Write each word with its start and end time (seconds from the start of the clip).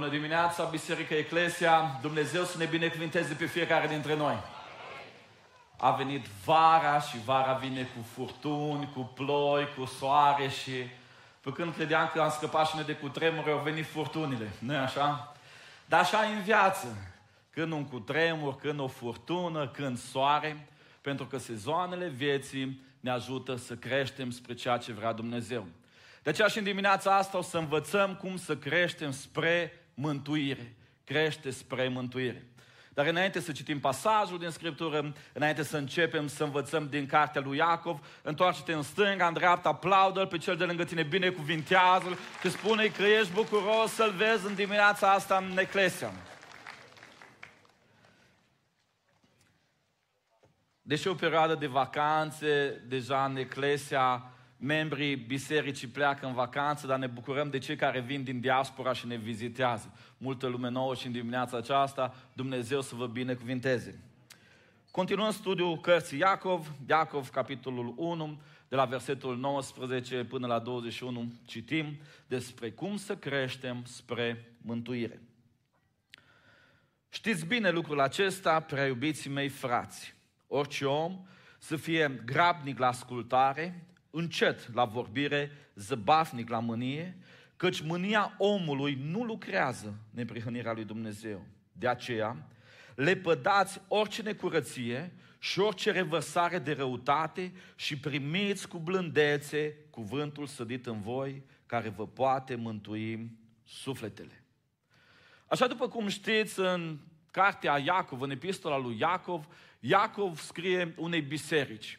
Bună 0.00 0.08
dimineața, 0.08 0.64
Biserica 0.64 1.14
Eclesia! 1.14 1.98
Dumnezeu 2.00 2.44
să 2.44 2.58
ne 2.58 2.64
binecuvinteze 2.64 3.34
pe 3.34 3.46
fiecare 3.46 3.86
dintre 3.86 4.16
noi. 4.16 4.36
A 5.76 5.90
venit 5.90 6.26
vara 6.44 7.00
și 7.00 7.16
vara 7.24 7.52
vine 7.52 7.82
cu 7.82 8.06
furtuni, 8.14 8.90
cu 8.94 9.12
ploi, 9.14 9.68
cu 9.76 9.84
soare 9.84 10.48
și 10.48 10.72
pe 11.40 11.52
când 11.52 11.74
credeam 11.74 12.10
că 12.12 12.20
am 12.20 12.30
scăpat 12.30 12.68
și 12.68 12.76
ne 12.76 12.82
de 12.82 12.92
cutremure, 12.92 13.50
au 13.50 13.58
venit 13.58 13.86
furtunile, 13.86 14.50
nu 14.58 14.76
așa? 14.76 15.34
Dar 15.86 16.00
așa 16.00 16.24
e 16.30 16.34
în 16.34 16.42
viață. 16.42 16.86
Când 17.50 17.72
un 17.72 17.84
cutremur, 17.84 18.56
când 18.56 18.80
o 18.80 18.86
furtună, 18.86 19.68
când 19.68 19.98
soare, 19.98 20.68
pentru 21.00 21.26
că 21.26 21.38
sezoanele 21.38 22.08
vieții 22.08 22.80
ne 23.00 23.10
ajută 23.10 23.56
să 23.56 23.74
creștem 23.74 24.30
spre 24.30 24.54
ceea 24.54 24.76
ce 24.76 24.92
vrea 24.92 25.12
Dumnezeu. 25.12 25.66
De 26.22 26.30
aceea 26.30 26.48
și 26.48 26.58
în 26.58 26.64
dimineața 26.64 27.16
asta 27.16 27.38
o 27.38 27.42
să 27.42 27.58
învățăm 27.58 28.14
cum 28.14 28.36
să 28.36 28.56
creștem 28.56 29.10
spre 29.10 29.72
mântuire. 29.94 30.76
Crește 31.04 31.50
spre 31.50 31.88
mântuire. 31.88 32.46
Dar 32.94 33.06
înainte 33.06 33.40
să 33.40 33.52
citim 33.52 33.80
pasajul 33.80 34.38
din 34.38 34.50
Scriptură, 34.50 35.12
înainte 35.32 35.62
să 35.62 35.76
începem 35.76 36.26
să 36.26 36.44
învățăm 36.44 36.88
din 36.88 37.06
cartea 37.06 37.40
lui 37.40 37.56
Iacov, 37.56 38.20
întoarce-te 38.22 38.72
în 38.72 38.82
stânga, 38.82 39.26
în 39.26 39.32
dreapta, 39.32 39.68
aplaudă 39.68 40.24
pe 40.24 40.38
cel 40.38 40.56
de 40.56 40.64
lângă 40.64 40.84
tine, 40.84 41.02
binecuvintează-l 41.02 42.18
și 42.40 42.50
spune 42.50 42.86
că 42.86 43.02
ești 43.02 43.32
bucuros 43.32 43.92
să-l 43.92 44.10
vezi 44.10 44.46
în 44.46 44.54
dimineața 44.54 45.12
asta 45.12 45.44
în 45.50 45.58
Eclesia. 45.58 46.12
Deși 50.82 51.08
o 51.08 51.14
perioadă 51.14 51.54
de 51.54 51.66
vacanțe, 51.66 52.82
deja 52.88 53.24
în 53.24 53.36
Eclesia 53.36 54.33
membrii 54.64 55.16
bisericii 55.16 55.88
pleacă 55.88 56.26
în 56.26 56.34
vacanță, 56.34 56.86
dar 56.86 56.98
ne 56.98 57.06
bucurăm 57.06 57.50
de 57.50 57.58
cei 57.58 57.76
care 57.76 58.00
vin 58.00 58.22
din 58.22 58.40
diaspora 58.40 58.92
și 58.92 59.06
ne 59.06 59.16
vizitează. 59.16 59.92
Multă 60.18 60.46
lume 60.46 60.70
nouă 60.70 60.94
și 60.94 61.06
în 61.06 61.12
dimineața 61.12 61.56
aceasta, 61.56 62.14
Dumnezeu 62.32 62.80
să 62.80 62.94
vă 62.94 63.06
binecuvinteze. 63.06 64.00
Continuăm 64.90 65.30
studiul 65.30 65.80
cărții 65.80 66.18
Iacov, 66.18 66.72
Iacov, 66.88 67.28
capitolul 67.28 67.94
1, 67.96 68.40
de 68.68 68.76
la 68.76 68.84
versetul 68.84 69.36
19 69.36 70.24
până 70.24 70.46
la 70.46 70.58
21, 70.58 71.32
citim 71.44 71.98
despre 72.26 72.70
cum 72.70 72.96
să 72.96 73.16
creștem 73.16 73.82
spre 73.84 74.56
mântuire. 74.62 75.20
Știți 77.08 77.46
bine 77.46 77.70
lucrul 77.70 78.00
acesta, 78.00 78.60
prea 78.60 78.86
iubiții 78.86 79.30
mei 79.30 79.48
frați. 79.48 80.14
Orice 80.46 80.84
om 80.84 81.26
să 81.58 81.76
fie 81.76 82.22
grabnic 82.24 82.78
la 82.78 82.86
ascultare, 82.86 83.86
încet 84.14 84.74
la 84.74 84.84
vorbire, 84.84 85.50
zăbafnic 85.74 86.48
la 86.48 86.58
mânie, 86.58 87.16
căci 87.56 87.80
mânia 87.80 88.34
omului 88.38 88.98
nu 89.02 89.24
lucrează 89.24 89.94
neprihănirea 90.10 90.72
lui 90.72 90.84
Dumnezeu. 90.84 91.46
De 91.72 91.88
aceea, 91.88 92.48
lepădați 92.94 93.80
orice 93.88 94.22
necurăție 94.22 95.12
și 95.38 95.60
orice 95.60 95.90
revărsare 95.90 96.58
de 96.58 96.72
răutate 96.72 97.52
și 97.76 97.98
primiți 97.98 98.68
cu 98.68 98.78
blândețe 98.78 99.76
cuvântul 99.90 100.46
sădit 100.46 100.86
în 100.86 101.00
voi, 101.00 101.42
care 101.66 101.88
vă 101.88 102.06
poate 102.06 102.54
mântui 102.54 103.30
sufletele. 103.64 104.44
Așa 105.46 105.66
după 105.66 105.88
cum 105.88 106.08
știți, 106.08 106.60
în 106.60 106.98
cartea 107.30 107.78
Iacov, 107.78 108.20
în 108.20 108.30
epistola 108.30 108.78
lui 108.78 108.98
Iacov, 108.98 109.46
Iacov 109.80 110.38
scrie 110.38 110.94
unei 110.96 111.20
biserici 111.20 111.98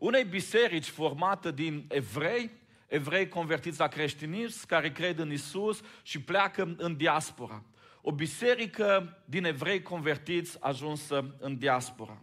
unei 0.00 0.24
biserici 0.24 0.88
formată 0.88 1.50
din 1.50 1.84
evrei, 1.88 2.50
evrei 2.86 3.28
convertiți 3.28 3.78
la 3.78 3.88
creștinism, 3.88 4.66
care 4.66 4.92
cred 4.92 5.18
în 5.18 5.32
Isus 5.32 5.80
și 6.02 6.20
pleacă 6.20 6.74
în 6.76 6.96
diaspora. 6.96 7.62
O 8.00 8.12
biserică 8.12 9.18
din 9.24 9.44
evrei 9.44 9.82
convertiți 9.82 10.56
ajunsă 10.60 11.34
în 11.38 11.58
diaspora. 11.58 12.22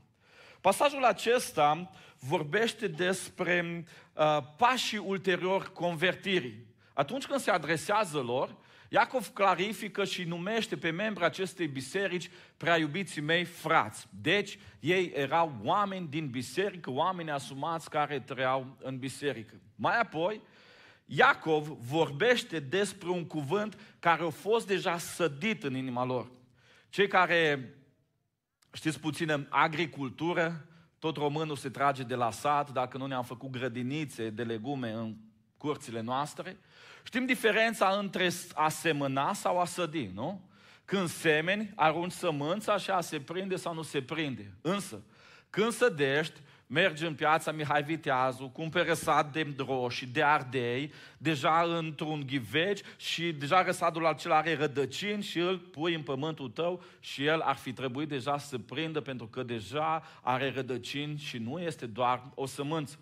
Pasajul 0.61 1.03
acesta 1.03 1.91
vorbește 2.19 2.87
despre 2.87 3.85
uh, 4.13 4.37
pașii 4.57 4.97
ulterior 4.97 5.71
convertirii. 5.73 6.65
Atunci 6.93 7.25
când 7.25 7.39
se 7.39 7.51
adresează 7.51 8.17
lor, 8.17 8.55
Iacov 8.89 9.27
clarifică 9.27 10.05
și 10.05 10.23
numește 10.23 10.77
pe 10.77 10.89
membrii 10.89 11.25
acestei 11.25 11.67
biserici 11.67 12.29
prea 12.57 12.77
iubiții 12.77 13.21
mei 13.21 13.43
frați. 13.43 14.07
Deci, 14.21 14.59
ei 14.79 15.11
erau 15.15 15.59
oameni 15.63 16.07
din 16.07 16.29
biserică, 16.29 16.91
oameni 16.91 17.31
asumați 17.31 17.89
care 17.89 18.19
trăiau 18.19 18.77
în 18.81 18.97
biserică. 18.97 19.53
Mai 19.75 19.99
apoi, 19.99 20.41
Iacov 21.05 21.67
vorbește 21.67 22.59
despre 22.59 23.09
un 23.09 23.25
cuvânt 23.25 23.79
care 23.99 24.23
a 24.23 24.29
fost 24.29 24.67
deja 24.67 24.97
sădit 24.97 25.63
în 25.63 25.75
inima 25.75 26.05
lor. 26.05 26.31
Cei 26.89 27.07
care 27.07 27.73
știți 28.73 28.99
puțin 28.99 29.29
în 29.29 29.47
agricultură, 29.49 30.67
tot 30.99 31.17
românul 31.17 31.55
se 31.55 31.69
trage 31.69 32.03
de 32.03 32.15
la 32.15 32.31
sat, 32.31 32.71
dacă 32.71 32.97
nu 32.97 33.05
ne-am 33.05 33.23
făcut 33.23 33.49
grădinițe 33.49 34.29
de 34.29 34.43
legume 34.43 34.91
în 34.91 35.15
curțile 35.57 36.01
noastre. 36.01 36.57
Știm 37.07 37.25
diferența 37.25 37.97
între 37.99 38.29
a 38.53 38.69
semăna 38.69 39.33
sau 39.33 39.59
a 39.59 39.65
sădi, 39.65 40.09
nu? 40.13 40.49
Când 40.85 41.07
semeni, 41.07 41.71
arunci 41.75 42.11
sămânța 42.11 42.77
și 42.77 42.89
a 42.89 43.01
se 43.01 43.19
prinde 43.19 43.55
sau 43.55 43.73
nu 43.73 43.81
se 43.81 44.01
prinde. 44.01 44.51
Însă, 44.61 45.01
când 45.49 45.71
sădești, 45.71 46.39
mergi 46.65 47.05
în 47.05 47.15
piața 47.15 47.51
Mihai 47.51 47.83
Viteazu, 47.83 48.47
cumperi 48.47 48.87
răsad 48.87 49.33
de 49.33 49.43
droși, 49.43 50.07
de 50.07 50.23
ardei, 50.23 50.91
deja 51.17 51.77
într-un 51.77 52.23
ghiveci 52.25 52.81
și 52.97 53.31
deja 53.31 53.63
răsadul 53.63 54.05
acela 54.05 54.37
are 54.37 54.55
rădăcini 54.55 55.23
și 55.23 55.39
îl 55.39 55.57
pui 55.57 55.93
în 55.93 56.01
pământul 56.01 56.49
tău 56.49 56.83
și 56.99 57.25
el 57.25 57.39
ar 57.39 57.55
fi 57.55 57.73
trebuit 57.73 58.07
deja 58.07 58.37
să 58.37 58.57
prindă 58.57 59.01
pentru 59.01 59.27
că 59.27 59.43
deja 59.43 60.03
are 60.21 60.51
rădăcini 60.55 61.17
și 61.17 61.37
nu 61.37 61.59
este 61.59 61.85
doar 61.85 62.23
o 62.33 62.45
sămânță. 62.45 62.97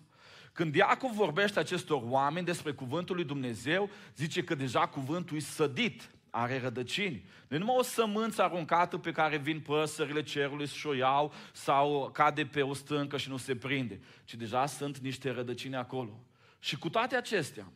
Când 0.56 0.74
Iacov 0.74 1.10
vorbește 1.10 1.58
acestor 1.58 2.02
oameni 2.04 2.46
despre 2.46 2.72
cuvântul 2.72 3.14
lui 3.14 3.24
Dumnezeu, 3.24 3.90
zice 4.14 4.44
că 4.44 4.54
deja 4.54 4.86
cuvântul 4.86 5.36
e 5.36 5.40
sădit, 5.40 6.10
are 6.30 6.60
rădăcini. 6.60 7.24
Nu 7.48 7.56
e 7.56 7.58
numai 7.58 7.76
o 7.78 7.82
sămânță 7.82 8.42
aruncată 8.42 8.98
pe 8.98 9.12
care 9.12 9.36
vin 9.36 9.60
păsările 9.60 10.22
cerului 10.22 10.66
și 10.66 10.86
o 10.86 10.94
iau 10.94 11.32
sau 11.52 12.10
cade 12.12 12.44
pe 12.44 12.62
o 12.62 12.74
stâncă 12.74 13.16
și 13.16 13.28
nu 13.28 13.36
se 13.36 13.56
prinde, 13.56 14.00
ci 14.24 14.34
deja 14.34 14.66
sunt 14.66 14.98
niște 14.98 15.30
rădăcini 15.30 15.76
acolo. 15.76 16.20
Și 16.58 16.78
cu 16.78 16.88
toate 16.90 17.16
acestea, 17.16 17.72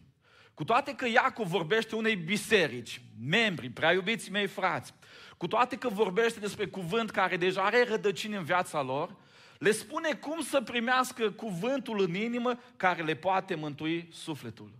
cu 0.55 0.65
toate 0.65 0.95
că 0.95 1.09
Iacov 1.09 1.47
vorbește 1.47 1.95
unei 1.95 2.17
biserici, 2.17 3.01
membri, 3.29 3.69
prea 3.69 3.93
iubiți 3.93 4.31
mei 4.31 4.47
frați, 4.47 4.95
cu 5.37 5.47
toate 5.47 5.77
că 5.77 5.89
vorbește 5.89 6.41
despre 6.41 6.67
cuvânt 6.67 7.11
care 7.11 7.37
deja 7.37 7.63
are 7.63 7.85
rădăcini 7.89 8.37
în 8.37 8.45
viața 8.45 8.83
lor, 8.83 9.17
le 9.61 9.71
spune 9.71 10.15
cum 10.15 10.41
să 10.41 10.61
primească 10.61 11.31
cuvântul 11.31 12.01
în 12.01 12.15
inimă 12.15 12.61
care 12.77 13.03
le 13.03 13.15
poate 13.15 13.55
mântui 13.55 14.09
sufletul. 14.13 14.73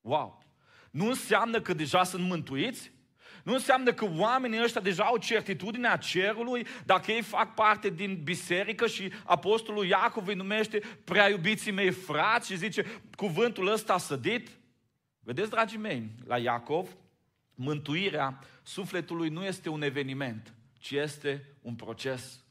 Wow! 0.00 0.44
Nu 0.90 1.06
înseamnă 1.08 1.60
că 1.60 1.74
deja 1.74 2.04
sunt 2.04 2.24
mântuiți? 2.24 2.92
Nu 3.44 3.52
înseamnă 3.52 3.92
că 3.92 4.10
oamenii 4.16 4.62
ăștia 4.62 4.80
deja 4.80 5.04
au 5.04 5.16
certitudinea 5.16 5.96
cerului 5.96 6.66
dacă 6.84 7.12
ei 7.12 7.22
fac 7.22 7.54
parte 7.54 7.90
din 7.90 8.20
biserică 8.22 8.86
și 8.86 9.12
apostolul 9.24 9.86
Iacov 9.86 10.26
îi 10.26 10.34
numește 10.34 10.82
prea 11.04 11.28
iubiții 11.28 11.72
mei 11.72 11.90
frați 11.90 12.50
și 12.50 12.56
zice 12.56 13.02
cuvântul 13.16 13.66
ăsta 13.66 13.98
sădit? 13.98 14.48
Vedeți, 15.20 15.50
dragii 15.50 15.78
mei, 15.78 16.10
la 16.24 16.38
Iacov, 16.38 16.88
mântuirea 17.54 18.38
sufletului 18.62 19.28
nu 19.28 19.44
este 19.44 19.68
un 19.68 19.82
eveniment, 19.82 20.54
ci 20.78 20.90
este 20.90 21.54
un 21.62 21.74
proces. 21.74 22.44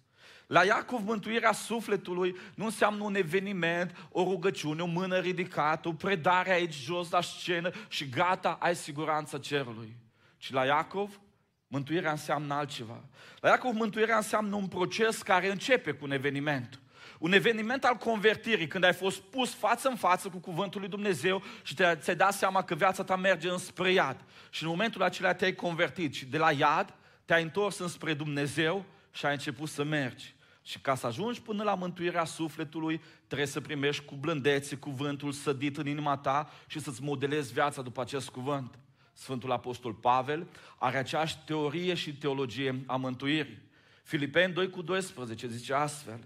La 0.49 0.63
Iacov, 0.63 1.05
mântuirea 1.05 1.51
sufletului 1.51 2.35
nu 2.55 2.65
înseamnă 2.65 3.03
un 3.03 3.15
eveniment, 3.15 4.07
o 4.11 4.23
rugăciune, 4.23 4.81
o 4.81 4.85
mână 4.85 5.19
ridicată, 5.19 5.87
o 5.87 5.93
predare 5.93 6.51
aici 6.51 6.73
jos 6.73 7.09
la 7.09 7.21
scenă 7.21 7.71
și 7.87 8.09
gata, 8.09 8.57
ai 8.59 8.75
siguranța 8.75 9.37
cerului. 9.37 9.95
Ci 10.37 10.51
la 10.51 10.65
Iacov, 10.65 11.19
mântuirea 11.67 12.11
înseamnă 12.11 12.53
altceva. 12.53 13.03
La 13.39 13.49
Iacov, 13.49 13.75
mântuirea 13.75 14.15
înseamnă 14.15 14.55
un 14.55 14.67
proces 14.67 15.21
care 15.21 15.51
începe 15.51 15.91
cu 15.91 16.05
un 16.05 16.11
eveniment. 16.11 16.79
Un 17.19 17.31
eveniment 17.31 17.83
al 17.83 17.95
convertirii, 17.95 18.67
când 18.67 18.83
ai 18.83 18.93
fost 18.93 19.21
pus 19.21 19.53
față 19.53 19.89
în 19.89 19.95
față 19.95 20.29
cu 20.29 20.37
cuvântul 20.37 20.79
lui 20.79 20.89
Dumnezeu 20.89 21.43
și 21.63 21.73
te, 21.73 21.95
ți-ai 21.95 22.15
dat 22.15 22.33
seama 22.33 22.63
că 22.63 22.75
viața 22.75 23.03
ta 23.03 23.15
merge 23.15 23.49
înspre 23.49 23.91
iad. 23.91 24.25
Și 24.49 24.63
în 24.63 24.69
momentul 24.69 25.03
acela 25.03 25.33
te-ai 25.33 25.53
convertit 25.53 26.13
și 26.13 26.25
de 26.25 26.37
la 26.37 26.51
iad 26.51 26.95
te-ai 27.25 27.41
întors 27.41 27.79
înspre 27.79 28.13
Dumnezeu 28.13 28.85
și 29.11 29.25
ai 29.25 29.31
început 29.31 29.69
să 29.69 29.83
mergi. 29.83 30.37
Și 30.69 30.79
ca 30.79 30.95
să 30.95 31.07
ajungi 31.07 31.41
până 31.41 31.63
la 31.63 31.75
mântuirea 31.75 32.25
sufletului, 32.25 33.01
trebuie 33.27 33.47
să 33.47 33.61
primești 33.61 34.05
cu 34.05 34.15
blândețe 34.15 34.75
cuvântul 34.75 35.31
sădit 35.31 35.77
în 35.77 35.87
inima 35.87 36.17
ta 36.17 36.49
și 36.67 36.79
să-ți 36.79 37.03
modelezi 37.03 37.53
viața 37.53 37.81
după 37.81 38.01
acest 38.01 38.29
cuvânt. 38.29 38.79
Sfântul 39.13 39.51
Apostol 39.51 39.93
Pavel 39.93 40.47
are 40.77 40.97
aceeași 40.97 41.37
teorie 41.45 41.93
și 41.93 42.15
teologie 42.15 42.83
a 42.85 42.95
mântuirii. 42.95 43.61
Filipeni 44.03 44.53
2 44.53 44.69
cu 44.69 44.81
12 44.81 45.47
zice 45.47 45.73
astfel, 45.73 46.19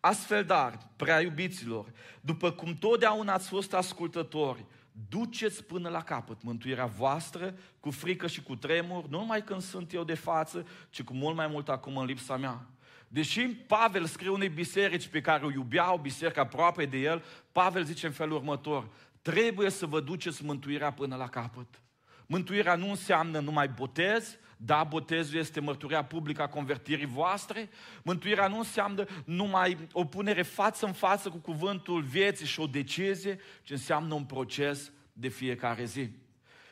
Astfel, 0.00 0.44
dar, 0.44 0.78
prea 0.96 1.20
iubiților, 1.20 1.92
după 2.20 2.50
cum 2.50 2.74
totdeauna 2.74 3.32
ați 3.32 3.48
fost 3.48 3.74
ascultători, 3.74 4.64
duceți 5.08 5.64
până 5.64 5.88
la 5.88 6.02
capăt 6.02 6.42
mântuirea 6.42 6.86
voastră 6.86 7.54
cu 7.80 7.90
frică 7.90 8.26
și 8.26 8.42
cu 8.42 8.56
tremur, 8.56 9.06
nu 9.06 9.18
numai 9.18 9.44
când 9.44 9.62
sunt 9.62 9.92
eu 9.92 10.04
de 10.04 10.14
față, 10.14 10.66
ci 10.90 11.02
cu 11.02 11.14
mult 11.14 11.36
mai 11.36 11.46
mult 11.46 11.68
acum 11.68 11.96
în 11.96 12.06
lipsa 12.06 12.36
mea. 12.36 12.66
Deși 13.08 13.40
Pavel 13.48 14.04
scrie 14.04 14.28
unei 14.28 14.48
biserici 14.48 15.06
pe 15.06 15.20
care 15.20 15.44
o 15.44 15.50
iubea, 15.50 15.92
o 15.92 15.98
biserică 15.98 16.40
aproape 16.40 16.84
de 16.84 16.98
el, 16.98 17.24
Pavel 17.52 17.84
zice 17.84 18.06
în 18.06 18.12
felul 18.12 18.36
următor, 18.36 18.88
trebuie 19.22 19.70
să 19.70 19.86
vă 19.86 20.00
duceți 20.00 20.44
mântuirea 20.44 20.92
până 20.92 21.16
la 21.16 21.28
capăt. 21.28 21.82
Mântuirea 22.26 22.74
nu 22.74 22.88
înseamnă 22.88 23.40
numai 23.40 23.68
botez, 23.68 24.38
da, 24.56 24.84
botezul 24.84 25.38
este 25.38 25.60
mărturia 25.60 26.04
publică 26.04 26.42
a 26.42 26.48
convertirii 26.48 27.06
voastre. 27.06 27.68
Mântuirea 28.02 28.48
nu 28.48 28.58
înseamnă 28.58 29.06
numai 29.24 29.88
o 29.92 30.04
punere 30.04 30.42
față 30.42 30.86
în 30.86 30.92
față 30.92 31.30
cu 31.30 31.36
cuvântul 31.36 32.02
vieții 32.02 32.46
și 32.46 32.60
o 32.60 32.66
decizie, 32.66 33.38
ci 33.62 33.70
înseamnă 33.70 34.14
un 34.14 34.24
proces 34.24 34.92
de 35.12 35.28
fiecare 35.28 35.84
zi. 35.84 36.10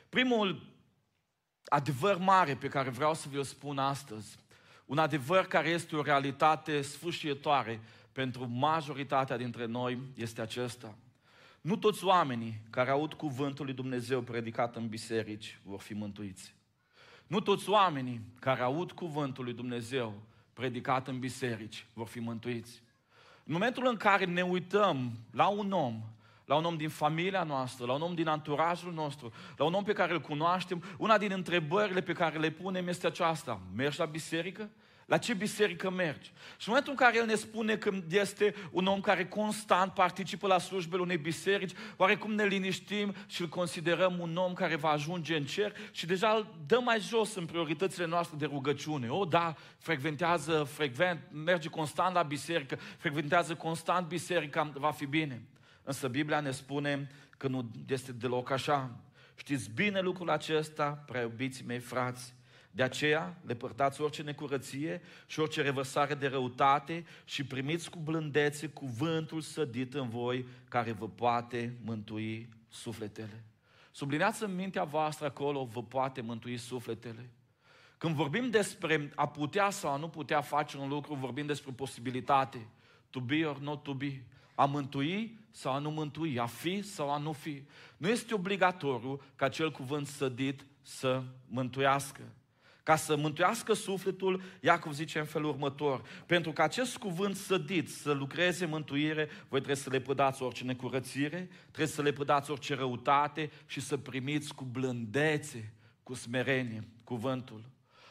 Primul 0.09 0.75
adevăr 1.65 2.17
mare 2.19 2.55
pe 2.55 2.69
care 2.69 2.91
vreau 2.91 3.15
să 3.15 3.29
vi-o 3.31 3.43
spun 3.43 3.79
astăzi, 3.79 4.38
un 4.87 4.99
adevăr 4.99 5.47
care 5.47 5.69
este 5.69 5.97
o 5.97 6.03
realitate 6.03 6.83
sfârșietoare 6.83 7.81
pentru 8.12 8.49
majoritatea 8.49 9.37
dintre 9.37 9.65
noi, 9.67 9.99
este 10.15 10.41
acesta. 10.41 10.94
Nu 11.61 11.77
toți 11.77 12.05
oamenii 12.05 12.61
care 12.71 12.91
aud 12.91 13.12
cuvântul 13.15 13.65
lui 13.65 13.75
Dumnezeu 13.75 14.21
predicat 14.21 14.77
în 14.77 14.88
biserici 14.88 15.59
vor 15.62 15.81
fi 15.81 15.94
mântuiți. 15.94 16.55
Nu 17.27 17.41
toți 17.41 17.69
oamenii 17.69 18.21
care 18.41 18.62
aud 18.62 18.93
cuvântul 18.93 19.44
lui 19.44 19.53
Dumnezeu 19.53 20.23
predicat 20.53 21.09
în 21.09 21.19
biserici 21.19 21.87
vor 21.93 22.06
fi 22.06 22.19
mântuiți. 22.19 22.83
În 23.44 23.53
momentul 23.53 23.87
în 23.87 23.97
care 23.97 24.25
ne 24.25 24.43
uităm 24.43 25.12
la 25.31 25.47
un 25.49 25.73
om, 25.73 26.03
la 26.47 26.55
un 26.55 26.65
om 26.65 26.77
din 26.77 26.89
familia 26.89 27.43
noastră, 27.43 27.87
la 27.87 27.93
un 27.93 28.03
om 28.03 28.15
din 28.15 28.29
anturajul 28.29 28.93
nostru, 28.93 29.33
la 29.57 29.65
un 29.65 29.75
om 29.75 29.85
pe 29.85 29.93
care 29.93 30.13
îl 30.13 30.21
cunoaștem, 30.21 30.83
una 30.99 31.19
din 31.19 31.33
întrebările 31.33 32.01
pe 32.01 32.13
care 32.13 32.39
le 32.39 32.51
punem 32.51 32.89
este 32.89 33.07
aceasta. 33.07 33.61
Mergi 33.75 33.99
la 33.99 34.05
biserică? 34.05 34.71
La 35.07 35.19
ce 35.19 35.35
biserică 35.35 35.91
mergi? 35.91 36.33
Și 36.57 36.69
în 36.69 36.75
momentul 36.75 36.93
în 36.93 36.99
care 36.99 37.17
El 37.17 37.27
ne 37.27 37.35
spune 37.35 37.77
că 37.77 37.91
este 38.11 38.55
un 38.71 38.87
om 38.87 39.01
care 39.01 39.27
constant 39.27 39.93
participă 39.93 40.47
la 40.47 40.59
slujbele 40.59 41.03
unei 41.03 41.17
biserici, 41.17 41.77
oarecum 41.97 42.35
ne 42.35 42.45
liniștim 42.45 43.15
și 43.27 43.41
îl 43.41 43.49
considerăm 43.49 44.19
un 44.19 44.37
om 44.37 44.53
care 44.53 44.77
va 44.77 44.89
ajunge 44.89 45.37
în 45.37 45.45
cer 45.45 45.73
și 45.91 46.07
deja 46.07 46.29
îl 46.29 46.55
dăm 46.67 46.85
mai 46.85 47.01
jos 47.01 47.35
în 47.35 47.47
prioritățile 47.47 48.07
noastre 48.07 48.37
de 48.37 48.45
rugăciune. 48.45 49.09
O, 49.09 49.25
da, 49.25 49.55
frecventează, 49.79 50.65
frecvent, 50.65 51.21
merge 51.33 51.69
constant 51.69 52.15
la 52.15 52.23
biserică, 52.23 52.79
frecventează 52.99 53.55
constant 53.55 54.07
biserica, 54.07 54.73
va 54.75 54.91
fi 54.91 55.07
bine. 55.07 55.43
Însă 55.87 56.09
Biblia 56.09 56.41
ne 56.41 56.50
spune 56.50 57.09
că 57.37 57.49
nu 57.49 57.71
este 57.88 58.12
deloc 58.12 58.50
așa. 58.50 59.00
Știți 59.37 59.71
bine 59.71 60.00
lucrul 60.00 60.31
acesta, 60.31 60.91
prea 60.91 61.21
iubiții 61.21 61.65
mei 61.65 61.79
frați, 61.79 62.35
de 62.71 62.83
aceea, 62.83 63.37
lepărtați 63.47 64.00
orice 64.00 64.23
necurăție 64.23 65.03
și 65.27 65.41
orice 65.41 65.62
revărsare 65.62 66.15
de 66.15 66.27
răutate 66.27 67.05
și 67.25 67.44
primiți 67.44 67.91
cu 67.91 67.99
blândețe 67.99 68.69
cuvântul 68.69 69.41
sădit 69.41 69.94
în 69.94 70.09
voi, 70.09 70.47
care 70.69 70.93
vă 70.93 71.09
poate 71.09 71.77
mântui 71.85 72.49
sufletele. 72.69 73.44
Sublineați 73.91 74.43
în 74.43 74.55
mintea 74.55 74.85
voastră 74.85 75.27
acolo, 75.27 75.65
vă 75.65 75.83
poate 75.83 76.21
mântui 76.21 76.56
sufletele. 76.56 77.31
Când 77.99 78.15
vorbim 78.15 78.50
despre 78.50 79.12
a 79.15 79.29
putea 79.29 79.71
sau 79.71 79.93
a 79.93 79.97
nu 79.97 80.09
putea 80.09 80.41
face 80.41 80.77
un 80.77 80.88
lucru, 80.88 81.15
vorbim 81.15 81.47
despre 81.47 81.73
posibilitate. 81.73 82.67
To 83.11 83.21
be 83.21 83.44
or 83.44 83.59
not 83.59 83.83
to 83.83 83.94
be. 83.94 84.23
A 84.55 84.65
mântui 84.65 85.38
sau 85.56 85.73
a 85.73 85.79
nu 85.79 85.91
mântui, 85.91 86.38
a 86.38 86.47
fi 86.47 86.82
sau 86.82 87.11
a 87.11 87.19
nu 87.19 87.32
fi. 87.32 87.62
Nu 87.97 88.08
este 88.08 88.35
obligatoriu 88.35 89.23
ca 89.37 89.44
acel 89.44 89.70
cuvânt 89.70 90.06
sădit 90.06 90.67
să 90.82 91.23
mântuiască. 91.47 92.20
Ca 92.82 92.97
să 92.97 93.17
mântuiască 93.17 93.73
sufletul, 93.73 94.43
Iacov 94.61 94.93
zice 94.93 95.19
în 95.19 95.25
felul 95.25 95.49
următor, 95.49 96.03
pentru 96.26 96.53
că 96.53 96.62
acest 96.62 96.97
cuvânt 96.97 97.37
sădit 97.37 97.88
să 97.91 98.12
lucreze 98.12 98.67
mântuire, 98.67 99.25
voi 99.25 99.61
trebuie 99.61 99.76
să 99.76 99.91
le 99.91 100.00
pădați 100.00 100.43
orice 100.43 100.64
necurățire, 100.64 101.49
trebuie 101.61 101.87
să 101.87 102.02
le 102.02 102.12
pădați 102.12 102.50
orice 102.50 102.75
răutate 102.75 103.50
și 103.67 103.81
să 103.81 103.97
primiți 103.97 104.55
cu 104.55 104.64
blândețe, 104.64 105.73
cu 106.02 106.14
smerenie, 106.14 106.88
cuvântul. 107.05 107.64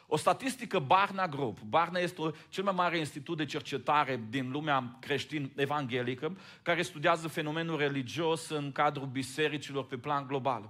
O 0.07 0.17
statistică 0.17 0.79
Barna 0.79 1.27
Group. 1.27 1.59
Barna 1.59 1.99
este 1.99 2.21
cel 2.49 2.63
mai 2.63 2.73
mare 2.75 2.97
institut 2.97 3.37
de 3.37 3.45
cercetare 3.45 4.21
din 4.29 4.51
lumea 4.51 4.97
creștin-evanghelică, 4.99 6.37
care 6.61 6.81
studiază 6.81 7.27
fenomenul 7.27 7.77
religios 7.77 8.49
în 8.49 8.71
cadrul 8.71 9.07
bisericilor 9.07 9.85
pe 9.85 9.97
plan 9.97 10.27
global. 10.27 10.69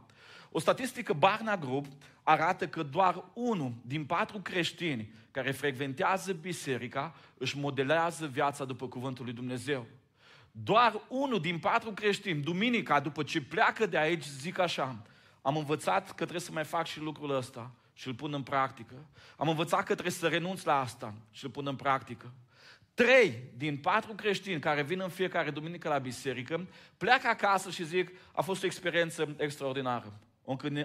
O 0.51 0.59
statistică 0.59 1.13
Barna 1.13 1.57
Group 1.57 1.85
arată 2.23 2.67
că 2.67 2.83
doar 2.83 3.23
unul 3.33 3.73
din 3.81 4.05
patru 4.05 4.39
creștini 4.39 5.13
care 5.31 5.51
frecventează 5.51 6.33
biserica 6.33 7.15
își 7.37 7.57
modelează 7.57 8.25
viața 8.25 8.65
după 8.65 8.87
cuvântul 8.87 9.25
lui 9.25 9.33
Dumnezeu. 9.33 9.85
Doar 10.51 11.01
unul 11.07 11.39
din 11.39 11.59
patru 11.59 11.91
creștini, 11.91 12.41
duminica, 12.41 12.99
după 12.99 13.23
ce 13.23 13.41
pleacă 13.41 13.85
de 13.85 13.97
aici, 13.97 14.23
zic 14.23 14.59
așa, 14.59 15.01
am 15.41 15.57
învățat 15.57 16.07
că 16.07 16.13
trebuie 16.13 16.39
să 16.39 16.51
mai 16.51 16.63
fac 16.63 16.85
și 16.85 16.99
lucrul 16.99 17.35
ăsta 17.35 17.71
și 17.95 18.07
îl 18.07 18.13
pun 18.13 18.33
în 18.33 18.43
practică. 18.43 18.95
Am 19.37 19.49
învățat 19.49 19.79
că 19.79 19.93
trebuie 19.93 20.11
să 20.11 20.27
renunț 20.27 20.63
la 20.63 20.79
asta 20.79 21.13
și 21.31 21.43
îl 21.43 21.51
pun 21.51 21.67
în 21.67 21.75
practică. 21.75 22.31
Trei 22.93 23.43
din 23.57 23.77
patru 23.77 24.13
creștini 24.13 24.59
care 24.59 24.81
vin 24.81 24.99
în 24.99 25.09
fiecare 25.09 25.49
duminică 25.49 25.89
la 25.89 25.97
biserică 25.97 26.67
pleacă 26.97 27.27
acasă 27.27 27.69
și 27.69 27.85
zic, 27.85 28.11
a 28.31 28.41
fost 28.41 28.63
o 28.63 28.65
experiență 28.65 29.35
extraordinară 29.37 30.19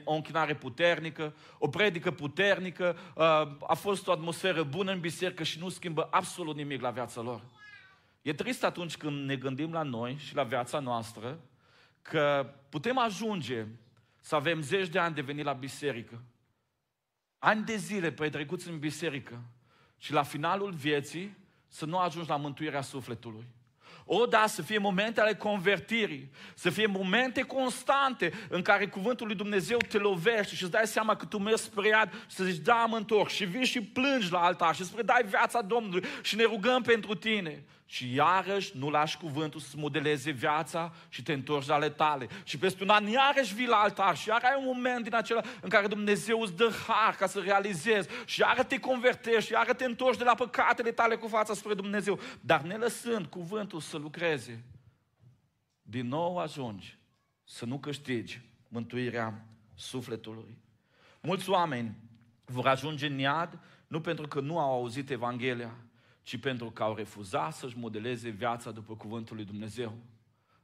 o 0.04 0.14
închinare 0.14 0.54
puternică, 0.54 1.34
o 1.58 1.68
predică 1.68 2.10
puternică, 2.10 2.96
uh, 3.14 3.24
a 3.66 3.74
fost 3.74 4.06
o 4.06 4.12
atmosferă 4.12 4.62
bună 4.62 4.92
în 4.92 5.00
biserică 5.00 5.42
și 5.42 5.58
nu 5.58 5.68
schimbă 5.68 6.08
absolut 6.10 6.56
nimic 6.56 6.80
la 6.80 6.90
viața 6.90 7.20
lor. 7.20 7.42
E 8.22 8.32
trist 8.32 8.64
atunci 8.64 8.96
când 8.96 9.26
ne 9.26 9.36
gândim 9.36 9.72
la 9.72 9.82
noi 9.82 10.16
și 10.18 10.34
la 10.34 10.42
viața 10.42 10.78
noastră 10.78 11.40
că 12.02 12.54
putem 12.68 12.98
ajunge 12.98 13.66
să 14.20 14.34
avem 14.34 14.60
zeci 14.60 14.88
de 14.88 14.98
ani 14.98 15.14
de 15.14 15.20
venit 15.20 15.44
la 15.44 15.52
biserică, 15.52 16.22
ani 17.42 17.64
de 17.64 17.76
zile 17.76 18.12
petrecuți 18.12 18.68
în 18.68 18.78
biserică 18.78 19.42
și 19.98 20.12
la 20.12 20.22
finalul 20.22 20.72
vieții 20.72 21.36
să 21.68 21.84
nu 21.84 21.98
ajungi 21.98 22.28
la 22.28 22.36
mântuirea 22.36 22.82
sufletului. 22.82 23.46
O, 24.04 24.26
da, 24.26 24.46
să 24.46 24.62
fie 24.62 24.78
momente 24.78 25.20
ale 25.20 25.34
convertirii, 25.34 26.30
să 26.54 26.70
fie 26.70 26.86
momente 26.86 27.42
constante 27.42 28.32
în 28.48 28.62
care 28.62 28.88
cuvântul 28.88 29.26
lui 29.26 29.36
Dumnezeu 29.36 29.78
te 29.88 29.98
lovește 29.98 30.54
și 30.54 30.62
îți 30.62 30.72
dai 30.72 30.86
seama 30.86 31.16
că 31.16 31.24
tu 31.24 31.38
mergi 31.38 31.62
spre 31.62 31.88
iad 31.88 32.12
și 32.12 32.36
să 32.36 32.44
zici, 32.44 32.62
da, 32.62 32.84
mă 32.84 32.96
întorc 32.96 33.28
și 33.28 33.44
vii 33.44 33.64
și 33.64 33.80
plângi 33.82 34.30
la 34.30 34.38
altar 34.38 34.74
și 34.74 34.84
spre 34.84 35.02
dai 35.02 35.22
viața 35.26 35.62
Domnului 35.62 36.04
și 36.22 36.36
ne 36.36 36.42
rugăm 36.42 36.82
pentru 36.82 37.14
tine. 37.14 37.64
Și 37.90 38.14
iarăși 38.14 38.76
nu 38.76 38.90
lași 38.90 39.16
cuvântul 39.16 39.60
să 39.60 39.74
modeleze 39.76 40.30
viața 40.30 40.92
și 41.08 41.22
te 41.22 41.32
întorci 41.32 41.66
la 41.66 41.74
ale 41.74 41.88
tale. 41.88 42.28
Și 42.44 42.58
peste 42.58 42.82
un 42.82 42.88
an 42.88 43.06
iarăși 43.06 43.54
vii 43.54 43.66
la 43.66 43.76
altar 43.76 44.16
și 44.16 44.28
iar 44.28 44.42
ai 44.42 44.54
un 44.58 44.64
moment 44.64 45.04
din 45.04 45.14
acela 45.14 45.42
în 45.60 45.68
care 45.68 45.86
Dumnezeu 45.86 46.40
îți 46.40 46.56
dă 46.56 46.70
har 46.86 47.14
ca 47.14 47.26
să 47.26 47.40
realizezi 47.40 48.08
și 48.24 48.40
iară 48.40 48.62
te 48.62 48.78
convertești 48.78 49.46
și 49.46 49.52
iară 49.52 49.72
te 49.72 49.84
întorci 49.84 50.18
de 50.18 50.24
la 50.24 50.34
păcatele 50.34 50.90
tale 50.90 51.16
cu 51.16 51.28
fața 51.28 51.54
spre 51.54 51.74
Dumnezeu. 51.74 52.18
Dar 52.40 52.60
ne 52.60 52.74
lăsând 52.74 53.26
cuvântul 53.26 53.80
să 53.80 53.96
lucreze, 53.96 54.64
din 55.82 56.08
nou 56.08 56.38
ajungi 56.38 56.98
să 57.44 57.64
nu 57.64 57.78
câștigi 57.78 58.40
mântuirea 58.68 59.44
sufletului. 59.74 60.58
Mulți 61.20 61.50
oameni 61.50 61.94
vor 62.44 62.66
ajunge 62.66 63.06
în 63.06 63.18
iad 63.18 63.58
nu 63.86 64.00
pentru 64.00 64.28
că 64.28 64.40
nu 64.40 64.58
au 64.58 64.72
auzit 64.72 65.10
Evanghelia, 65.10 65.74
ci 66.22 66.36
pentru 66.36 66.70
că 66.70 66.82
au 66.82 66.94
refuzat 66.94 67.54
să-și 67.54 67.78
modeleze 67.78 68.28
viața 68.28 68.70
după 68.70 68.96
cuvântul 68.96 69.36
lui 69.36 69.44
Dumnezeu. 69.44 69.98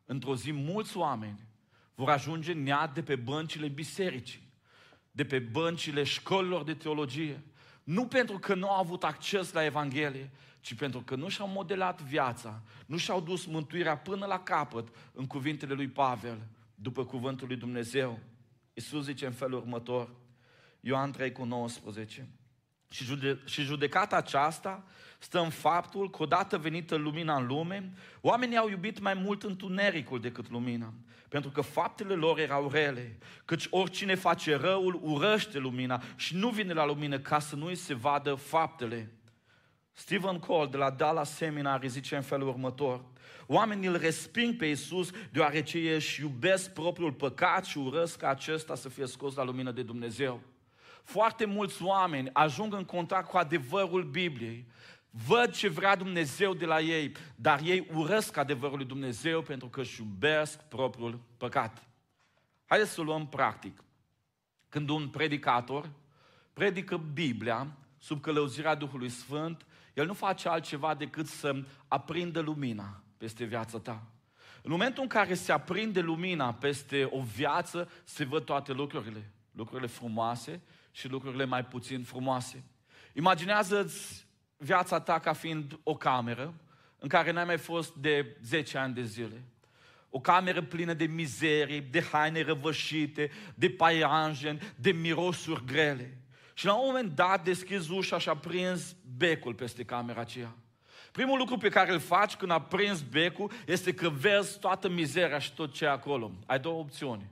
Într-o 0.04 0.36
zi, 0.36 0.52
mulți 0.52 0.96
oameni 0.96 1.46
vor 1.94 2.10
ajunge 2.10 2.52
nead 2.52 2.94
de 2.94 3.02
pe 3.02 3.16
băncile 3.16 3.68
bisericii, 3.68 4.42
de 5.10 5.24
pe 5.24 5.38
băncile 5.38 6.02
școlilor 6.02 6.64
de 6.64 6.74
teologie, 6.74 7.42
nu 7.84 8.06
pentru 8.06 8.38
că 8.38 8.54
nu 8.54 8.70
au 8.70 8.80
avut 8.80 9.04
acces 9.04 9.52
la 9.52 9.64
Evanghelie, 9.64 10.30
ci 10.60 10.74
pentru 10.74 11.00
că 11.00 11.16
nu 11.16 11.28
și-au 11.28 11.48
modelat 11.48 12.02
viața, 12.02 12.62
nu 12.86 12.96
și-au 12.96 13.20
dus 13.20 13.44
mântuirea 13.44 13.98
până 13.98 14.26
la 14.26 14.38
capăt 14.38 14.88
în 15.12 15.26
cuvintele 15.26 15.74
lui 15.74 15.88
Pavel, 15.88 16.38
după 16.74 17.04
cuvântul 17.04 17.46
lui 17.46 17.56
Dumnezeu. 17.56 18.18
Iisus 18.74 19.04
zice 19.04 19.26
în 19.26 19.32
felul 19.32 19.58
următor, 19.58 20.14
Ioan 20.80 21.12
3 21.12 21.32
cu 21.32 21.44
19, 21.44 22.28
și, 22.88 23.04
jude- 23.04 23.38
și 23.44 23.62
judecata 23.62 24.16
aceasta 24.16 24.84
stă 25.18 25.40
în 25.40 25.50
faptul 25.50 26.10
că 26.10 26.22
odată 26.22 26.58
venită 26.58 26.94
lumina 26.94 27.36
în 27.36 27.46
lume, 27.46 27.92
oamenii 28.20 28.56
au 28.56 28.68
iubit 28.68 29.00
mai 29.00 29.14
mult 29.14 29.42
întunericul 29.42 30.20
decât 30.20 30.50
lumina, 30.50 30.92
pentru 31.28 31.50
că 31.50 31.60
faptele 31.60 32.14
lor 32.14 32.38
erau 32.38 32.70
rele, 32.70 33.18
căci 33.44 33.66
oricine 33.70 34.14
face 34.14 34.56
răul 34.56 35.00
urăște 35.02 35.58
lumina 35.58 36.02
și 36.16 36.36
nu 36.36 36.48
vine 36.48 36.72
la 36.72 36.86
lumină 36.86 37.18
ca 37.18 37.38
să 37.38 37.56
nu 37.56 37.66
îi 37.66 37.74
se 37.74 37.94
vadă 37.94 38.34
faptele 38.34 39.10
Stephen 39.98 40.38
Cole 40.38 40.68
de 40.70 40.76
la 40.76 40.90
Dallas 40.90 41.34
Seminary 41.34 41.88
zice 41.88 42.16
în 42.16 42.22
felul 42.22 42.48
următor. 42.48 43.04
Oamenii 43.46 43.88
îl 43.88 43.98
resping 43.98 44.56
pe 44.56 44.66
Iisus 44.66 45.10
deoarece 45.32 45.78
ei 45.78 45.94
își 45.94 46.20
iubesc 46.20 46.72
propriul 46.72 47.12
păcat 47.12 47.64
și 47.64 47.78
urăsc 47.78 48.18
ca 48.18 48.28
acesta 48.28 48.74
să 48.74 48.88
fie 48.88 49.06
scos 49.06 49.34
la 49.34 49.44
lumină 49.44 49.70
de 49.70 49.82
Dumnezeu. 49.82 50.40
Foarte 51.06 51.44
mulți 51.44 51.82
oameni 51.82 52.30
ajung 52.32 52.74
în 52.74 52.84
contact 52.84 53.28
cu 53.28 53.36
adevărul 53.36 54.02
Bibliei, 54.04 54.66
văd 55.10 55.50
ce 55.50 55.68
vrea 55.68 55.96
Dumnezeu 55.96 56.54
de 56.54 56.64
la 56.64 56.80
ei, 56.80 57.12
dar 57.34 57.60
ei 57.64 57.86
urăsc 57.94 58.36
adevărul 58.36 58.76
lui 58.76 58.86
Dumnezeu 58.86 59.42
pentru 59.42 59.68
că 59.68 59.80
își 59.80 60.00
iubesc 60.00 60.62
propriul 60.62 61.20
păcat. 61.36 61.88
Haideți 62.64 62.90
să 62.90 63.00
o 63.00 63.04
luăm 63.04 63.28
practic. 63.28 63.82
Când 64.68 64.88
un 64.88 65.08
predicator 65.08 65.90
predică 66.52 66.96
Biblia 66.96 67.76
sub 67.98 68.20
călăuzirea 68.20 68.74
Duhului 68.74 69.08
Sfânt, 69.08 69.66
el 69.94 70.06
nu 70.06 70.14
face 70.14 70.48
altceva 70.48 70.94
decât 70.94 71.26
să 71.26 71.64
aprindă 71.88 72.40
lumina 72.40 73.02
peste 73.16 73.44
viața 73.44 73.78
ta. 73.78 74.02
În 74.62 74.70
momentul 74.70 75.02
în 75.02 75.08
care 75.08 75.34
se 75.34 75.52
aprinde 75.52 76.00
lumina 76.00 76.54
peste 76.54 77.08
o 77.10 77.20
viață, 77.20 77.90
se 78.04 78.24
văd 78.24 78.44
toate 78.44 78.72
lucrurile. 78.72 79.30
Lucrurile 79.52 79.86
frumoase 79.86 80.62
și 80.96 81.08
lucrurile 81.08 81.44
mai 81.44 81.64
puțin 81.64 82.02
frumoase. 82.02 82.64
Imaginează-ți 83.12 84.26
viața 84.56 85.00
ta 85.00 85.18
ca 85.18 85.32
fiind 85.32 85.78
o 85.82 85.94
cameră 85.94 86.54
în 86.98 87.08
care 87.08 87.30
n-ai 87.30 87.44
mai 87.44 87.58
fost 87.58 87.94
de 87.94 88.36
10 88.42 88.78
ani 88.78 88.94
de 88.94 89.02
zile. 89.02 89.44
O 90.10 90.20
cameră 90.20 90.62
plină 90.62 90.92
de 90.92 91.04
mizerii, 91.04 91.80
de 91.80 92.02
haine 92.02 92.42
răvășite, 92.42 93.30
de 93.54 93.70
paianjeni, 93.70 94.60
de 94.76 94.92
mirosuri 94.92 95.64
grele. 95.64 96.18
Și 96.54 96.66
la 96.66 96.74
un 96.74 96.86
moment 96.86 97.14
dat 97.14 97.44
deschizi 97.44 97.92
ușa 97.92 98.18
și 98.18 98.28
aprins 98.28 98.96
becul 99.16 99.54
peste 99.54 99.84
camera 99.84 100.20
aceea. 100.20 100.54
Primul 101.12 101.38
lucru 101.38 101.56
pe 101.56 101.68
care 101.68 101.92
îl 101.92 102.00
faci 102.00 102.34
când 102.34 102.50
aprins 102.50 103.02
becul 103.02 103.52
este 103.66 103.94
că 103.94 104.08
vezi 104.08 104.58
toată 104.58 104.88
mizeria 104.88 105.38
și 105.38 105.54
tot 105.54 105.72
ce 105.72 105.84
e 105.84 105.88
acolo. 105.88 106.32
Ai 106.46 106.58
două 106.58 106.80
opțiuni. 106.80 107.30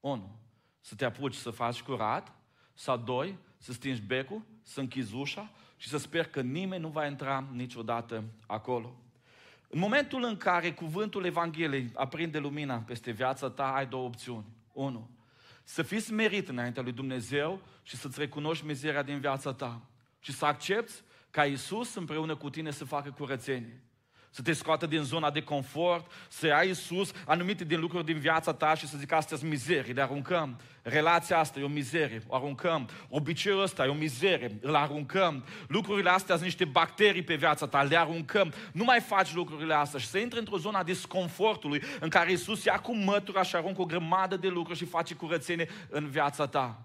Unu, 0.00 0.38
să 0.80 0.94
te 0.94 1.04
apuci 1.04 1.34
să 1.34 1.50
faci 1.50 1.82
curat, 1.82 2.37
sau 2.78 2.96
doi, 2.96 3.38
să 3.56 3.72
stingi 3.72 4.00
becul, 4.00 4.42
să 4.62 4.80
închizi 4.80 5.14
ușa 5.14 5.50
și 5.76 5.88
să 5.88 5.98
sper 5.98 6.26
că 6.26 6.40
nimeni 6.40 6.82
nu 6.82 6.88
va 6.88 7.06
intra 7.06 7.48
niciodată 7.52 8.24
acolo. 8.46 8.94
În 9.68 9.78
momentul 9.78 10.24
în 10.24 10.36
care 10.36 10.72
cuvântul 10.72 11.24
Evangheliei 11.24 11.90
aprinde 11.94 12.38
lumina 12.38 12.76
peste 12.76 13.10
viața 13.10 13.50
ta, 13.50 13.72
ai 13.74 13.86
două 13.86 14.06
opțiuni. 14.06 14.44
Unu, 14.72 15.10
să 15.64 15.82
fii 15.82 16.00
smerit 16.00 16.48
înaintea 16.48 16.82
lui 16.82 16.92
Dumnezeu 16.92 17.62
și 17.82 17.96
să-ți 17.96 18.18
recunoști 18.18 18.66
mizeria 18.66 19.02
din 19.02 19.20
viața 19.20 19.52
ta 19.52 19.80
și 20.20 20.32
să 20.32 20.44
accepti 20.44 20.92
ca 21.30 21.44
Isus 21.44 21.94
împreună 21.94 22.36
cu 22.36 22.50
tine 22.50 22.70
să 22.70 22.84
facă 22.84 23.10
curățenie. 23.10 23.82
Să 24.30 24.42
te 24.42 24.52
scoată 24.52 24.86
din 24.86 25.02
zona 25.02 25.30
de 25.30 25.42
confort, 25.42 26.10
să 26.28 26.46
ai 26.46 26.70
Isus 26.70 27.12
anumite 27.26 27.64
din 27.64 27.80
lucruri 27.80 28.04
din 28.04 28.18
viața 28.18 28.52
ta 28.52 28.74
și 28.74 28.86
să 28.86 28.96
zic 28.98 29.12
astea 29.12 29.36
sunt 29.36 29.50
mizerii, 29.50 29.92
le 29.92 30.02
aruncăm. 30.02 30.60
Relația 30.82 31.38
asta 31.38 31.60
e 31.60 31.62
o 31.62 31.68
mizerie, 31.68 32.22
o 32.26 32.34
aruncăm. 32.34 32.88
Obiceiul 33.08 33.62
ăsta 33.62 33.84
e 33.84 33.88
o 33.88 33.94
mizerie, 33.94 34.58
îl 34.60 34.74
aruncăm. 34.74 35.44
Lucrurile 35.68 36.10
astea 36.10 36.34
sunt 36.34 36.46
niște 36.46 36.64
bacterii 36.64 37.22
pe 37.22 37.34
viața 37.34 37.66
ta, 37.66 37.82
le 37.82 37.98
aruncăm. 37.98 38.52
Nu 38.72 38.84
mai 38.84 39.00
faci 39.00 39.34
lucrurile 39.34 39.74
astea 39.74 40.00
și 40.00 40.06
să 40.06 40.18
intri 40.18 40.38
într-o 40.38 40.58
zona 40.58 40.82
disconfortului 40.82 41.82
în 42.00 42.08
care 42.08 42.32
Isus 42.32 42.64
ia 42.64 42.78
cu 42.78 42.96
mătura 42.96 43.42
și 43.42 43.56
aruncă 43.56 43.80
o 43.80 43.84
grămadă 43.84 44.36
de 44.36 44.48
lucruri 44.48 44.78
și 44.78 44.84
face 44.84 45.14
curățenie 45.14 45.68
în 45.88 46.08
viața 46.08 46.46
ta. 46.46 46.82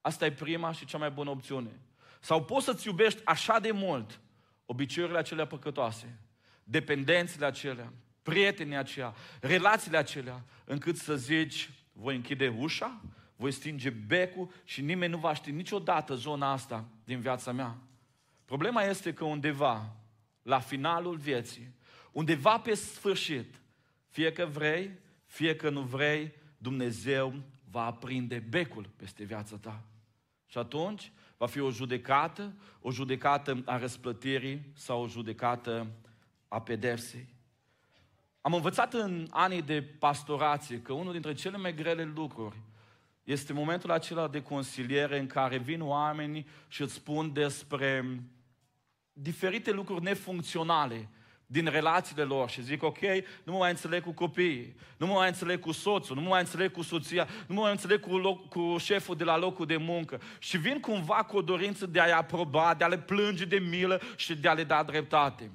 Asta 0.00 0.26
e 0.26 0.32
prima 0.32 0.72
și 0.72 0.84
cea 0.84 0.98
mai 0.98 1.10
bună 1.10 1.30
opțiune. 1.30 1.80
Sau 2.20 2.44
poți 2.44 2.64
să-ți 2.64 2.86
iubești 2.86 3.20
așa 3.24 3.58
de 3.58 3.70
mult 3.70 4.20
obiceiurile 4.64 5.18
acelea 5.18 5.46
păcătoase, 5.46 6.18
dependențele 6.64 7.46
acelea, 7.46 7.92
prietenii 8.22 8.76
aceia, 8.76 9.14
relațiile 9.40 9.96
acelea, 9.96 10.44
încât 10.64 10.96
să 10.96 11.16
zici, 11.16 11.70
voi 11.92 12.14
închide 12.16 12.48
ușa, 12.58 13.00
voi 13.36 13.52
stinge 13.52 13.90
becul 13.90 14.52
și 14.64 14.80
nimeni 14.80 15.12
nu 15.12 15.18
va 15.18 15.34
ști 15.34 15.50
niciodată 15.50 16.14
zona 16.14 16.50
asta 16.50 16.88
din 17.04 17.20
viața 17.20 17.52
mea. 17.52 17.78
Problema 18.44 18.82
este 18.82 19.12
că 19.12 19.24
undeva, 19.24 19.96
la 20.42 20.58
finalul 20.58 21.16
vieții, 21.16 21.74
undeva 22.12 22.58
pe 22.58 22.74
sfârșit, 22.74 23.60
fie 24.08 24.32
că 24.32 24.46
vrei, 24.46 24.90
fie 25.26 25.56
că 25.56 25.70
nu 25.70 25.80
vrei, 25.80 26.32
Dumnezeu 26.56 27.34
va 27.70 27.84
aprinde 27.84 28.38
becul 28.38 28.90
peste 28.96 29.24
viața 29.24 29.56
ta. 29.56 29.82
Și 30.46 30.58
atunci 30.58 31.12
va 31.36 31.46
fi 31.46 31.60
o 31.60 31.70
judecată, 31.70 32.54
o 32.80 32.90
judecată 32.90 33.62
a 33.64 33.78
răsplătirii 33.78 34.70
sau 34.74 35.02
o 35.02 35.08
judecată 35.08 35.86
a 36.52 36.60
pedepsei. 36.60 37.28
Am 38.40 38.54
învățat 38.54 38.94
în 38.94 39.26
anii 39.30 39.62
de 39.62 39.82
pastorație 39.82 40.80
că 40.80 40.92
unul 40.92 41.12
dintre 41.12 41.32
cele 41.32 41.56
mai 41.56 41.74
grele 41.74 42.12
lucruri 42.14 42.56
este 43.24 43.52
momentul 43.52 43.90
acela 43.90 44.28
de 44.28 44.42
consiliere 44.42 45.18
în 45.18 45.26
care 45.26 45.58
vin 45.58 45.82
oameni 45.82 46.46
și 46.68 46.82
îți 46.82 46.94
spun 46.94 47.32
despre 47.32 48.20
diferite 49.12 49.70
lucruri 49.70 50.02
nefuncționale 50.02 51.08
din 51.46 51.66
relațiile 51.66 52.22
lor 52.22 52.50
și 52.50 52.62
zic, 52.62 52.82
ok, 52.82 53.00
nu 53.44 53.52
mă 53.52 53.58
mai 53.58 53.70
înțeleg 53.70 54.02
cu 54.02 54.12
copiii, 54.12 54.76
nu 54.96 55.06
mă 55.06 55.12
mai 55.12 55.28
înțeleg 55.28 55.60
cu 55.60 55.72
soțul, 55.72 56.16
nu 56.16 56.22
mă 56.22 56.28
mai 56.28 56.40
înțeleg 56.40 56.72
cu 56.72 56.82
soția, 56.82 57.28
nu 57.46 57.54
mă 57.54 57.60
mai 57.60 57.70
înțeleg 57.70 58.00
cu, 58.00 58.16
loc, 58.16 58.48
cu 58.48 58.76
șeful 58.78 59.16
de 59.16 59.24
la 59.24 59.36
locul 59.36 59.66
de 59.66 59.76
muncă. 59.76 60.20
Și 60.38 60.58
vin 60.58 60.80
cumva 60.80 61.24
cu 61.24 61.36
o 61.36 61.42
dorință 61.42 61.86
de 61.86 62.00
a-i 62.00 62.12
aproba, 62.12 62.74
de 62.74 62.84
a 62.84 62.86
le 62.86 62.98
plânge 62.98 63.44
de 63.44 63.58
milă 63.58 64.00
și 64.16 64.34
de 64.34 64.48
a 64.48 64.52
le 64.52 64.64
da 64.64 64.82
dreptate. 64.82 65.50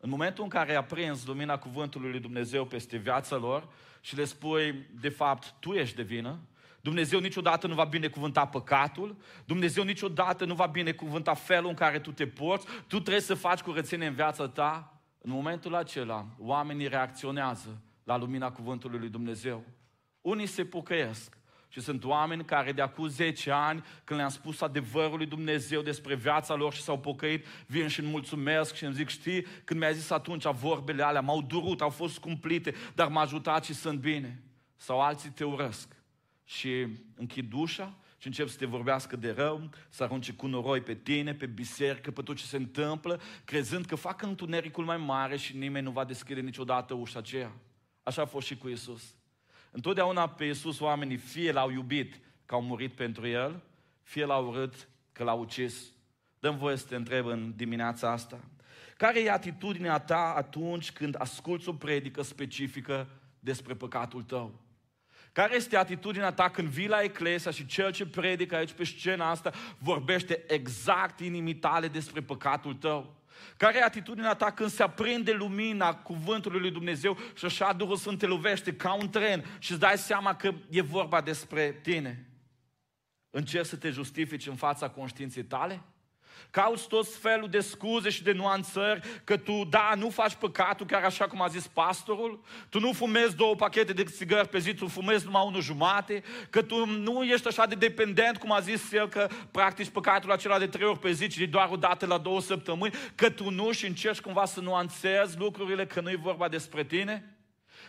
În 0.00 0.10
momentul 0.10 0.44
în 0.44 0.50
care 0.50 0.70
ai 0.70 0.76
aprins 0.76 1.26
lumina 1.26 1.58
cuvântului 1.58 2.10
lui 2.10 2.20
Dumnezeu 2.20 2.64
peste 2.64 2.96
viața 2.96 3.36
lor 3.36 3.68
și 4.00 4.16
le 4.16 4.24
spui, 4.24 4.86
de 5.00 5.08
fapt, 5.08 5.54
tu 5.58 5.72
ești 5.72 5.96
de 5.96 6.02
vină, 6.02 6.38
Dumnezeu 6.80 7.18
niciodată 7.18 7.66
nu 7.66 7.74
va 7.74 7.84
binecuvânta 7.84 8.46
păcatul, 8.46 9.16
Dumnezeu 9.44 9.84
niciodată 9.84 10.44
nu 10.44 10.54
va 10.54 10.66
binecuvânta 10.66 11.34
felul 11.34 11.68
în 11.68 11.74
care 11.74 11.98
tu 11.98 12.12
te 12.12 12.26
porți, 12.26 12.66
tu 12.86 13.00
trebuie 13.00 13.20
să 13.20 13.34
faci 13.34 13.60
curățenie 13.60 14.06
în 14.06 14.14
viața 14.14 14.48
ta, 14.48 15.00
în 15.18 15.30
momentul 15.30 15.74
acela, 15.74 16.26
oamenii 16.38 16.88
reacționează 16.88 17.80
la 18.04 18.16
lumina 18.16 18.52
cuvântului 18.52 18.98
lui 18.98 19.08
Dumnezeu. 19.08 19.64
Unii 20.20 20.46
se 20.46 20.64
pocăiesc 20.64 21.36
și 21.72 21.80
sunt 21.80 22.04
oameni 22.04 22.44
care 22.44 22.72
de 22.72 22.82
acum 22.82 23.06
10 23.08 23.50
ani, 23.50 23.84
când 24.04 24.18
le-am 24.18 24.30
spus 24.30 24.60
adevărul 24.60 25.16
lui 25.16 25.26
Dumnezeu 25.26 25.82
despre 25.82 26.14
viața 26.14 26.54
lor 26.54 26.72
și 26.72 26.82
s-au 26.82 26.98
pocăit, 26.98 27.46
vin 27.66 27.88
și 27.88 28.00
îmi 28.00 28.10
mulțumesc 28.10 28.74
și 28.74 28.84
îmi 28.84 28.94
zic, 28.94 29.08
știi, 29.08 29.46
când 29.64 29.80
mi-a 29.80 29.92
zis 29.92 30.10
atunci 30.10 30.44
vorbele 30.44 31.02
alea, 31.02 31.20
m-au 31.20 31.42
durut, 31.42 31.80
au 31.80 31.90
fost 31.90 32.18
cumplite, 32.18 32.74
dar 32.94 33.08
m-a 33.08 33.20
ajutat 33.20 33.64
și 33.64 33.74
sunt 33.74 34.00
bine. 34.00 34.42
Sau 34.76 35.00
alții 35.00 35.30
te 35.30 35.44
urăsc 35.44 35.96
și 36.44 36.86
închid 37.16 37.52
ușa 37.52 37.98
și 38.18 38.26
încep 38.26 38.48
să 38.48 38.56
te 38.56 38.66
vorbească 38.66 39.16
de 39.16 39.30
rău, 39.30 39.70
să 39.88 40.02
arunce 40.02 40.32
cu 40.32 40.46
noroi 40.46 40.80
pe 40.80 40.94
tine, 40.94 41.34
pe 41.34 41.46
biserică, 41.46 42.10
pe 42.10 42.22
tot 42.22 42.36
ce 42.36 42.44
se 42.44 42.56
întâmplă, 42.56 43.20
crezând 43.44 43.84
că 43.84 43.94
fac 43.94 44.22
întunericul 44.22 44.84
mai 44.84 44.96
mare 44.96 45.36
și 45.36 45.56
nimeni 45.56 45.84
nu 45.84 45.90
va 45.90 46.04
deschide 46.04 46.40
niciodată 46.40 46.94
ușa 46.94 47.18
aceea. 47.18 47.52
Așa 48.02 48.22
a 48.22 48.26
fost 48.26 48.46
și 48.46 48.56
cu 48.56 48.68
Isus. 48.68 49.14
Întotdeauna 49.70 50.28
pe 50.28 50.44
Isus 50.44 50.80
oamenii 50.80 51.16
fie 51.16 51.52
l-au 51.52 51.70
iubit 51.70 52.20
că 52.46 52.54
au 52.54 52.62
murit 52.62 52.92
pentru 52.92 53.26
El, 53.26 53.62
fie 54.02 54.24
l-au 54.24 54.48
urât 54.48 54.88
că 55.12 55.24
l-au 55.24 55.40
ucis. 55.40 55.92
Dăm 56.38 56.56
voie 56.56 56.76
să 56.76 56.86
te 56.86 56.96
întreb 56.96 57.26
în 57.26 57.52
dimineața 57.56 58.10
asta. 58.10 58.40
Care 58.96 59.20
e 59.22 59.30
atitudinea 59.30 59.98
ta 59.98 60.34
atunci 60.36 60.92
când 60.92 61.14
asculți 61.18 61.68
o 61.68 61.72
predică 61.72 62.22
specifică 62.22 63.08
despre 63.38 63.74
păcatul 63.74 64.22
tău? 64.22 64.60
Care 65.32 65.54
este 65.54 65.76
atitudinea 65.76 66.32
ta 66.32 66.50
când 66.50 66.68
vii 66.68 66.88
la 66.88 67.02
Eclesia 67.02 67.50
și 67.50 67.66
cel 67.66 67.92
ce 67.92 68.06
predică 68.06 68.56
aici 68.56 68.72
pe 68.72 68.84
scena 68.84 69.30
asta 69.30 69.52
vorbește 69.78 70.44
exact 70.46 71.20
inimii 71.20 71.54
tale 71.54 71.88
despre 71.88 72.20
păcatul 72.20 72.74
tău? 72.74 73.19
Care 73.56 73.78
e 73.78 73.82
atitudinea 73.82 74.34
ta 74.34 74.50
când 74.50 74.70
se 74.70 74.82
aprinde 74.82 75.32
lumina 75.32 75.94
cuvântului 75.94 76.60
lui 76.60 76.70
Dumnezeu 76.70 77.18
și 77.34 77.44
așa 77.44 77.72
Duhul 77.72 77.96
Sfânt 77.96 78.18
te 78.18 78.26
lovește 78.26 78.74
ca 78.74 78.92
un 78.92 79.10
tren 79.10 79.44
și 79.58 79.70
îți 79.70 79.80
dai 79.80 79.98
seama 79.98 80.34
că 80.36 80.54
e 80.70 80.82
vorba 80.82 81.20
despre 81.20 81.72
tine? 81.82 82.28
Încerci 83.30 83.66
să 83.66 83.76
te 83.76 83.90
justifici 83.90 84.46
în 84.46 84.56
fața 84.56 84.90
conștiinței 84.90 85.44
tale? 85.44 85.82
Cauți 86.50 86.88
tot 86.88 87.14
felul 87.14 87.48
de 87.48 87.60
scuze 87.60 88.10
și 88.10 88.22
de 88.22 88.32
nuanțări 88.32 89.20
că 89.24 89.36
tu, 89.36 89.64
da, 89.70 89.92
nu 89.96 90.10
faci 90.10 90.34
păcatul 90.34 90.86
chiar 90.86 91.04
așa 91.04 91.26
cum 91.26 91.42
a 91.42 91.48
zis 91.48 91.66
pastorul, 91.66 92.42
tu 92.68 92.80
nu 92.80 92.92
fumezi 92.92 93.36
două 93.36 93.54
pachete 93.54 93.92
de 93.92 94.04
țigări 94.04 94.48
pe 94.48 94.58
zi, 94.58 94.74
tu 94.74 94.86
fumezi 94.86 95.24
numai 95.24 95.44
unul 95.46 95.60
jumate, 95.60 96.22
că 96.50 96.62
tu 96.62 96.86
nu 96.86 97.22
ești 97.22 97.46
așa 97.46 97.66
de 97.66 97.74
dependent 97.74 98.38
cum 98.38 98.52
a 98.52 98.60
zis 98.60 98.92
el 98.92 99.08
că 99.08 99.28
practici 99.50 99.88
păcatul 99.88 100.32
acela 100.32 100.58
de 100.58 100.66
trei 100.66 100.86
ori 100.86 100.98
pe 100.98 101.12
zi, 101.12 101.28
ci 101.28 101.38
doar 101.38 101.68
o 101.72 101.76
dată 101.76 102.06
la 102.06 102.18
două 102.18 102.40
săptămâni, 102.40 102.94
că 103.14 103.30
tu 103.30 103.50
nu 103.50 103.72
și 103.72 103.86
încerci 103.86 104.20
cumva 104.20 104.44
să 104.44 104.60
nuanțezi 104.60 105.38
lucrurile, 105.38 105.86
că 105.86 106.00
nu 106.00 106.10
e 106.10 106.16
vorba 106.16 106.48
despre 106.48 106.84
tine? 106.84 107.34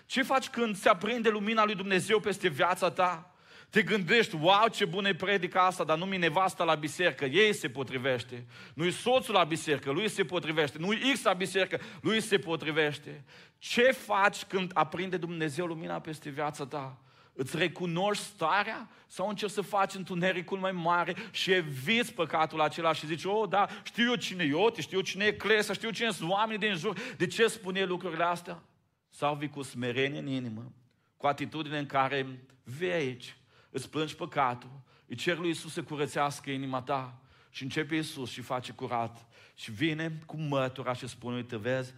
Ce 0.05 0.23
faci 0.23 0.49
când 0.49 0.75
se 0.75 0.89
aprinde 0.89 1.29
lumina 1.29 1.65
lui 1.65 1.75
Dumnezeu 1.75 2.19
peste 2.19 2.47
viața 2.47 2.89
ta? 2.89 3.30
Te 3.71 3.81
gândești, 3.81 4.35
wow, 4.35 4.67
ce 4.71 4.85
bună 4.85 5.07
e 5.07 5.15
predica 5.15 5.65
asta, 5.65 5.83
dar 5.83 5.97
nu-mi 5.97 6.17
nevasta 6.17 6.63
la 6.63 6.75
biserică, 6.75 7.25
ei 7.25 7.53
se 7.53 7.69
potrivește. 7.69 8.45
Nu-i 8.73 8.91
soțul 8.91 9.33
la 9.33 9.43
biserică, 9.43 9.91
lui 9.91 10.09
se 10.09 10.23
potrivește. 10.23 10.77
Nu-i 10.77 11.11
X 11.13 11.23
la 11.23 11.33
biserică, 11.33 11.79
lui 12.01 12.21
se 12.21 12.37
potrivește. 12.37 13.23
Ce 13.57 13.81
faci 13.81 14.43
când 14.43 14.71
aprinde 14.73 15.17
Dumnezeu 15.17 15.65
lumina 15.65 15.99
peste 15.99 16.29
viața 16.29 16.65
ta? 16.65 17.01
Îți 17.33 17.57
recunoști 17.57 18.23
starea? 18.23 18.89
Sau 19.07 19.27
încerci 19.27 19.51
să 19.51 19.61
faci 19.61 19.93
întunericul 19.93 20.57
mai 20.57 20.71
mare 20.71 21.15
și 21.31 21.51
eviți 21.51 22.13
păcatul 22.13 22.61
acela 22.61 22.93
și 22.93 23.05
zici, 23.05 23.23
oh, 23.23 23.49
da, 23.49 23.67
știu 23.83 24.09
eu 24.09 24.15
cine 24.15 24.43
e 24.43 24.53
Oti, 24.53 24.81
știu 24.81 24.97
eu 24.97 25.03
cine 25.03 25.25
e 25.25 25.31
Clesa, 25.31 25.73
știu 25.73 25.87
eu 25.87 25.93
cine 25.93 26.11
sunt 26.11 26.29
oamenii 26.29 26.67
din 26.67 26.75
jur, 26.75 26.97
de 27.17 27.27
ce 27.27 27.47
spune 27.47 27.83
lucrurile 27.83 28.23
astea? 28.23 28.63
Sau 29.09 29.35
vii 29.35 29.49
cu 29.49 29.61
smerenie 29.61 30.19
în 30.19 30.27
inimă, 30.27 30.71
cu 31.17 31.27
atitudine 31.27 31.77
în 31.77 31.85
care 31.85 32.45
vei 32.63 32.91
aici, 32.91 33.35
îți 33.71 33.89
plângi 33.89 34.15
păcatul, 34.15 34.81
îi 35.07 35.15
cer 35.15 35.37
lui 35.37 35.47
Iisus 35.47 35.73
să 35.73 35.83
curățească 35.83 36.49
inima 36.49 36.81
ta 36.81 37.21
și 37.49 37.63
începe 37.63 37.95
Iisus 37.95 38.29
și 38.29 38.41
face 38.41 38.71
curat. 38.71 39.25
Și 39.55 39.71
vine 39.71 40.21
cu 40.25 40.37
mătura 40.37 40.93
și 40.93 41.07
spune, 41.07 41.35
uite, 41.35 41.57
vezi, 41.57 41.93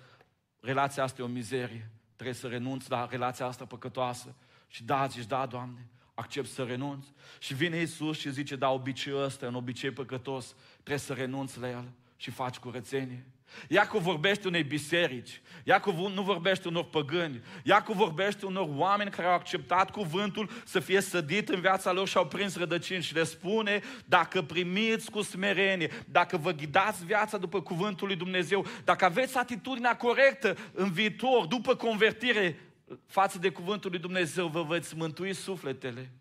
relația 0.60 1.04
asta 1.04 1.22
e 1.22 1.26
o 1.26 1.28
mizerie, 1.28 1.92
trebuie 2.16 2.36
să 2.36 2.48
renunți 2.48 2.90
la 2.90 3.08
relația 3.10 3.46
asta 3.46 3.66
păcătoasă. 3.66 4.36
Și 4.68 4.84
da, 4.84 5.08
zici, 5.08 5.26
da, 5.26 5.46
Doamne, 5.46 5.88
accept 6.14 6.48
să 6.48 6.64
renunț. 6.64 7.06
Și 7.40 7.54
vine 7.54 7.78
Iisus 7.78 8.20
și 8.20 8.32
zice, 8.32 8.56
da, 8.56 8.70
obiceiul 8.70 9.24
ăsta, 9.24 9.48
un 9.48 9.56
obicei 9.56 9.92
păcătos, 9.92 10.56
trebuie 10.74 10.98
să 10.98 11.14
renunți 11.14 11.60
la 11.60 11.70
el 11.70 11.92
și 12.16 12.32
faci 12.32 12.58
curățenie. 12.58 13.26
Iacov 13.68 14.02
vorbește 14.02 14.48
unei 14.48 14.64
biserici, 14.64 15.42
Iacov 15.64 15.96
nu 15.96 16.22
vorbește 16.22 16.68
unor 16.68 16.84
păgâni, 16.84 17.42
Iacov 17.64 17.96
vorbește 17.96 18.46
unor 18.46 18.68
oameni 18.76 19.10
care 19.10 19.28
au 19.28 19.34
acceptat 19.34 19.92
cuvântul 19.92 20.50
să 20.66 20.80
fie 20.80 21.02
sădit 21.02 21.50
în 21.50 21.60
viața 21.60 21.92
lor 21.92 22.08
și 22.08 22.18
au 22.18 22.28
prins 22.28 22.56
rădăcini 22.58 23.02
și 23.02 23.14
le 23.14 23.24
spune, 23.24 23.82
dacă 24.06 24.42
primiți 24.42 25.12
cu 25.12 25.22
smerenie, 25.22 25.92
dacă 26.06 26.38
vă 26.38 26.52
ghidați 26.52 27.06
viața 27.06 27.38
după 27.38 27.62
cuvântul 27.62 28.08
lui 28.08 28.16
Dumnezeu, 28.16 28.66
dacă 28.84 29.06
aveți 29.06 29.38
atitudinea 29.38 29.98
corectă 29.98 30.58
în 30.74 30.92
viitor, 30.92 31.46
după 31.46 31.76
convertire 31.76 32.60
față 33.06 33.40
de 33.40 33.50
cuvântul 33.50 33.90
lui 33.90 34.00
Dumnezeu, 34.00 34.48
vă 34.48 34.64
veți 34.64 34.96
mântui 34.96 35.34
sufletele. 35.34 36.12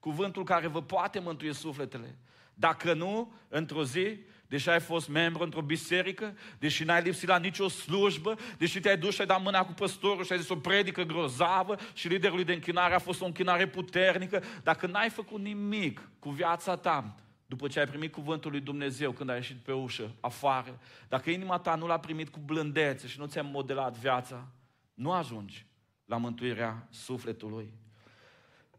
Cuvântul 0.00 0.44
care 0.44 0.66
vă 0.66 0.82
poate 0.82 1.18
mântui 1.18 1.54
sufletele. 1.54 2.16
Dacă 2.54 2.94
nu, 2.94 3.32
într-o 3.48 3.84
zi, 3.84 4.18
deși 4.52 4.68
ai 4.68 4.80
fost 4.80 5.08
membru 5.08 5.42
într-o 5.42 5.62
biserică, 5.62 6.36
deși 6.58 6.84
n-ai 6.84 7.02
lipsit 7.02 7.28
la 7.28 7.38
nicio 7.38 7.68
slujbă, 7.68 8.36
deși 8.58 8.80
te-ai 8.80 8.98
dus 8.98 9.14
și 9.14 9.20
ai 9.20 9.26
dat 9.26 9.42
mâna 9.42 9.64
cu 9.64 9.72
păstorul 9.72 10.24
și 10.24 10.32
ai 10.32 10.38
zis 10.38 10.48
o 10.48 10.56
predică 10.56 11.02
grozavă 11.02 11.76
și 11.94 12.08
liderului 12.08 12.44
de 12.44 12.52
închinare 12.52 12.94
a 12.94 12.98
fost 12.98 13.20
o 13.20 13.24
închinare 13.24 13.68
puternică, 13.68 14.42
dacă 14.62 14.86
n-ai 14.86 15.10
făcut 15.10 15.40
nimic 15.40 16.08
cu 16.18 16.30
viața 16.30 16.76
ta, 16.76 17.14
după 17.46 17.68
ce 17.68 17.78
ai 17.78 17.86
primit 17.86 18.12
cuvântul 18.12 18.50
lui 18.50 18.60
Dumnezeu 18.60 19.12
când 19.12 19.30
ai 19.30 19.36
ieșit 19.36 19.56
pe 19.56 19.72
ușă, 19.72 20.14
afară, 20.20 20.78
dacă 21.08 21.30
inima 21.30 21.58
ta 21.58 21.74
nu 21.74 21.86
l-a 21.86 21.98
primit 21.98 22.28
cu 22.28 22.38
blândețe 22.38 23.06
și 23.06 23.18
nu 23.18 23.26
ți-a 23.26 23.42
modelat 23.42 23.96
viața, 23.96 24.48
nu 24.94 25.12
ajungi 25.12 25.66
la 26.04 26.16
mântuirea 26.16 26.86
sufletului. 26.90 27.72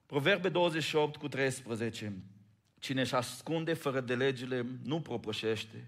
Proverbe 0.05 0.49
28 0.49 1.15
cu 1.15 1.27
13. 1.27 2.13
Cine 2.83 3.01
își 3.01 3.15
ascunde 3.15 3.73
fără 3.73 3.99
de 4.01 4.15
legile 4.15 4.65
nu 4.83 5.01
propășește, 5.01 5.87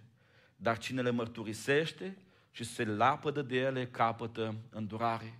dar 0.55 0.77
cine 0.77 1.01
le 1.01 1.09
mărturisește 1.09 2.17
și 2.51 2.63
se 2.63 2.85
lapădă 2.85 3.41
de 3.41 3.55
ele 3.57 3.87
capătă 3.87 4.55
îndurare. 4.69 5.39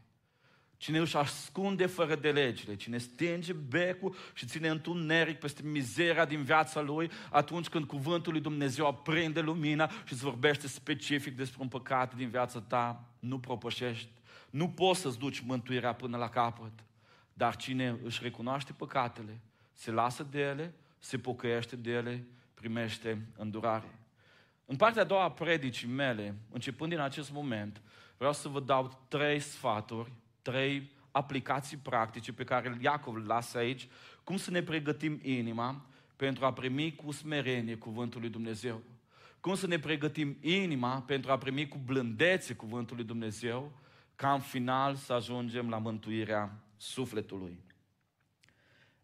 Cine 0.78 1.00
își 1.00 1.18
ascunde 1.18 1.86
fără 1.86 2.16
de 2.16 2.32
legile, 2.32 2.76
cine 2.76 2.98
stinge 2.98 3.54
becul 3.54 4.16
și 4.34 4.46
ține 4.46 4.68
întuneric 4.68 5.40
peste 5.40 5.62
mizeria 5.64 6.26
din 6.26 6.44
viața 6.44 6.82
lui, 6.82 7.12
atunci 7.32 7.68
când 7.68 7.86
cuvântul 7.86 8.32
lui 8.32 8.42
Dumnezeu 8.42 8.88
aprinde 8.88 9.40
lumina 9.40 9.90
și 9.90 10.14
îți 10.14 10.24
vorbește 10.24 10.68
specific 10.68 11.36
despre 11.36 11.62
un 11.62 11.68
păcat 11.68 12.16
din 12.16 12.30
viața 12.30 12.62
ta, 12.62 13.04
nu 13.20 13.40
propășești. 13.40 14.10
Nu 14.50 14.70
poți 14.70 15.00
să-ți 15.00 15.20
duci 15.20 15.40
mântuirea 15.40 15.94
până 15.94 16.18
la 16.18 16.30
capăt. 16.30 16.84
Dar 17.34 17.56
cine 17.56 18.00
își 18.04 18.24
recunoaște 18.24 18.74
păcatele, 18.78 19.40
se 19.74 19.92
lasă 19.92 20.24
de 20.24 20.40
ele 20.40 20.74
se 21.06 21.18
pocăiește 21.18 21.76
de 21.76 21.92
ele, 21.92 22.26
primește 22.54 23.28
îndurare. 23.38 24.00
În 24.66 24.76
partea 24.76 25.02
a 25.02 25.06
doua 25.06 25.24
a 25.24 25.32
predicii 25.32 25.88
mele, 25.88 26.36
începând 26.52 26.90
din 26.90 27.00
acest 27.00 27.32
moment, 27.32 27.82
vreau 28.18 28.34
să 28.34 28.48
vă 28.48 28.60
dau 28.60 29.06
trei 29.08 29.40
sfaturi, 29.40 30.12
trei 30.42 30.92
aplicații 31.12 31.78
practice 31.78 32.34
pe 32.34 32.44
care 32.44 32.78
Iacov 32.82 33.16
le 33.16 33.24
lasă 33.26 33.58
aici, 33.58 33.88
cum 34.24 34.38
să 34.38 34.52
ne 34.52 34.62
pregătim 34.62 35.20
inima 35.24 35.86
pentru 36.16 36.46
a 36.46 36.54
primi 36.54 36.96
cu 36.96 37.12
smerenie 37.12 37.76
cuvântul 37.76 38.22
lui 38.22 38.30
Dumnezeu. 38.30 38.82
Cum 39.40 39.56
să 39.56 39.68
ne 39.68 39.80
pregătim 39.80 40.38
inima 40.42 41.02
pentru 41.02 41.32
a 41.32 41.38
primi 41.38 41.68
cu 41.68 41.78
blândețe 41.78 42.56
cuvântul 42.56 42.96
lui 42.96 43.06
Dumnezeu, 43.06 43.72
ca 44.16 44.34
în 44.34 44.40
final 44.40 44.96
să 44.96 45.14
ajungem 45.14 45.70
la 45.70 45.78
mântuirea 45.78 46.64
sufletului. 46.78 47.64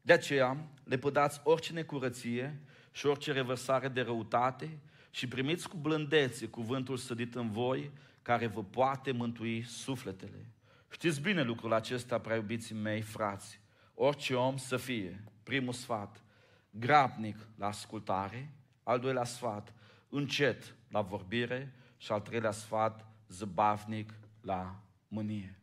De 0.02 0.14
aceea, 0.14 0.68
le 0.84 0.98
pădați 0.98 1.42
orice 1.44 1.74
necurăție 1.74 2.60
și 2.92 3.06
orice 3.06 3.32
revărsare 3.32 3.88
de 3.88 4.02
răutate 4.02 4.80
și 5.10 5.28
primiți 5.28 5.70
cu 5.70 5.78
blândețe 5.78 6.48
cuvântul 6.48 6.98
sădit 6.98 7.36
în 7.36 7.52
voi, 7.52 7.92
care 8.22 8.48
vă 8.48 8.64
poate 8.64 9.12
mântui 9.12 9.64
sufletele. 9.64 10.46
Știți 10.92 11.22
bine 11.22 11.44
lucrul 11.44 11.74
acesta, 11.74 12.20
prea 12.20 12.36
iubiții 12.36 12.76
mei, 12.76 13.02
frați. 13.02 13.60
Orice 13.94 14.34
om 14.34 14.58
să 14.58 14.78
fie, 14.78 15.24
primul 15.44 15.74
sfat, 15.74 16.24
grabnic 16.70 17.38
la 17.56 17.68
ascultare, 17.68 18.54
al 18.84 19.00
doilea 19.00 19.24
sfat, 19.24 19.74
încet 20.10 20.76
la 20.90 21.02
vorbire 21.02 21.74
și 21.98 22.12
al 22.12 22.22
treilea 22.22 22.52
sfat, 22.52 23.06
zăbavnic 23.28 24.14
la 24.42 24.82
mânie. 25.08 25.60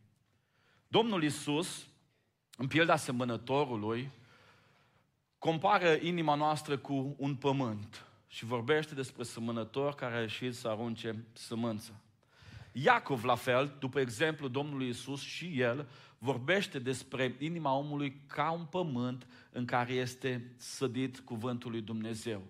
Domnul 0.87 1.23
Isus, 1.23 1.87
în 2.57 2.67
pielea 2.67 2.95
semănătorului, 2.95 4.11
compară 5.39 5.97
inima 6.01 6.35
noastră 6.35 6.77
cu 6.77 7.15
un 7.17 7.35
pământ 7.35 8.05
și 8.27 8.45
vorbește 8.45 8.95
despre 8.95 9.23
sămânător 9.23 9.95
care 9.95 10.15
a 10.15 10.21
ieșit 10.21 10.55
să 10.55 10.67
arunce 10.67 11.25
sămânță. 11.33 12.01
Iacov, 12.71 13.23
la 13.23 13.35
fel, 13.35 13.75
după 13.79 13.99
exemplu 13.99 14.47
Domnului 14.47 14.89
Isus 14.89 15.21
și 15.21 15.59
el, 15.59 15.89
vorbește 16.17 16.79
despre 16.79 17.35
inima 17.39 17.73
omului 17.73 18.21
ca 18.27 18.51
un 18.51 18.65
pământ 18.65 19.27
în 19.51 19.65
care 19.65 19.93
este 19.93 20.53
sădit 20.57 21.19
cuvântul 21.19 21.71
lui 21.71 21.81
Dumnezeu. 21.81 22.41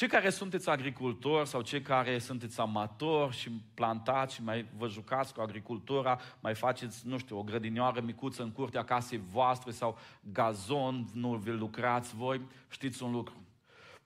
Cei 0.00 0.08
care 0.08 0.30
sunteți 0.30 0.68
agricultori 0.68 1.48
sau 1.48 1.60
cei 1.62 1.82
care 1.82 2.18
sunteți 2.18 2.60
amatori 2.60 3.36
și 3.36 3.50
plantați 3.74 4.34
și 4.34 4.42
mai 4.42 4.66
vă 4.76 4.88
jucați 4.88 5.34
cu 5.34 5.40
agricultura, 5.40 6.20
mai 6.40 6.54
faceți, 6.54 7.06
nu 7.06 7.18
știu, 7.18 7.38
o 7.38 7.42
grădinioară 7.42 8.00
micuță 8.00 8.42
în 8.42 8.52
curtea 8.52 8.84
casei 8.84 9.22
voastre 9.30 9.70
sau 9.70 9.98
gazon, 10.32 11.04
nu 11.12 11.34
vi 11.34 11.50
lucrați 11.50 12.16
voi, 12.16 12.40
știți 12.68 13.02
un 13.02 13.12
lucru. 13.12 13.34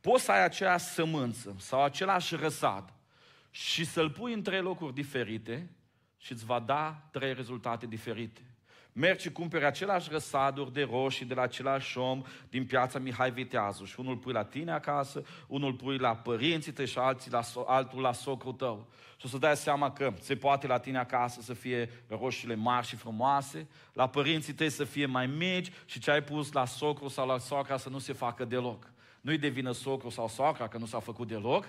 Poți 0.00 0.24
să 0.24 0.32
ai 0.32 0.44
aceeași 0.44 0.84
sămânță 0.84 1.54
sau 1.58 1.82
același 1.82 2.36
răsad 2.36 2.92
și 3.50 3.84
să-l 3.84 4.10
pui 4.10 4.32
în 4.32 4.42
trei 4.42 4.60
locuri 4.60 4.94
diferite 4.94 5.70
și 6.16 6.32
îți 6.32 6.44
va 6.44 6.60
da 6.60 7.08
trei 7.10 7.34
rezultate 7.34 7.86
diferite 7.86 8.40
mergi 8.96 9.22
și 9.22 9.32
cumperi 9.32 9.64
același 9.64 10.08
răsaduri 10.10 10.72
de 10.72 10.82
roșii 10.82 11.26
de 11.26 11.34
la 11.34 11.42
același 11.42 11.98
om 11.98 12.24
din 12.48 12.66
piața 12.66 12.98
Mihai 12.98 13.30
Viteazu 13.30 13.84
și 13.84 14.00
unul 14.00 14.16
pui 14.16 14.32
la 14.32 14.44
tine 14.44 14.72
acasă, 14.72 15.22
unul 15.46 15.72
pui 15.72 15.98
la 15.98 16.16
părinții 16.16 16.72
tăi 16.72 16.86
și 16.86 16.98
alții 16.98 17.30
la, 17.30 17.40
altul 17.66 18.00
la 18.00 18.12
socrul 18.12 18.52
tău. 18.52 18.88
Și 19.16 19.26
o 19.26 19.28
să 19.28 19.38
dai 19.38 19.56
seama 19.56 19.92
că 19.92 20.12
se 20.20 20.36
poate 20.36 20.66
la 20.66 20.78
tine 20.78 20.98
acasă 20.98 21.40
să 21.40 21.54
fie 21.54 21.90
roșiile 22.08 22.54
mari 22.54 22.86
și 22.86 22.96
frumoase, 22.96 23.68
la 23.92 24.08
părinții 24.08 24.52
tăi 24.52 24.70
să 24.70 24.84
fie 24.84 25.06
mai 25.06 25.26
mici 25.26 25.72
și 25.84 26.00
ce 26.00 26.10
ai 26.10 26.22
pus 26.22 26.52
la 26.52 26.64
socru 26.64 27.08
sau 27.08 27.26
la 27.26 27.38
socra 27.38 27.76
să 27.76 27.88
nu 27.88 27.98
se 27.98 28.12
facă 28.12 28.44
deloc. 28.44 28.90
Nu-i 29.20 29.38
devină 29.38 29.72
socru 29.72 30.08
sau 30.08 30.28
socra 30.28 30.68
că 30.68 30.78
nu 30.78 30.86
s-a 30.86 30.98
făcut 30.98 31.28
deloc, 31.28 31.68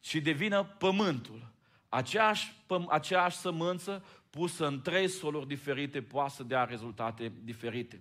ci 0.00 0.14
devină 0.14 0.64
pământul. 0.78 1.48
Aceeași, 1.88 2.54
păm, 2.66 2.86
aceeași 2.90 3.36
sămânță 3.36 4.04
pusă 4.30 4.66
în 4.66 4.80
trei 4.80 5.08
soluri 5.08 5.46
diferite 5.46 6.02
poate 6.02 6.34
să 6.34 6.42
dea 6.42 6.64
rezultate 6.64 7.32
diferite. 7.42 8.00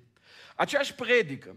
Aceeași 0.56 0.94
predică, 0.94 1.56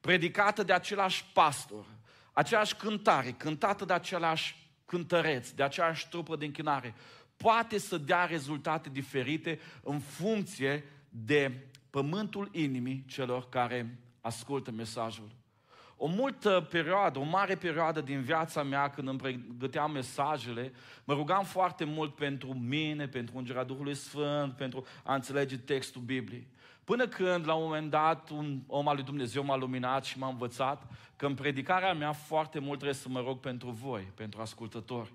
predicată 0.00 0.62
de 0.62 0.72
același 0.72 1.24
pastor, 1.32 1.84
aceeași 2.32 2.76
cântare, 2.76 3.30
cântată 3.30 3.84
de 3.84 3.92
același 3.92 4.68
cântăreț, 4.84 5.50
de 5.50 5.62
aceeași 5.62 6.08
trupă 6.08 6.36
de 6.36 6.44
închinare, 6.44 6.94
poate 7.36 7.78
să 7.78 7.98
dea 7.98 8.24
rezultate 8.24 8.88
diferite 8.88 9.60
în 9.82 9.98
funcție 9.98 10.84
de 11.08 11.66
pământul 11.90 12.48
inimii 12.52 13.04
celor 13.06 13.48
care 13.48 13.98
ascultă 14.20 14.70
mesajul 14.70 15.30
o 16.02 16.06
multă 16.06 16.66
perioadă, 16.70 17.18
o 17.18 17.22
mare 17.22 17.54
perioadă 17.54 18.00
din 18.00 18.20
viața 18.20 18.62
mea, 18.62 18.90
când 18.90 19.08
îmi 19.08 19.18
pregăteam 19.18 19.90
mesajele, 19.90 20.72
mă 21.04 21.14
rugam 21.14 21.44
foarte 21.44 21.84
mult 21.84 22.14
pentru 22.14 22.54
mine, 22.54 23.08
pentru 23.08 23.36
Ungerea 23.36 23.64
Duhului 23.64 23.94
Sfânt, 23.94 24.52
pentru 24.56 24.86
a 25.04 25.14
înțelege 25.14 25.58
textul 25.58 26.02
Bibliei. 26.02 26.46
Până 26.84 27.08
când, 27.08 27.46
la 27.46 27.54
un 27.54 27.62
moment 27.62 27.90
dat, 27.90 28.30
un 28.30 28.60
om 28.66 28.88
al 28.88 28.94
lui 28.94 29.04
Dumnezeu 29.04 29.44
m-a 29.44 29.56
luminat 29.56 30.04
și 30.04 30.18
m-a 30.18 30.28
învățat 30.28 30.82
că 31.16 31.26
în 31.26 31.34
predicarea 31.34 31.94
mea 31.94 32.12
foarte 32.12 32.58
mult 32.58 32.78
trebuie 32.78 32.98
să 32.98 33.08
mă 33.08 33.20
rog 33.20 33.38
pentru 33.38 33.70
voi, 33.70 34.12
pentru 34.14 34.40
ascultători. 34.40 35.12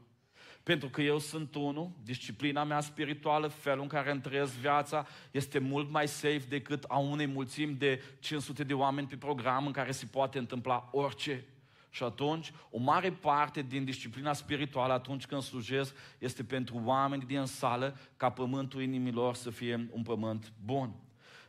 Pentru 0.65 0.89
că 0.89 1.01
eu 1.01 1.19
sunt 1.19 1.56
unul, 1.56 1.91
disciplina 2.04 2.63
mea 2.63 2.80
spirituală, 2.80 3.47
felul 3.47 3.82
în 3.82 3.88
care 3.88 4.12
îmi 4.12 4.21
trăiesc 4.21 4.51
viața 4.54 5.08
este 5.32 5.60
mult 5.60 5.89
mai 5.89 6.08
safe 6.08 6.43
decât 6.49 6.84
a 6.88 6.97
unei 6.97 7.25
mulțimi 7.25 7.73
de 7.73 8.01
500 8.19 8.63
de 8.63 8.73
oameni 8.73 9.08
pe 9.08 9.15
program 9.15 9.65
în 9.65 9.71
care 9.71 9.91
se 9.91 10.06
poate 10.06 10.38
întâmpla 10.38 10.89
orice. 10.91 11.45
Și 11.89 12.04
atunci, 12.04 12.51
o 12.69 12.80
mare 12.80 13.12
parte 13.12 13.62
din 13.62 13.86
disciplina 13.86 14.34
spirituală 14.34 14.93
atunci 14.93 15.25
când 15.25 15.41
slujesc 15.41 15.95
este 16.17 16.43
pentru 16.43 16.82
oameni 16.84 17.23
din 17.23 17.45
sală 17.45 17.97
ca 18.17 18.30
pământul 18.30 18.82
inimilor 18.82 19.36
să 19.36 19.49
fie 19.49 19.88
un 19.91 20.01
pământ 20.01 20.54
bun. 20.63 20.93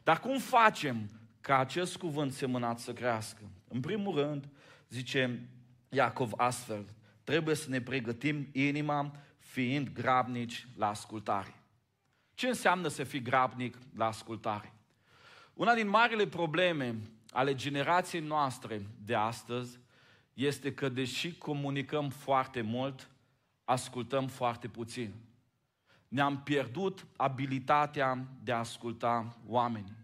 Dar 0.02 0.20
cum 0.20 0.38
facem 0.38 1.10
ca 1.40 1.58
acest 1.58 1.96
cuvânt 1.96 2.32
semănat 2.32 2.78
să 2.78 2.92
crească? 2.92 3.42
În 3.68 3.80
primul 3.80 4.14
rând, 4.14 4.48
zice 4.88 5.48
Iacov 5.88 6.32
astfel, 6.36 6.84
trebuie 7.26 7.54
să 7.54 7.70
ne 7.70 7.80
pregătim 7.80 8.48
inima 8.52 9.12
fiind 9.38 9.92
grabnici 9.92 10.66
la 10.76 10.88
ascultare. 10.88 11.54
Ce 12.34 12.46
înseamnă 12.46 12.88
să 12.88 13.04
fii 13.04 13.22
grabnic 13.22 13.78
la 13.96 14.06
ascultare? 14.06 14.72
Una 15.54 15.74
din 15.74 15.88
marile 15.88 16.26
probleme 16.26 17.00
ale 17.30 17.54
generației 17.54 18.22
noastre 18.22 18.86
de 19.04 19.14
astăzi 19.14 19.78
este 20.34 20.74
că 20.74 20.88
deși 20.88 21.38
comunicăm 21.38 22.10
foarte 22.10 22.60
mult, 22.60 23.10
ascultăm 23.64 24.26
foarte 24.26 24.68
puțin. 24.68 25.14
Ne-am 26.08 26.42
pierdut 26.42 27.06
abilitatea 27.16 28.26
de 28.42 28.52
a 28.52 28.58
asculta 28.58 29.36
oamenii. 29.46 29.96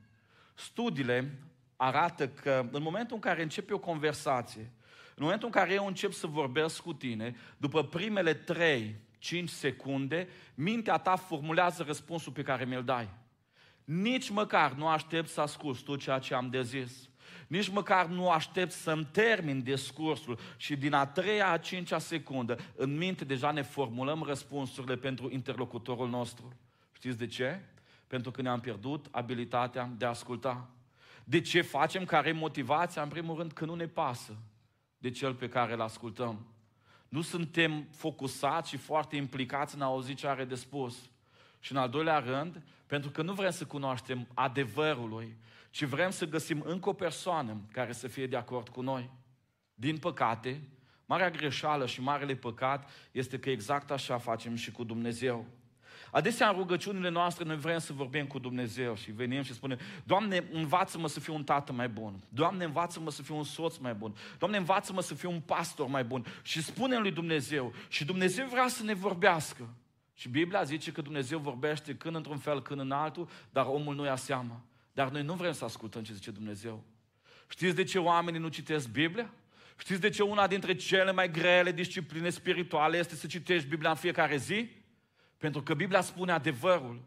Studiile 0.55 1.39
arată 1.77 2.29
că 2.29 2.69
în 2.73 2.83
momentul 2.83 3.15
în 3.15 3.23
care 3.23 3.43
începe 3.43 3.73
o 3.73 3.79
conversație, 3.79 4.73
în 5.15 5.23
momentul 5.23 5.47
în 5.47 5.61
care 5.61 5.73
eu 5.73 5.87
încep 5.87 6.13
să 6.13 6.27
vorbesc 6.27 6.83
cu 6.83 6.93
tine, 6.93 7.37
după 7.57 7.85
primele 7.85 8.35
3, 8.35 8.97
5 9.19 9.49
secunde, 9.49 10.29
mintea 10.55 10.99
ta 10.99 11.17
formulează 11.17 11.83
răspunsul 11.83 12.33
pe 12.33 12.43
care 12.43 12.65
mi-l 12.65 12.85
dai. 12.85 13.09
Nici 13.85 14.31
măcar 14.31 14.73
nu 14.73 14.89
aștept 14.89 15.29
să 15.29 15.41
ascult 15.41 15.83
tu 15.83 15.97
ceea 15.97 16.19
ce 16.19 16.35
am 16.35 16.51
de 16.51 16.63
zis. 16.63 17.09
Nici 17.47 17.69
măcar 17.69 18.07
nu 18.07 18.31
aștept 18.31 18.73
să-mi 18.73 19.09
termin 19.11 19.63
discursul 19.63 20.39
și 20.57 20.77
din 20.77 20.93
a 20.93 21.07
treia, 21.07 21.51
a 21.51 21.59
cincea 21.59 21.99
secundă, 21.99 22.59
în 22.77 22.97
minte 22.97 23.25
deja 23.25 23.51
ne 23.51 23.63
formulăm 23.63 24.23
răspunsurile 24.23 24.97
pentru 24.97 25.31
interlocutorul 25.31 26.09
nostru. 26.09 26.53
Știți 26.93 27.19
de 27.19 27.27
ce? 27.27 27.61
Pentru 28.07 28.31
că 28.31 28.43
ne-am 28.43 28.61
pierdut 28.61 29.07
abilitatea 29.11 29.91
de 29.97 30.05
a 30.05 30.09
asculta. 30.09 30.69
De 31.25 31.41
ce 31.41 31.61
facem? 31.61 32.05
Care 32.05 32.29
e 32.29 32.33
motivația? 32.33 33.03
În 33.03 33.09
primul 33.09 33.37
rând 33.37 33.53
că 33.53 33.65
nu 33.65 33.75
ne 33.75 33.87
pasă 33.87 34.37
de 35.03 35.11
cel 35.11 35.35
pe 35.35 35.49
care 35.49 35.73
îl 35.73 35.81
ascultăm. 35.81 36.47
Nu 37.09 37.21
suntem 37.21 37.87
focusați 37.91 38.69
și 38.69 38.77
foarte 38.77 39.17
implicați 39.17 39.75
în 39.75 39.83
a 39.83 39.85
auzi 39.85 40.15
ce 40.15 40.27
are 40.27 40.45
de 40.45 40.55
spus. 40.55 41.11
Și 41.61 41.73
în 41.73 41.79
al 41.79 41.89
doilea 41.89 42.19
rând, 42.19 42.63
pentru 42.87 43.11
că 43.11 43.23
nu 43.23 43.33
vrem 43.33 43.51
să 43.51 43.65
cunoaștem 43.65 44.29
adevărul 44.35 45.09
lui, 45.09 45.37
ci 45.71 45.85
vrem 45.85 46.11
să 46.11 46.27
găsim 46.27 46.63
încă 46.67 46.89
o 46.89 46.93
persoană 46.93 47.61
care 47.73 47.93
să 47.93 48.09
fie 48.09 48.27
de 48.27 48.37
acord 48.37 48.69
cu 48.69 48.81
noi. 48.81 49.11
Din 49.75 49.99
păcate, 49.99 50.63
marea 51.07 51.31
greșeală 51.31 51.87
și 51.87 52.01
marele 52.01 52.35
păcat 52.35 52.91
este 53.13 53.39
că 53.39 53.51
exact 53.51 53.91
așa 53.91 54.19
facem 54.19 54.55
și 54.55 54.71
cu 54.71 54.85
Dumnezeu. 54.85 55.47
Adesea 56.15 56.49
în 56.49 56.57
rugăciunile 56.57 57.09
noastre 57.09 57.45
noi 57.45 57.57
vrem 57.57 57.79
să 57.79 57.93
vorbim 57.93 58.27
cu 58.27 58.39
Dumnezeu 58.39 58.97
și 58.97 59.11
venim 59.11 59.43
și 59.43 59.53
spunem, 59.53 59.79
Doamne, 60.05 60.45
învață-mă 60.53 61.09
să 61.09 61.21
fiu 61.21 61.35
un 61.35 61.45
tată 61.45 61.73
mai 61.73 61.89
bun. 61.89 62.23
Doamne, 62.29 62.65
învață-mă 62.65 63.11
să 63.11 63.23
fiu 63.23 63.37
un 63.37 63.45
soț 63.45 63.77
mai 63.77 63.95
bun. 63.95 64.15
Doamne, 64.39 64.57
învață-mă 64.57 65.01
să 65.01 65.15
fiu 65.15 65.31
un 65.31 65.41
pastor 65.41 65.87
mai 65.87 66.05
bun. 66.05 66.27
Și 66.43 66.63
spunem 66.63 67.01
lui 67.03 67.11
Dumnezeu. 67.11 67.73
Și 67.89 68.05
Dumnezeu 68.05 68.47
vrea 68.47 68.69
să 68.69 68.83
ne 68.83 68.95
vorbească. 68.95 69.69
Și 70.15 70.29
Biblia 70.29 70.63
zice 70.63 70.93
că 70.93 71.03
Dumnezeu 71.03 71.39
vorbește 71.39 71.95
când 71.95 72.15
într-un 72.17 72.39
fel, 72.39 72.63
când 72.63 72.81
în 72.81 72.91
altul, 72.91 73.29
dar 73.51 73.67
omul 73.67 73.95
nu 73.95 74.05
ia 74.05 74.17
seama. 74.17 74.65
Dar 74.93 75.11
noi 75.11 75.23
nu 75.23 75.35
vrem 75.35 75.53
să 75.53 75.65
ascultăm 75.65 76.03
ce 76.03 76.13
zice 76.13 76.31
Dumnezeu. 76.31 76.85
Știți 77.49 77.75
de 77.75 77.85
ce 77.85 77.99
oamenii 77.99 78.41
nu 78.41 78.49
citesc 78.49 78.89
Biblia? 78.89 79.31
Știți 79.79 80.01
de 80.01 80.09
ce 80.09 80.23
una 80.23 80.47
dintre 80.47 80.75
cele 80.75 81.13
mai 81.13 81.31
grele 81.31 81.73
discipline 81.73 82.31
spirituale 82.31 82.99
este 82.99 83.15
să 83.15 83.27
citești 83.27 83.69
Biblia 83.69 83.91
în 83.91 83.97
fiecare 83.97 84.37
zi? 84.37 84.81
Pentru 85.43 85.63
că 85.63 85.75
Biblia 85.75 86.01
spune 86.01 86.33
adevărul. 86.33 87.01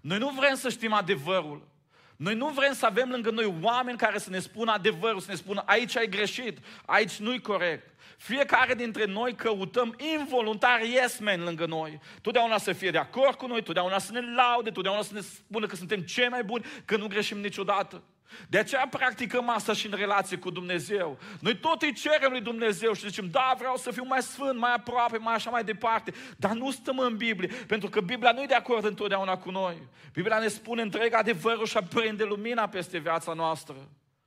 Noi 0.00 0.18
nu 0.18 0.28
vrem 0.28 0.54
să 0.54 0.68
știm 0.68 0.92
adevărul. 0.92 1.68
Noi 2.16 2.34
nu 2.34 2.48
vrem 2.48 2.72
să 2.72 2.86
avem 2.86 3.10
lângă 3.10 3.30
noi 3.30 3.54
oameni 3.62 3.98
care 3.98 4.18
să 4.18 4.30
ne 4.30 4.38
spună 4.38 4.72
adevărul, 4.72 5.20
să 5.20 5.30
ne 5.30 5.36
spună 5.36 5.62
aici 5.66 5.96
ai 5.96 6.08
greșit, 6.08 6.58
aici 6.84 7.16
nu-i 7.16 7.40
corect. 7.40 7.94
Fiecare 8.16 8.74
dintre 8.74 9.04
noi 9.04 9.34
căutăm 9.34 9.96
involuntar 10.18 10.80
yes 10.80 11.18
men 11.18 11.42
lângă 11.42 11.66
noi. 11.66 12.00
Totdeauna 12.20 12.58
să 12.58 12.72
fie 12.72 12.90
de 12.90 12.98
acord 12.98 13.34
cu 13.34 13.46
noi, 13.46 13.62
totdeauna 13.62 13.98
să 13.98 14.12
ne 14.12 14.20
laude, 14.34 14.70
totdeauna 14.70 15.02
să 15.02 15.14
ne 15.14 15.20
spună 15.20 15.66
că 15.66 15.76
suntem 15.76 16.00
cei 16.00 16.28
mai 16.28 16.44
buni, 16.44 16.64
că 16.84 16.96
nu 16.96 17.06
greșim 17.06 17.38
niciodată. 17.38 18.02
De 18.48 18.58
aceea 18.58 18.86
practicăm 18.90 19.48
asta 19.48 19.72
și 19.72 19.86
în 19.86 19.92
relație 19.92 20.36
cu 20.36 20.50
Dumnezeu. 20.50 21.18
Noi 21.40 21.56
tot 21.56 21.82
îi 21.82 21.92
cerem 21.92 22.30
lui 22.30 22.40
Dumnezeu 22.40 22.92
și 22.92 23.06
zicem, 23.06 23.28
da, 23.30 23.54
vreau 23.58 23.76
să 23.76 23.90
fiu 23.90 24.04
mai 24.04 24.22
sfânt, 24.22 24.58
mai 24.58 24.74
aproape, 24.74 25.16
mai 25.16 25.34
așa 25.34 25.50
mai 25.50 25.64
departe. 25.64 26.12
Dar 26.36 26.52
nu 26.52 26.70
stăm 26.70 26.98
în 26.98 27.16
Biblie, 27.16 27.48
pentru 27.66 27.88
că 27.88 28.00
Biblia 28.00 28.32
nu 28.32 28.42
e 28.42 28.46
de 28.46 28.54
acord 28.54 28.84
întotdeauna 28.84 29.36
cu 29.36 29.50
noi. 29.50 29.82
Biblia 30.12 30.38
ne 30.38 30.48
spune 30.48 30.82
întreg 30.82 31.14
adevărul 31.14 31.66
și 31.66 31.76
aprinde 31.76 32.24
lumina 32.24 32.68
peste 32.68 32.98
viața 32.98 33.32
noastră. 33.32 33.76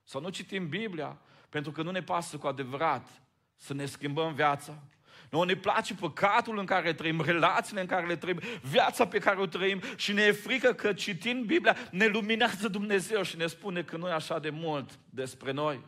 Să 0.03 0.19
nu 0.19 0.29
citim 0.29 0.69
Biblia, 0.69 1.17
pentru 1.49 1.71
că 1.71 1.81
nu 1.81 1.91
ne 1.91 2.01
pasă 2.01 2.37
cu 2.37 2.47
adevărat 2.47 3.07
să 3.55 3.73
ne 3.73 3.85
schimbăm 3.85 4.33
viața. 4.33 4.83
Nu 5.29 5.43
ne 5.43 5.55
place 5.55 5.93
păcatul 5.93 6.57
în 6.57 6.65
care 6.65 6.93
trăim, 6.93 7.21
relațiile 7.21 7.81
în 7.81 7.87
care 7.87 8.05
le 8.05 8.15
trăim, 8.15 8.39
viața 8.61 9.07
pe 9.07 9.19
care 9.19 9.39
o 9.39 9.45
trăim 9.45 9.81
și 9.95 10.13
ne 10.13 10.21
e 10.21 10.31
frică 10.31 10.73
că 10.73 10.93
citind 10.93 11.45
Biblia 11.45 11.75
ne 11.91 12.05
luminează 12.05 12.67
Dumnezeu 12.67 13.23
și 13.23 13.37
ne 13.37 13.47
spune 13.47 13.83
că 13.83 13.97
nu 13.97 14.07
e 14.07 14.11
așa 14.11 14.39
de 14.39 14.49
mult 14.49 14.99
despre 15.09 15.51
noi. 15.51 15.81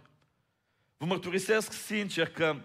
Vă 0.98 1.06
mărturisesc 1.06 1.72
sincer 1.72 2.30
că 2.30 2.56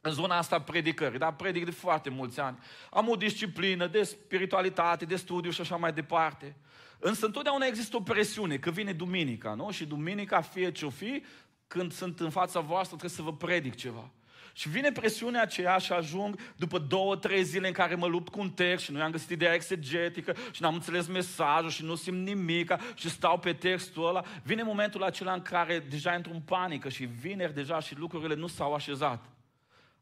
în 0.00 0.12
zona 0.12 0.36
asta 0.36 0.60
predicării, 0.60 1.18
dar 1.18 1.34
predic 1.34 1.64
de 1.64 1.70
foarte 1.70 2.10
mulți 2.10 2.40
ani. 2.40 2.58
Am 2.90 3.08
o 3.08 3.16
disciplină 3.16 3.86
de 3.86 4.02
spiritualitate, 4.02 5.04
de 5.04 5.16
studiu 5.16 5.50
și 5.50 5.60
așa 5.60 5.76
mai 5.76 5.92
departe. 5.92 6.56
Însă 6.98 7.26
întotdeauna 7.26 7.66
există 7.66 7.96
o 7.96 8.00
presiune, 8.00 8.56
că 8.56 8.70
vine 8.70 8.92
duminica, 8.92 9.54
nu? 9.54 9.70
Și 9.70 9.86
duminica, 9.86 10.40
fie 10.40 10.72
ce-o 10.72 10.90
fi, 10.90 11.22
când 11.66 11.92
sunt 11.92 12.20
în 12.20 12.30
fața 12.30 12.60
voastră, 12.60 12.96
trebuie 12.96 13.16
să 13.16 13.22
vă 13.22 13.32
predic 13.32 13.74
ceva. 13.74 14.10
Și 14.56 14.68
vine 14.68 14.92
presiunea 14.92 15.42
aceea 15.42 15.78
și 15.78 15.92
ajung 15.92 16.38
după 16.56 16.78
două, 16.78 17.16
trei 17.16 17.44
zile 17.44 17.66
în 17.66 17.72
care 17.72 17.94
mă 17.94 18.06
lupt 18.06 18.28
cu 18.28 18.40
un 18.40 18.50
text 18.50 18.84
și 18.84 18.92
nu 18.92 18.98
i-am 18.98 19.10
găsit 19.10 19.30
ideea 19.30 19.54
exegetică 19.54 20.34
și 20.50 20.62
n-am 20.62 20.74
înțeles 20.74 21.06
mesajul 21.06 21.70
și 21.70 21.84
nu 21.84 21.94
simt 21.94 22.26
nimic 22.26 22.72
și 22.94 23.10
stau 23.10 23.38
pe 23.38 23.52
textul 23.52 24.08
ăla. 24.08 24.24
Vine 24.42 24.62
momentul 24.62 25.02
acela 25.02 25.32
în 25.32 25.42
care 25.42 25.78
deja 25.78 26.14
intru 26.14 26.32
în 26.32 26.40
panică 26.40 26.88
și 26.88 27.04
vineri 27.04 27.54
deja 27.54 27.80
și 27.80 27.98
lucrurile 27.98 28.34
nu 28.34 28.46
s-au 28.46 28.74
așezat. 28.74 29.24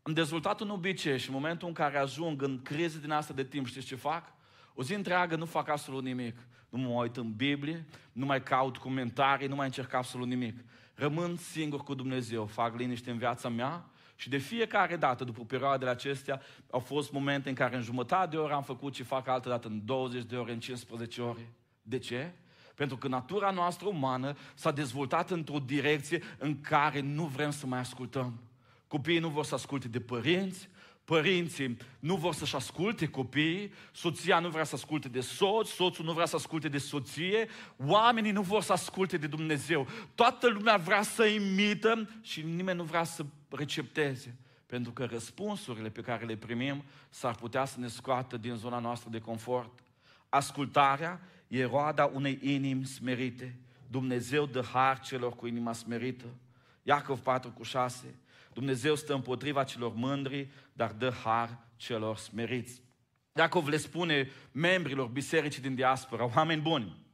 Am 0.03 0.13
dezvoltat 0.13 0.61
un 0.61 0.71
obicei 0.71 1.19
și 1.19 1.29
în 1.29 1.35
momentul 1.35 1.69
în 1.69 1.75
care 1.75 1.99
ajung 1.99 2.43
în 2.43 2.63
crize 2.63 2.99
din 3.01 3.11
asta 3.11 3.35
de 3.35 3.45
timp, 3.45 3.67
știți 3.67 3.87
ce 3.87 3.97
fac? 3.97 4.33
O 4.75 4.83
zi 4.83 4.95
întreagă 4.95 5.37
nu 5.37 5.45
fac 5.45 5.69
absolut 5.69 6.03
nimic. 6.03 6.37
Nu 6.69 6.79
mă 6.79 7.03
uit 7.03 7.17
în 7.17 7.33
Biblie, 7.33 7.87
nu 8.13 8.27
mai 8.27 8.43
caut 8.43 8.77
comentarii, 8.77 9.49
nu 9.49 9.55
mai 9.55 9.67
încerc 9.67 9.93
absolut 9.93 10.27
nimic. 10.27 10.59
Rămân 10.95 11.37
singur 11.37 11.81
cu 11.81 11.95
Dumnezeu, 11.95 12.47
fac 12.47 12.77
liniște 12.77 13.11
în 13.11 13.19
viața 13.19 13.49
mea 13.49 13.89
și 14.17 14.29
de 14.29 14.37
fiecare 14.37 14.97
dată, 14.97 15.25
după 15.25 15.45
perioadele 15.45 15.91
acestea, 15.91 16.41
au 16.71 16.81
fost 16.81 17.13
momente 17.13 17.49
în 17.49 17.55
care 17.55 17.77
în 17.77 17.83
jumătate 17.83 18.29
de 18.31 18.37
oră 18.37 18.55
am 18.55 18.63
făcut 18.63 18.93
ce 18.93 19.03
fac 19.03 19.29
altă 19.29 19.49
dată 19.49 19.69
în 19.69 19.85
20 19.85 20.23
de 20.23 20.37
ore, 20.37 20.53
în 20.53 20.61
15 20.61 21.23
ore. 21.23 21.53
De 21.83 21.99
ce? 21.99 22.33
Pentru 22.75 22.97
că 22.97 23.09
natura 23.09 23.51
noastră 23.51 23.89
umană 23.89 24.37
s-a 24.55 24.71
dezvoltat 24.71 25.31
într-o 25.31 25.59
direcție 25.59 26.23
în 26.39 26.61
care 26.61 27.01
nu 27.01 27.25
vrem 27.25 27.51
să 27.51 27.67
mai 27.67 27.79
ascultăm. 27.79 28.41
Copiii 28.89 29.19
nu 29.19 29.29
vor 29.29 29.45
să 29.45 29.55
asculte 29.55 29.89
de 29.89 30.01
părinți, 30.01 30.69
Părinții 31.05 31.77
nu 31.99 32.17
vor 32.17 32.35
să-și 32.35 32.55
asculte 32.55 33.07
copiii, 33.07 33.73
soția 33.93 34.39
nu 34.39 34.49
vrea 34.49 34.65
să 34.65 34.75
asculte 34.75 35.09
de 35.09 35.21
soț, 35.21 35.69
soțul 35.69 36.05
nu 36.05 36.13
vrea 36.13 36.27
să 36.27 36.37
asculte 36.37 36.69
de 36.69 36.79
soție, 36.79 37.49
oamenii 37.87 38.31
nu 38.31 38.43
vor 38.43 38.63
să 38.63 38.73
asculte 38.73 39.17
de 39.17 39.27
Dumnezeu. 39.27 39.87
Toată 40.15 40.49
lumea 40.49 40.77
vrea 40.77 41.03
să 41.03 41.25
imită 41.25 42.09
și 42.21 42.43
nimeni 42.43 42.79
nu 42.79 42.85
vrea 42.85 43.05
să 43.05 43.25
recepteze. 43.57 44.37
Pentru 44.67 44.93
că 44.93 45.05
răspunsurile 45.05 45.89
pe 45.89 46.01
care 46.01 46.25
le 46.25 46.37
primim 46.37 46.85
s-ar 47.11 47.35
putea 47.35 47.65
să 47.65 47.81
ne 47.81 47.89
scoată 47.89 48.37
din 48.37 48.55
zona 48.55 48.79
noastră 48.79 49.11
de 49.11 49.19
confort. 49.19 49.79
Ascultarea 50.29 51.21
e 51.49 51.65
roada 51.65 52.05
unei 52.05 52.39
inimi 52.43 52.85
smerite. 52.85 53.59
Dumnezeu 53.87 54.47
dă 54.47 54.63
har 54.63 55.01
celor 55.01 55.37
cu 55.37 55.47
inima 55.47 55.73
smerită. 55.73 56.27
Iacov 56.83 57.19
4 57.19 57.51
cu 57.51 57.63
6. 57.63 58.15
Dumnezeu 58.53 58.95
stă 58.95 59.15
împotriva 59.15 59.65
celor 59.65 59.93
mândri, 59.95 60.49
dar 60.73 60.93
dă 60.93 61.13
har 61.25 61.59
celor 61.77 62.17
smeriți. 62.17 62.83
Iacov 63.33 63.67
le 63.67 63.77
spune 63.77 64.31
membrilor 64.53 65.09
bisericii 65.09 65.63
din 65.63 65.75
diaspora, 65.75 66.31
oameni 66.35 66.61
buni, 66.61 67.05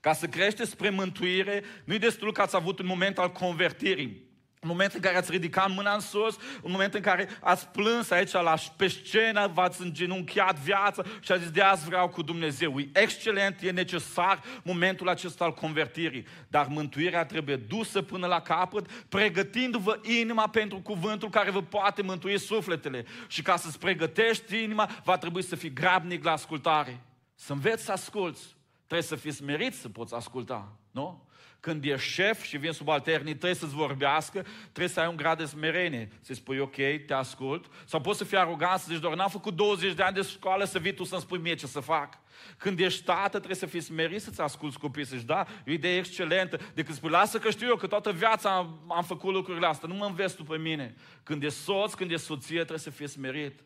Ca 0.00 0.12
să 0.12 0.26
crește 0.26 0.64
spre 0.64 0.90
mântuire, 0.90 1.64
nu-i 1.84 1.98
destul 1.98 2.32
că 2.32 2.40
ați 2.40 2.56
avut 2.56 2.78
un 2.78 2.86
moment 2.86 3.18
al 3.18 3.32
convertirii. 3.32 4.22
Un 4.62 4.68
moment 4.68 4.92
în 4.92 5.00
care 5.00 5.16
ați 5.16 5.30
ridicat 5.30 5.70
mâna 5.70 5.94
în 5.94 6.00
sus, 6.00 6.36
un 6.62 6.70
moment 6.70 6.94
în 6.94 7.00
care 7.00 7.28
ați 7.40 7.68
plâns 7.68 8.10
aici 8.10 8.32
la, 8.32 8.54
pe 8.76 8.88
scenă, 8.88 9.50
v-ați 9.54 9.82
îngenunchiat 9.82 10.58
viața 10.58 11.02
și 11.20 11.32
ați 11.32 11.40
zis, 11.42 11.50
de 11.50 11.60
azi 11.60 11.84
vreau 11.84 12.08
cu 12.08 12.22
Dumnezeu. 12.22 12.78
E 12.78 12.88
excelent, 12.92 13.62
e 13.62 13.70
necesar 13.70 14.42
momentul 14.62 15.08
acesta 15.08 15.44
al 15.44 15.54
convertirii. 15.54 16.26
Dar 16.48 16.66
mântuirea 16.66 17.24
trebuie 17.24 17.56
dusă 17.56 18.02
până 18.02 18.26
la 18.26 18.40
capăt, 18.40 18.90
pregătindu-vă 19.08 20.00
inima 20.20 20.48
pentru 20.48 20.80
cuvântul 20.80 21.28
care 21.28 21.50
vă 21.50 21.62
poate 21.62 22.02
mântui 22.02 22.38
sufletele. 22.38 23.04
Și 23.26 23.42
ca 23.42 23.56
să-ți 23.56 23.78
pregătești 23.78 24.62
inima, 24.62 24.90
va 25.04 25.18
trebui 25.18 25.42
să 25.42 25.56
fii 25.56 25.72
grabnic 25.72 26.24
la 26.24 26.32
ascultare. 26.32 27.00
Să 27.34 27.52
înveți 27.52 27.84
să 27.84 27.92
asculți. 27.92 28.56
Trebuie 28.86 29.08
să 29.08 29.16
fii 29.16 29.32
smerit 29.32 29.74
să 29.74 29.88
poți 29.88 30.14
asculta, 30.14 30.72
nu? 30.90 31.30
Când 31.62 31.84
ești 31.84 32.08
șef 32.08 32.42
și 32.42 32.56
vin 32.56 32.72
subalternii, 32.72 33.32
trebuie 33.32 33.54
să-ți 33.54 33.74
vorbească, 33.74 34.46
trebuie 34.62 34.88
să 34.88 35.00
ai 35.00 35.06
un 35.06 35.16
grad 35.16 35.38
de 35.38 35.44
smerenie. 35.44 36.08
Să 36.20 36.34
spui, 36.34 36.58
ok, 36.58 36.74
te 37.06 37.14
ascult. 37.14 37.66
Sau 37.84 38.00
poți 38.00 38.18
să 38.18 38.24
fii 38.24 38.36
arogant, 38.36 38.80
să 38.80 38.86
zici, 38.88 39.00
doar 39.00 39.14
n-am 39.14 39.28
făcut 39.28 39.54
20 39.54 39.92
de 39.94 40.02
ani 40.02 40.14
de 40.14 40.22
școală 40.22 40.64
să 40.64 40.78
vii 40.78 40.94
tu 40.94 41.04
să-mi 41.04 41.20
spui 41.20 41.38
mie 41.38 41.54
ce 41.54 41.66
să 41.66 41.80
fac. 41.80 42.18
Când 42.56 42.80
ești 42.80 43.04
tată, 43.04 43.36
trebuie 43.36 43.56
să 43.56 43.66
fii 43.66 43.80
smerit 43.80 44.22
să-ți 44.22 44.40
asculți 44.40 44.78
copiii, 44.78 45.06
să-și 45.06 45.24
da, 45.24 45.46
e 45.64 45.70
o 45.70 45.72
idee 45.72 45.96
excelentă. 45.96 46.58
Decât 46.74 46.94
spui, 46.94 47.10
lasă 47.10 47.38
că 47.38 47.50
știu 47.50 47.66
eu 47.66 47.76
că 47.76 47.86
toată 47.86 48.12
viața 48.12 48.56
am, 48.56 48.92
am 48.96 49.04
făcut 49.04 49.34
lucrurile 49.34 49.66
astea, 49.66 49.88
nu 49.88 49.94
mă 49.94 50.04
înveți 50.04 50.36
tu 50.36 50.44
pe 50.44 50.56
mine. 50.56 50.94
Când 51.22 51.42
e 51.42 51.48
soț, 51.48 51.94
când 51.94 52.10
e 52.10 52.16
soție, 52.16 52.56
trebuie 52.56 52.78
să 52.78 52.90
fii 52.90 53.08
smerit. 53.08 53.60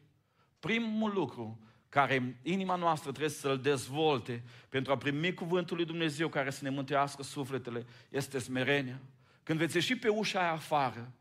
Primul 0.61 1.13
lucru 1.15 1.61
care 1.89 2.37
inima 2.43 2.75
noastră 2.75 3.11
trebuie 3.11 3.31
să-l 3.31 3.59
dezvolte 3.59 4.43
pentru 4.69 4.93
a 4.93 4.97
primi 4.97 5.35
cuvântul 5.35 5.77
lui 5.77 5.85
Dumnezeu 5.85 6.29
care 6.29 6.51
să 6.51 6.61
ne 6.63 6.71
mântuiască 6.71 7.23
sufletele, 7.23 7.87
este 8.09 8.39
smerenia. 8.39 9.01
Când 9.43 9.59
veți 9.59 9.77
ieși 9.77 9.97
pe 9.97 10.09
ușa 10.09 10.41
aia 10.41 10.53
afară, 10.53 11.13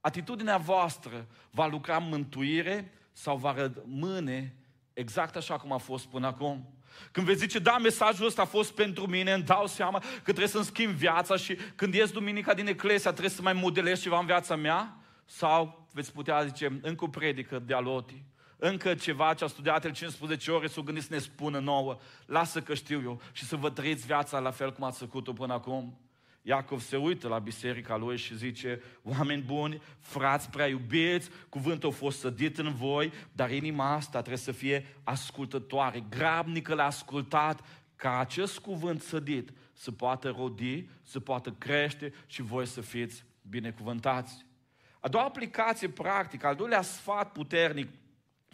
atitudinea 0.00 0.56
voastră 0.56 1.26
va 1.50 1.66
lucra 1.66 1.98
mântuire 1.98 2.92
sau 3.12 3.36
va 3.36 3.54
rămâne 3.54 4.54
exact 4.92 5.36
așa 5.36 5.56
cum 5.56 5.72
a 5.72 5.76
fost 5.76 6.06
până 6.06 6.26
acum. 6.26 6.74
Când 7.12 7.26
veți 7.26 7.38
zice, 7.38 7.58
da, 7.58 7.78
mesajul 7.78 8.26
ăsta 8.26 8.42
a 8.42 8.44
fost 8.44 8.72
pentru 8.72 9.06
mine, 9.06 9.32
îmi 9.32 9.42
dau 9.42 9.66
seama 9.66 9.98
că 9.98 10.22
trebuie 10.22 10.46
să-mi 10.46 10.64
schimb 10.64 10.94
viața 10.94 11.36
și 11.36 11.54
când 11.74 11.94
ies 11.94 12.10
duminica 12.10 12.54
din 12.54 12.66
Eclesia 12.66 13.10
trebuie 13.10 13.30
să 13.30 13.42
mai 13.42 13.52
modelez 13.52 14.00
ceva 14.00 14.18
în 14.18 14.26
viața 14.26 14.56
mea, 14.56 14.96
sau 15.24 15.88
veți 15.92 16.12
putea 16.12 16.44
zice, 16.44 16.78
încă 16.82 17.04
o 17.04 17.08
predică 17.08 17.58
de 17.58 17.74
aloti, 17.74 18.22
încă 18.60 18.94
ceva 18.94 19.34
ce 19.34 19.44
a 19.44 19.46
studiat 19.46 19.84
el 19.84 19.92
15 19.92 20.50
ore, 20.50 20.66
s-o 20.66 20.82
gândit 20.82 21.02
să 21.02 21.08
ne 21.12 21.18
spună 21.18 21.58
nouă, 21.58 21.98
lasă 22.26 22.62
că 22.62 22.74
știu 22.74 23.00
eu 23.02 23.20
și 23.32 23.44
să 23.44 23.56
vă 23.56 23.70
trăiți 23.70 24.06
viața 24.06 24.38
la 24.38 24.50
fel 24.50 24.72
cum 24.72 24.84
ați 24.84 24.98
făcut-o 24.98 25.32
până 25.32 25.52
acum. 25.52 25.98
Iacov 26.42 26.80
se 26.80 26.96
uită 26.96 27.28
la 27.28 27.38
biserica 27.38 27.96
lui 27.96 28.16
și 28.16 28.36
zice, 28.36 28.82
oameni 29.02 29.42
buni, 29.42 29.82
frați 30.00 30.50
prea 30.50 30.66
iubiți, 30.66 31.30
cuvântul 31.48 31.88
a 31.88 31.92
fost 31.92 32.18
sădit 32.18 32.58
în 32.58 32.74
voi, 32.74 33.12
dar 33.32 33.50
inima 33.50 33.92
asta 33.92 34.18
trebuie 34.18 34.36
să 34.36 34.52
fie 34.52 34.96
ascultătoare, 35.04 36.04
grabnică 36.08 36.74
la 36.74 36.84
ascultat, 36.84 37.60
ca 37.96 38.18
acest 38.18 38.58
cuvânt 38.58 39.02
sădit 39.02 39.50
să 39.72 39.92
poată 39.92 40.34
rodi, 40.36 40.88
să 41.02 41.20
poată 41.20 41.50
crește 41.58 42.12
și 42.26 42.42
voi 42.42 42.66
să 42.66 42.80
fiți 42.80 43.24
binecuvântați. 43.42 44.46
A 45.00 45.08
doua 45.08 45.24
aplicație 45.24 45.88
practică, 45.88 46.46
al 46.46 46.54
doilea 46.54 46.82
sfat 46.82 47.32
puternic 47.32 47.88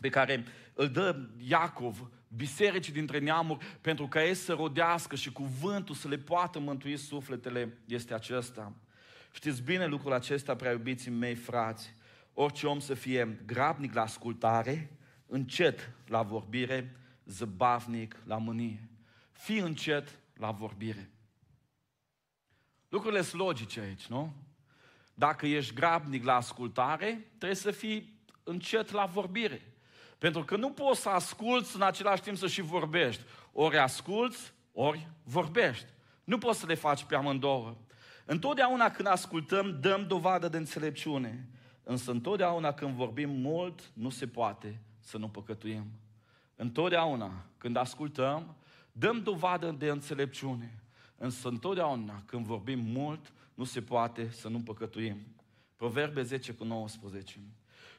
pe 0.01 0.09
care 0.09 0.45
îl 0.75 0.89
dă 0.89 1.29
Iacov 1.39 2.11
bisericii 2.29 2.93
dintre 2.93 3.19
neamuri 3.19 3.65
pentru 3.81 4.09
ca 4.09 4.25
ei 4.25 4.35
să 4.35 4.53
rodească 4.53 5.17
și 5.17 5.33
cuvântul 5.33 5.95
să 5.95 6.09
le 6.09 6.19
poată 6.19 6.59
mântui 6.59 6.97
sufletele 6.97 7.79
este 7.85 8.15
acesta. 8.15 8.73
Știți 9.33 9.63
bine 9.63 9.87
lucrul 9.87 10.13
acesta, 10.13 10.57
prea 10.57 10.71
iubiții 10.71 11.11
mei 11.11 11.35
frați, 11.35 11.95
orice 12.35 12.67
om 12.67 12.81
să 12.81 12.95
fie 12.95 13.43
grabnic 13.47 13.95
la 13.95 14.03
ascultare, 14.03 14.91
încet 15.27 15.91
la 16.07 16.23
vorbire, 16.23 16.97
zăbavnic 17.25 18.17
la 18.25 18.39
mânie. 18.39 18.89
Fii 19.33 19.59
încet 19.59 20.19
la 20.35 20.51
vorbire. 20.51 21.11
Lucrurile 22.89 23.23
sunt 23.23 23.41
logice 23.41 23.81
aici, 23.81 24.07
nu? 24.07 24.35
Dacă 25.15 25.47
ești 25.47 25.75
grabnic 25.75 26.25
la 26.25 26.35
ascultare, 26.35 27.25
trebuie 27.29 27.55
să 27.55 27.71
fii 27.71 28.21
încet 28.43 28.91
la 28.91 29.05
vorbire. 29.05 29.76
Pentru 30.27 30.45
că 30.45 30.57
nu 30.57 30.71
poți 30.71 31.01
să 31.01 31.09
asculți 31.09 31.77
în 31.77 31.83
același 31.83 32.23
timp 32.23 32.37
să 32.37 32.47
și 32.47 32.61
vorbești. 32.61 33.23
Ori 33.53 33.79
asculți, 33.79 34.53
ori 34.73 35.09
vorbești. 35.23 35.87
Nu 36.25 36.39
poți 36.39 36.59
să 36.59 36.67
le 36.67 36.75
faci 36.75 37.05
pe 37.05 37.15
amândouă. 37.15 37.77
Întotdeauna 38.25 38.91
când 38.91 39.09
ascultăm, 39.09 39.79
dăm 39.81 40.07
dovadă 40.07 40.49
de 40.49 40.57
înțelepciune. 40.57 41.49
Însă 41.83 42.11
întotdeauna 42.11 42.73
când 42.73 42.95
vorbim 42.95 43.31
mult, 43.31 43.91
nu 43.93 44.11
se 44.11 44.27
poate 44.27 44.81
să 45.01 45.19
nu 45.19 45.29
păcătuim. 45.29 45.85
Întotdeauna 46.57 47.47
când 47.59 47.77
ascultăm, 47.77 48.57
dăm 48.93 49.23
dovadă 49.23 49.71
de 49.71 49.89
înțelepciune. 49.89 50.83
Însă 51.17 51.49
întotdeauna 51.49 52.23
când 52.25 52.47
vorbim 52.47 52.81
mult, 52.81 53.33
nu 53.55 53.65
se 53.65 53.83
poate 53.83 54.31
să 54.31 54.49
nu 54.49 54.61
păcătuim. 54.61 55.27
Proverbe 55.77 56.23
10 56.23 56.53
cu 56.53 56.65
19. 56.65 57.41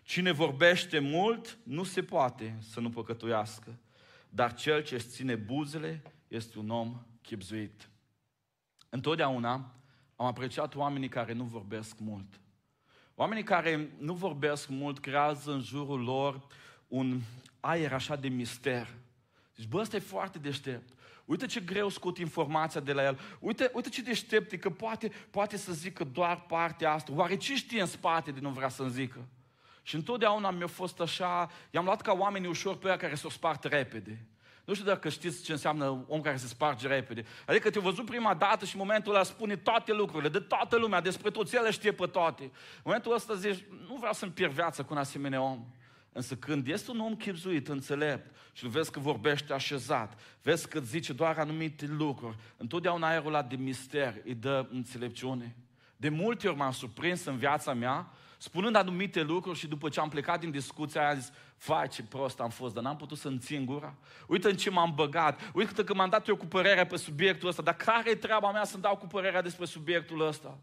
Cine 0.08 0.32
vorbește 0.32 1.00
mult, 1.00 1.58
nu 1.64 1.84
se 1.84 2.04
poate 2.04 2.56
să 2.60 2.80
nu 2.80 2.90
păcătuiască, 2.90 3.78
dar 4.30 4.54
cel 4.54 4.84
ce 4.84 4.96
își 4.96 5.08
ține 5.08 5.36
buzele 5.36 6.02
este 6.28 6.60
un 6.60 6.70
om 6.70 7.02
chipzuit. 7.22 7.90
Întotdeauna 8.90 9.52
am 10.16 10.26
apreciat 10.26 10.76
oamenii 10.76 11.10
care 11.10 11.34
nu 11.34 11.44
vorbesc 11.44 12.00
mult. 12.00 12.40
Oamenii 13.16 13.44
care 13.44 13.90
nu 14.00 14.14
vorbesc 14.14 14.68
mult 14.68 15.00
creează 15.00 15.52
în 15.52 15.62
jurul 15.62 16.04
lor 16.04 16.48
un 16.88 17.22
aer 17.60 17.94
așa 17.94 18.16
de 18.16 18.28
mister. 18.28 18.88
Deci, 19.56 19.68
bă, 19.68 19.80
ăsta 19.80 19.96
e 19.96 20.00
foarte 20.00 20.40
deștept. 20.40 20.94
Uite 21.26 21.46
ce 21.46 21.60
greu 21.60 21.90
scot 21.90 22.18
informația 22.18 22.82
de 22.82 22.94
la 22.94 23.04
el. 23.04 23.20
Uite, 23.40 23.72
uite 23.74 23.90
ce 23.90 24.02
deștept 24.02 24.52
e, 24.52 24.58
că 24.58 24.70
poate, 24.70 25.12
poate 25.30 25.58
să 25.58 25.74
zică 25.74 26.04
doar 26.04 26.42
partea 26.42 26.92
asta. 26.92 27.12
Oare 27.14 27.38
ce 27.38 27.56
știe 27.56 27.82
în 27.82 27.88
spate 27.88 28.32
de 28.32 28.40
nu 28.40 28.50
vrea 28.50 28.70
să-mi 28.70 28.92
zică? 28.92 29.28
Și 29.88 29.96
întotdeauna 29.96 30.52
mi-a 30.52 30.68
fost 30.68 31.00
așa, 31.00 31.52
i-am 31.72 31.86
luat 31.86 32.02
ca 32.02 32.14
oamenii 32.14 32.50
ușor 32.50 32.78
pe 32.78 32.88
aia 32.88 32.98
care 32.98 33.16
s-o 33.16 33.30
spart 33.30 33.64
repede. 33.64 34.26
Nu 34.66 34.74
știu 34.74 34.86
dacă 34.86 35.10
știți 35.10 35.44
ce 35.44 35.52
înseamnă 35.52 36.06
om 36.08 36.22
care 36.22 36.38
se 36.38 36.48
sparge 36.48 36.88
repede. 36.88 37.26
Adică 37.46 37.70
te-a 37.70 37.82
văzut 37.82 38.06
prima 38.06 38.34
dată 38.34 38.66
și 38.66 38.76
în 38.76 38.82
momentul 38.82 39.14
ăla 39.14 39.24
spune 39.24 39.56
toate 39.56 39.94
lucrurile, 39.94 40.30
de 40.30 40.40
toată 40.40 40.78
lumea, 40.78 41.02
despre 41.02 41.30
toți, 41.30 41.56
el 41.56 41.72
știe 41.72 41.92
pe 41.92 42.06
toate. 42.06 42.44
În 42.44 42.82
momentul 42.84 43.14
ăsta 43.14 43.34
zici, 43.34 43.64
nu 43.88 43.96
vreau 43.96 44.14
să-mi 44.14 44.32
pierd 44.32 44.52
viața 44.52 44.84
cu 44.84 44.94
un 44.94 45.00
asemenea 45.00 45.42
om. 45.42 45.66
Însă 46.12 46.36
când 46.36 46.68
este 46.68 46.92
un 46.92 47.00
om 47.00 47.16
chipzuit, 47.16 47.68
înțelept, 47.68 48.36
și 48.54 48.64
îl 48.64 48.70
vezi 48.70 48.92
că 48.92 49.00
vorbește 49.00 49.54
așezat, 49.54 50.20
vezi 50.42 50.68
că 50.68 50.80
zice 50.80 51.14
doar 51.14 51.38
anumite 51.38 51.86
lucruri, 51.86 52.38
întotdeauna 52.58 53.08
aerul 53.08 53.28
ăla 53.28 53.42
de 53.42 53.56
mister 53.56 54.22
îi 54.26 54.36
dă 54.36 54.68
înțelepciune. 54.72 55.56
De 55.96 56.10
multe 56.10 56.48
ori 56.48 56.58
m-am 56.58 56.72
surprins 56.72 57.26
în 57.26 57.38
viața 57.38 57.74
mea 57.74 58.12
spunând 58.38 58.76
anumite 58.76 59.22
lucruri 59.22 59.58
și 59.58 59.68
după 59.68 59.90
ce 59.90 60.00
am 60.00 60.10
plecat 60.10 60.40
din 60.40 60.52
discuția 60.52 61.02
aia, 61.06 61.14
zis, 61.14 61.32
vai 61.66 61.88
ce 61.88 62.04
prost 62.04 62.40
am 62.40 62.50
fost, 62.50 62.74
dar 62.74 62.84
n-am 62.84 62.96
putut 62.96 63.18
să-mi 63.18 63.40
țin 63.40 63.66
gura. 63.66 63.96
Uite 64.28 64.50
în 64.50 64.56
ce 64.56 64.70
m-am 64.70 64.94
băgat, 64.96 65.52
uite 65.54 65.84
că 65.84 65.94
m-am 65.94 66.10
dat 66.10 66.28
eu 66.28 66.36
cu 66.36 66.46
părerea 66.46 66.86
pe 66.86 66.98
subiectul 66.98 67.50
ăsta, 67.50 67.62
dar 67.62 67.76
care 67.76 68.10
e 68.10 68.16
treaba 68.16 68.52
mea 68.52 68.64
să-mi 68.64 68.84
dau 68.84 68.98
cu 68.98 69.08
părerea 69.08 69.42
despre 69.42 69.66
subiectul 69.66 70.28
ăsta? 70.28 70.60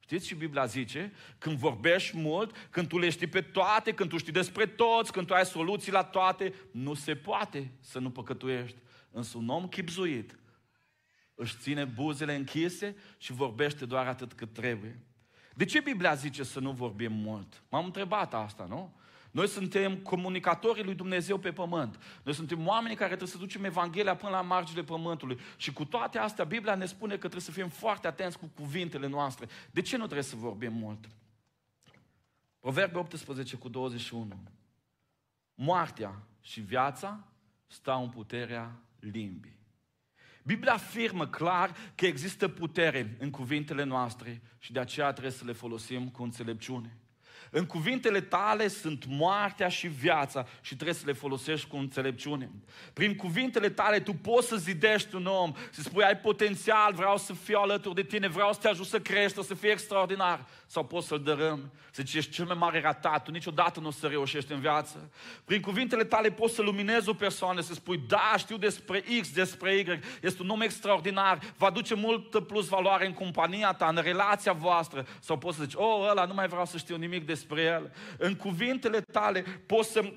Știți 0.00 0.26
ce 0.26 0.34
Biblia 0.34 0.64
zice? 0.64 1.12
Când 1.38 1.56
vorbești 1.56 2.16
mult, 2.16 2.56
când 2.70 2.88
tu 2.88 2.98
le 2.98 3.10
știi 3.10 3.26
pe 3.26 3.40
toate, 3.40 3.92
când 3.92 4.10
tu 4.10 4.16
știi 4.16 4.32
despre 4.32 4.66
toți, 4.66 5.12
când 5.12 5.26
tu 5.26 5.34
ai 5.34 5.44
soluții 5.44 5.92
la 5.92 6.02
toate, 6.02 6.54
nu 6.70 6.94
se 6.94 7.14
poate 7.14 7.72
să 7.80 7.98
nu 7.98 8.10
păcătuiești. 8.10 8.76
Însă 9.10 9.38
un 9.38 9.48
om 9.48 9.68
chipzuit 9.68 10.38
își 11.38 11.56
ține 11.58 11.84
buzele 11.84 12.34
închise 12.34 12.96
și 13.18 13.32
vorbește 13.32 13.86
doar 13.86 14.06
atât 14.06 14.32
cât 14.32 14.52
trebuie. 14.52 15.00
De 15.56 15.64
ce 15.64 15.80
Biblia 15.80 16.14
zice 16.14 16.42
să 16.42 16.60
nu 16.60 16.70
vorbim 16.70 17.12
mult? 17.12 17.62
M-am 17.68 17.84
întrebat 17.84 18.34
asta, 18.34 18.66
nu? 18.68 18.94
Noi 19.30 19.48
suntem 19.48 19.96
comunicatorii 19.96 20.84
lui 20.84 20.94
Dumnezeu 20.94 21.38
pe 21.38 21.52
pământ. 21.52 22.20
Noi 22.22 22.34
suntem 22.34 22.66
oamenii 22.66 22.96
care 22.96 23.08
trebuie 23.08 23.28
să 23.28 23.38
ducem 23.38 23.64
Evanghelia 23.64 24.16
până 24.16 24.30
la 24.30 24.40
marginile 24.40 24.84
pământului. 24.84 25.38
Și 25.56 25.72
cu 25.72 25.84
toate 25.84 26.18
astea, 26.18 26.44
Biblia 26.44 26.74
ne 26.74 26.86
spune 26.86 27.12
că 27.12 27.18
trebuie 27.18 27.40
să 27.40 27.50
fim 27.50 27.68
foarte 27.68 28.06
atenți 28.06 28.38
cu 28.38 28.50
cuvintele 28.54 29.06
noastre. 29.06 29.48
De 29.70 29.80
ce 29.80 29.96
nu 29.96 30.02
trebuie 30.02 30.22
să 30.22 30.36
vorbim 30.36 30.72
mult? 30.72 31.08
Proverbe 32.60 32.98
18 32.98 33.56
cu 33.56 33.68
21. 33.68 34.38
Moartea 35.54 36.22
și 36.40 36.60
viața 36.60 37.24
stau 37.66 38.02
în 38.02 38.08
puterea 38.08 38.72
limbii. 39.00 39.55
Biblia 40.46 40.72
afirmă 40.72 41.26
clar 41.26 41.76
că 41.94 42.06
există 42.06 42.48
putere 42.48 43.16
în 43.18 43.30
cuvintele 43.30 43.84
noastre 43.84 44.42
și 44.58 44.72
de 44.72 44.80
aceea 44.80 45.12
trebuie 45.12 45.32
să 45.32 45.44
le 45.44 45.52
folosim 45.52 46.08
cu 46.08 46.22
înțelepciune. 46.22 46.96
În 47.50 47.66
cuvintele 47.66 48.20
tale 48.20 48.68
sunt 48.68 49.04
moartea 49.06 49.68
și 49.68 49.86
viața 49.86 50.46
și 50.60 50.74
trebuie 50.74 50.94
să 50.94 51.06
le 51.06 51.12
folosești 51.12 51.68
cu 51.68 51.76
înțelepciune. 51.76 52.50
Prin 52.92 53.16
cuvintele 53.16 53.70
tale 53.70 54.00
tu 54.00 54.12
poți 54.12 54.48
să 54.48 54.56
zidești 54.56 55.14
un 55.14 55.26
om, 55.26 55.52
să 55.70 55.82
spui 55.82 56.04
ai 56.04 56.16
potențial, 56.16 56.94
vreau 56.94 57.16
să 57.16 57.32
fiu 57.32 57.58
alături 57.58 57.94
de 57.94 58.02
tine, 58.02 58.28
vreau 58.28 58.52
să 58.52 58.58
te 58.60 58.68
ajut 58.68 58.86
să 58.86 59.00
crești, 59.00 59.42
să 59.42 59.54
fii 59.54 59.70
extraordinar. 59.70 60.46
Sau 60.66 60.84
poți 60.84 61.06
să-l 61.06 61.22
dărâm, 61.22 61.72
să 61.90 62.02
zici 62.04 62.14
ești 62.14 62.30
cel 62.30 62.44
mai 62.44 62.56
mare 62.58 62.80
ratat, 62.80 63.24
tu 63.24 63.30
niciodată 63.30 63.80
nu 63.80 63.86
o 63.86 63.90
să 63.90 64.06
reușești 64.06 64.52
în 64.52 64.60
viață. 64.60 65.10
Prin 65.44 65.60
cuvintele 65.60 66.04
tale 66.04 66.30
poți 66.30 66.54
să 66.54 66.62
luminezi 66.62 67.08
o 67.08 67.14
persoană, 67.14 67.60
să 67.60 67.74
spui 67.74 68.02
da, 68.08 68.34
știu 68.36 68.56
despre 68.56 69.04
X, 69.20 69.32
despre 69.32 69.76
Y, 69.76 70.00
este 70.22 70.42
un 70.42 70.48
om 70.48 70.60
extraordinar, 70.60 71.38
va 71.56 71.66
aduce 71.66 71.94
mult 71.94 72.46
plus 72.46 72.68
valoare 72.68 73.06
în 73.06 73.12
compania 73.12 73.72
ta, 73.72 73.88
în 73.88 74.02
relația 74.02 74.52
voastră. 74.52 75.06
Sau 75.20 75.38
poți 75.38 75.56
să 75.56 75.62
zici, 75.62 75.74
oh, 75.74 76.06
ăla 76.10 76.24
nu 76.24 76.34
mai 76.34 76.48
vreau 76.48 76.64
să 76.64 76.78
știu 76.78 76.96
nimic 76.96 77.26
despre 77.26 77.34
despre 77.46 77.62
El. 77.62 77.92
În 78.18 78.34
cuvintele 78.34 79.00
tale 79.00 79.42
poți 79.66 79.90
să 79.90 80.12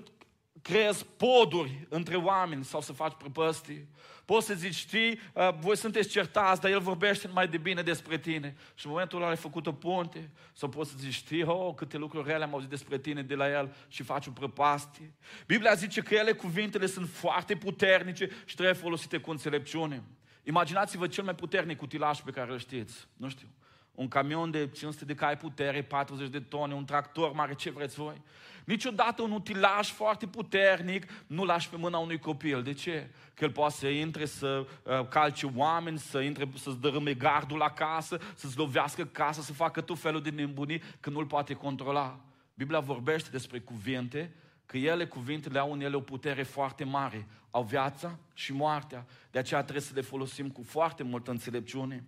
creezi 0.62 1.06
poduri 1.18 1.88
între 1.90 2.16
oameni 2.16 2.66
sau 2.66 2.82
să 2.82 2.94
faci 2.94 3.14
prăpăstii. 3.18 3.88
Poți 4.30 4.46
să 4.46 4.54
zici, 4.54 4.76
știi, 4.76 5.20
uh, 5.34 5.50
voi 5.60 5.78
sunteți 5.78 6.10
certați, 6.10 6.62
dar 6.62 6.72
El 6.72 6.80
vorbește 6.80 7.28
mai 7.28 7.48
de 7.48 7.58
bine 7.58 7.82
despre 7.82 8.18
tine. 8.18 8.56
Și 8.76 8.86
în 8.86 8.92
momentul 8.92 9.18
ăla 9.18 9.30
ai 9.30 9.36
făcut 9.36 9.68
o 9.68 9.72
punte. 9.72 10.30
Sau 10.54 10.70
poți 10.70 10.89
să 10.89 10.96
zici, 11.00 11.13
știi, 11.13 11.44
oh, 11.44 11.74
câte 11.76 11.98
lucruri 11.98 12.28
rele 12.28 12.44
am 12.44 12.54
auzit 12.54 12.70
despre 12.70 12.98
tine 12.98 13.22
de 13.22 13.36
la 13.36 13.50
El 13.50 13.76
și 13.88 14.04
faci 14.04 14.28
o 14.28 14.32
prăpastie. 14.32 15.13
Biblia 15.48 15.74
zice 15.74 16.02
că 16.02 16.13
ele, 16.13 16.32
cuvintele, 16.32 16.86
sunt 16.86 17.10
foarte 17.10 17.56
puternice 17.56 18.30
și 18.46 18.56
trebuie 18.56 18.76
folosite 18.76 19.18
cu 19.18 19.32
înțelepciune. 19.32 20.04
Imaginați-vă 20.44 21.08
cel 21.08 21.24
mai 21.24 21.36
puternic 21.36 21.82
utilaj 21.82 22.20
pe 22.20 22.32
care 22.32 22.52
îl 22.52 22.60
știți. 22.60 23.08
Nu 23.18 23.30
știu, 23.30 23.48
un 23.92 24.08
camion 24.08 24.52
de 24.52 24.68
500 24.68 25.06
de 25.06 25.15
cai 25.15 25.38
putere, 25.38 25.84
40 25.84 26.30
de 26.30 26.39
tone, 26.39 26.74
un 26.74 26.86
tractor 26.86 27.32
mare, 27.32 27.54
ce 27.54 27.70
vreți 27.70 27.96
voi. 27.96 28.22
Niciodată 28.70 29.22
un 29.22 29.32
utilaj 29.32 29.90
foarte 29.92 30.28
puternic 30.28 31.12
nu 31.28 31.44
lași 31.44 31.70
pe 31.70 31.78
mâna 31.78 31.98
unui 31.98 32.20
copil. 32.20 32.64
De 32.64 32.74
ce? 32.74 33.10
Că 33.34 33.44
el 33.44 33.52
poate 33.52 33.74
să 33.74 33.88
intre, 33.88 34.26
să 34.26 34.68
uh, 34.84 35.08
calce 35.08 35.52
oameni, 35.56 36.00
să 36.00 36.20
intre, 36.20 36.50
să-ți 36.56 36.80
dărâme 36.80 37.14
gardul 37.14 37.58
la 37.58 37.70
casă, 37.70 38.20
să-ți 38.36 38.58
lovească 38.58 39.06
casa, 39.06 39.42
să 39.42 39.54
facă 39.54 39.82
tot 39.82 40.00
felul 40.00 40.22
de 40.22 40.30
nebunii, 40.30 40.82
că 41.00 41.10
nu-l 41.10 41.26
poate 41.26 41.54
controla. 41.54 42.20
Biblia 42.54 42.80
vorbește 42.80 43.30
despre 43.30 43.60
cuvinte, 43.60 44.34
că 44.66 44.78
ele, 44.78 45.06
cuvintele, 45.06 45.60
au 45.60 45.72
în 45.72 45.82
ele 45.82 45.96
o 45.96 46.02
putere 46.02 46.44
foarte 46.44 46.84
mare. 46.84 47.28
Au 47.52 47.64
viața 47.64 48.18
și 48.34 48.54
moartea. 48.54 49.06
De 49.32 49.40
aceea 49.40 49.62
trebuie 49.62 49.84
să 49.84 49.92
le 49.96 50.02
folosim 50.02 50.50
cu 50.50 50.64
foarte 50.64 51.04
multă 51.04 51.32
înțelepciune. 51.32 52.04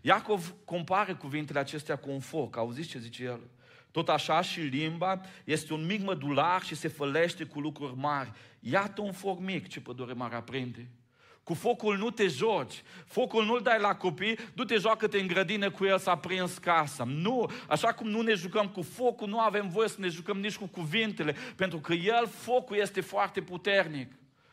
Iacov 0.00 0.54
compară 0.64 1.14
cuvintele 1.14 1.58
acestea 1.58 1.96
cu 1.96 2.10
un 2.10 2.20
foc. 2.20 2.56
Auziți 2.56 2.88
ce 2.88 2.98
zice 2.98 3.24
el? 3.24 3.40
Tot 3.92 4.08
așa 4.08 4.40
și 4.40 4.60
limba 4.60 5.20
este 5.44 5.72
un 5.72 5.86
mic 5.86 6.02
mădular 6.02 6.62
și 6.62 6.74
se 6.74 6.88
fălește 6.88 7.44
cu 7.44 7.60
lucruri 7.60 7.96
mari. 7.96 8.32
Iată 8.60 9.00
un 9.00 9.12
foc 9.12 9.40
mic 9.40 9.68
ce 9.68 9.80
pădure 9.80 10.12
mare 10.12 10.34
aprinde. 10.34 10.88
Cu 11.42 11.54
focul 11.54 11.96
nu 11.96 12.10
te 12.10 12.26
joci, 12.26 12.82
focul 13.06 13.44
nu-l 13.44 13.60
dai 13.62 13.80
la 13.80 13.94
copii, 13.94 14.38
du 14.54 14.64
te 14.64 14.76
joacă-te 14.76 15.18
în 15.18 15.26
grădină 15.26 15.70
cu 15.70 15.84
el 15.84 15.98
să 15.98 16.10
aprins 16.10 16.58
casa. 16.58 17.04
Nu, 17.04 17.50
așa 17.68 17.92
cum 17.92 18.08
nu 18.08 18.20
ne 18.20 18.34
jucăm 18.34 18.68
cu 18.68 18.82
focul, 18.82 19.28
nu 19.28 19.40
avem 19.40 19.68
voie 19.68 19.88
să 19.88 19.96
ne 19.98 20.08
jucăm 20.08 20.40
nici 20.40 20.56
cu 20.56 20.66
cuvintele, 20.66 21.36
pentru 21.56 21.78
că 21.78 21.92
el, 21.92 22.26
focul 22.26 22.76
este 22.76 23.00
foarte 23.00 23.40
puternic. 23.40 24.12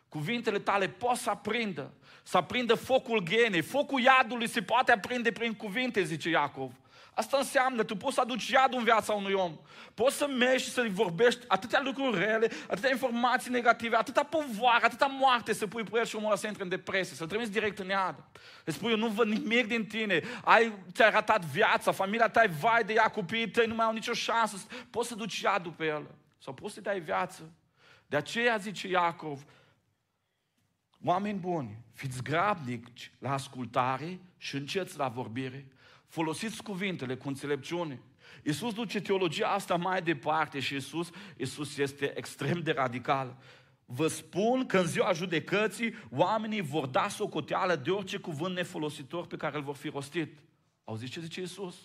Cuvintele 0.10 0.60
tale 0.60 0.88
pot 0.88 1.16
să 1.16 1.30
aprindă, 1.30 1.94
să 2.24 2.38
aprindă 2.38 2.74
focul 2.74 3.24
genei. 3.24 3.62
Focul 3.62 4.02
iadului 4.02 4.48
se 4.48 4.62
poate 4.62 4.92
aprinde 4.92 5.32
prin 5.32 5.54
cuvinte, 5.54 6.04
zice 6.04 6.30
Iacov. 6.30 6.72
Asta 7.20 7.38
înseamnă, 7.38 7.84
tu 7.84 7.96
poți 7.96 8.16
să 8.16 8.22
aduci 8.22 8.50
iadul 8.50 8.78
în 8.78 8.84
viața 8.84 9.14
unui 9.14 9.34
om. 9.34 9.58
Poți 9.94 10.16
să 10.16 10.28
mergi 10.28 10.64
și 10.64 10.70
să-i 10.70 10.90
vorbești 10.90 11.46
atâtea 11.48 11.82
lucruri 11.84 12.18
rele, 12.18 12.52
atâtea 12.70 12.90
informații 12.90 13.52
negative, 13.52 13.96
atâta 13.96 14.24
povoare, 14.24 14.86
atâta 14.86 15.06
moarte 15.06 15.54
să 15.54 15.68
pui 15.68 15.84
pe 15.84 15.98
el 15.98 16.06
și 16.06 16.16
omul 16.16 16.36
să 16.36 16.48
intre 16.48 16.64
în 16.64 16.70
depresie, 16.70 17.16
să-l 17.16 17.28
trimiți 17.28 17.52
direct 17.52 17.80
în 17.80 17.88
iad. 17.88 18.24
Îți 18.64 18.76
spui, 18.76 18.92
eu 18.92 18.98
nu 18.98 19.08
văd 19.08 19.28
nimic 19.28 19.68
din 19.68 19.86
tine, 19.86 20.22
ai, 20.44 20.74
ți-ai 20.92 21.12
ratat 21.12 21.46
viața, 21.46 21.92
familia 21.92 22.30
ta 22.30 22.44
e 22.44 22.52
vai 22.60 22.84
de 22.84 22.94
ea, 22.94 23.08
copiii 23.08 23.50
tăi 23.50 23.68
nu 23.68 23.76
mai 23.76 23.86
au 23.86 23.94
nicio 23.94 24.14
șansă. 24.14 24.58
Poți 24.90 25.08
să 25.08 25.16
duci 25.16 25.40
iadul 25.40 25.72
pe 25.72 25.86
el 25.86 26.08
sau 26.38 26.54
poți 26.54 26.74
să-i 26.74 26.84
dai 26.84 27.00
viață. 27.00 27.52
De 28.08 28.18
aceea 28.18 28.58
zice 28.58 28.88
Iacov, 28.88 29.46
Oameni 31.04 31.40
buni, 31.40 31.78
fiți 31.94 32.24
grabnici 32.24 33.12
la 33.20 33.34
ascultare 33.34 34.20
și 34.38 34.56
înceți 34.56 34.98
la 34.98 35.08
vorbire. 35.08 35.66
Folosiți 36.10 36.64
cuvintele 36.64 37.16
cu 37.16 37.28
înțelepciune. 37.28 38.02
Iisus 38.44 38.74
duce 38.74 39.02
teologia 39.02 39.48
asta 39.48 39.76
mai 39.76 40.02
departe 40.02 40.60
și 40.60 40.74
Iisus, 40.74 41.10
Iisus 41.38 41.78
este 41.78 42.18
extrem 42.18 42.60
de 42.60 42.72
radical. 42.72 43.38
Vă 43.86 44.08
spun 44.08 44.66
că 44.66 44.78
în 44.78 44.86
ziua 44.86 45.12
judecății 45.12 45.96
oamenii 46.12 46.62
vor 46.62 46.86
da 46.86 47.08
socoteală 47.08 47.76
de 47.76 47.92
orice 47.92 48.18
cuvânt 48.18 48.56
nefolositor 48.56 49.26
pe 49.26 49.38
care 49.38 49.58
îl 49.58 49.64
vor 49.64 49.76
fi 49.76 49.90
rostit. 49.90 50.38
Auziți 50.84 51.12
ce 51.12 51.20
zice 51.20 51.40
Iisus? 51.40 51.76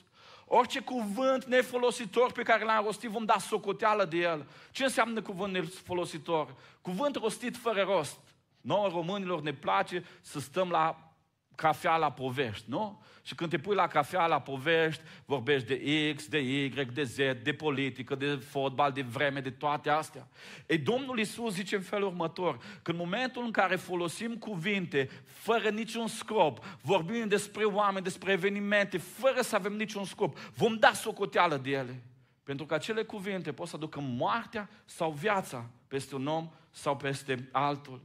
Orice 0.45 0.81
cuvânt 0.81 1.45
nefolositor 1.45 2.33
pe 2.33 2.43
care 2.43 2.65
l-am 2.65 2.85
rostit, 2.85 3.11
vom 3.11 3.25
da 3.25 3.39
socoteală 3.39 4.05
de 4.05 4.17
el. 4.17 4.49
Ce 4.71 4.83
înseamnă 4.83 5.23
cuvânt 5.23 5.53
nefolositor? 5.53 6.55
Cuvânt 6.81 7.17
rostit 7.17 7.57
fără 7.57 7.83
rost. 7.83 8.21
Noi 8.61 8.91
românilor 8.93 9.41
ne 9.41 9.53
place 9.53 10.05
să 10.21 10.41
stăm 10.41 10.69
la 10.69 11.13
cafea 11.55 11.97
la 11.97 12.11
povești, 12.11 12.64
nu? 12.69 13.03
Și 13.23 13.35
când 13.35 13.51
te 13.51 13.59
pui 13.59 13.75
la 13.75 13.87
cafea 13.87 14.27
la 14.27 14.40
povești, 14.40 15.03
vorbești 15.25 15.67
de 15.69 16.12
X, 16.14 16.29
de 16.29 16.38
Y, 16.38 16.69
de 16.69 17.03
Z, 17.03 17.17
de 17.43 17.53
politică, 17.57 18.14
de 18.14 18.27
fotbal, 18.27 18.93
de 18.93 19.03
vreme, 19.03 19.40
de 19.40 19.51
toate 19.51 19.90
astea. 19.90 20.29
Ei, 20.67 20.79
Domnul 20.79 21.19
Isus 21.19 21.55
zice 21.55 21.77
în 21.77 21.83
felul 21.83 22.09
următor, 22.09 22.59
că 22.83 22.90
în 22.90 22.97
momentul 22.97 23.45
în 23.45 23.51
care 23.51 23.77
folosim 23.77 24.37
cuvinte 24.37 25.11
fără 25.25 25.69
niciun 25.69 26.07
scop, 26.07 26.64
vorbim 26.81 27.29
despre 27.29 27.64
oameni, 27.64 28.05
despre 28.05 28.33
evenimente, 28.33 28.99
fără 28.99 29.40
să 29.40 29.57
avem 29.57 29.73
niciun 29.73 30.05
scop, 30.05 30.38
vom 30.38 30.77
da 30.77 30.93
socoteală 30.93 31.57
de 31.57 31.71
ele. 31.71 32.03
Pentru 32.43 32.67
că 32.67 32.75
acele 32.75 33.03
cuvinte 33.03 33.53
pot 33.53 33.69
să 33.69 33.77
aducă 33.77 34.01
moartea 34.01 34.69
sau 34.85 35.11
viața 35.11 35.71
peste 35.88 36.14
un 36.14 36.27
om 36.27 36.51
sau 36.71 36.97
peste 36.97 37.49
altul 37.53 38.01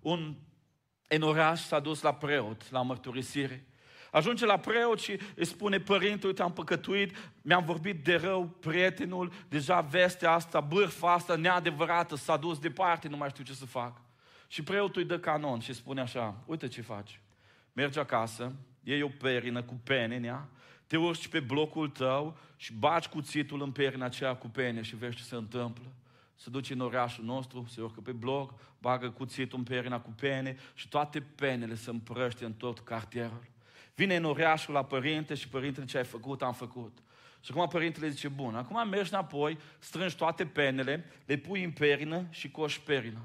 un 0.00 0.34
în 1.16 1.22
oraș 1.22 1.60
s-a 1.60 1.80
dus 1.80 2.02
la 2.02 2.14
preot, 2.14 2.70
la 2.70 2.82
mărturisire. 2.82 3.64
Ajunge 4.10 4.46
la 4.46 4.58
preot 4.58 5.00
și 5.00 5.20
îi 5.34 5.44
spune, 5.44 5.80
părinte, 5.80 6.26
uite, 6.26 6.42
am 6.42 6.52
păcătuit, 6.52 7.16
mi-am 7.42 7.64
vorbit 7.64 8.04
de 8.04 8.14
rău, 8.14 8.46
prietenul, 8.46 9.32
deja 9.48 9.80
vestea 9.80 10.32
asta, 10.32 10.60
bârfa 10.60 11.12
asta 11.12 11.36
neadevărată, 11.36 12.16
s-a 12.16 12.36
dus 12.36 12.58
departe, 12.58 13.08
nu 13.08 13.16
mai 13.16 13.28
știu 13.28 13.44
ce 13.44 13.52
să 13.52 13.66
fac. 13.66 14.00
Și 14.48 14.62
preotul 14.62 15.02
îi 15.02 15.08
dă 15.08 15.18
canon 15.18 15.60
și 15.60 15.72
spune 15.72 16.00
așa, 16.00 16.36
uite 16.46 16.68
ce 16.68 16.80
faci. 16.80 17.20
Mergi 17.72 17.98
acasă, 17.98 18.52
iei 18.82 19.02
o 19.02 19.08
perină 19.08 19.62
cu 19.62 19.80
pene 19.84 20.16
în 20.16 20.24
ea, 20.24 20.48
te 20.86 20.96
urci 20.96 21.28
pe 21.28 21.40
blocul 21.40 21.88
tău 21.88 22.38
și 22.56 22.72
bagi 22.72 23.08
cuțitul 23.08 23.62
în 23.62 23.70
perina 23.70 24.04
aceea 24.04 24.34
cu 24.34 24.48
pene 24.48 24.82
și 24.82 24.96
vezi 24.96 25.16
ce 25.16 25.22
se 25.22 25.34
întâmplă 25.34 25.84
se 26.42 26.50
duce 26.50 26.72
în 26.72 26.80
orașul 26.80 27.24
nostru, 27.24 27.66
se 27.68 27.82
urcă 27.82 28.00
pe 28.00 28.12
blog, 28.12 28.54
bagă 28.78 29.10
cuțitul 29.10 29.58
în 29.58 29.64
perina 29.64 30.00
cu 30.00 30.10
pene 30.10 30.56
și 30.74 30.88
toate 30.88 31.20
penele 31.20 31.74
se 31.74 31.90
împrăște 31.90 32.44
în 32.44 32.52
tot 32.52 32.78
cartierul. 32.78 33.46
Vine 33.94 34.16
în 34.16 34.24
orașul 34.24 34.74
la 34.74 34.84
părinte 34.84 35.34
și 35.34 35.48
părintele 35.48 35.86
ce 35.86 35.96
ai 35.96 36.04
făcut, 36.04 36.42
am 36.42 36.52
făcut. 36.52 36.98
Și 37.40 37.50
acum 37.50 37.68
părintele 37.68 38.08
zice, 38.08 38.28
bun, 38.28 38.54
acum 38.54 38.88
mergi 38.88 39.12
înapoi, 39.12 39.58
strângi 39.78 40.16
toate 40.16 40.46
penele, 40.46 41.04
le 41.26 41.36
pui 41.36 41.64
în 41.64 41.70
perină 41.70 42.26
și 42.30 42.50
coși 42.50 42.80
perină. 42.80 43.24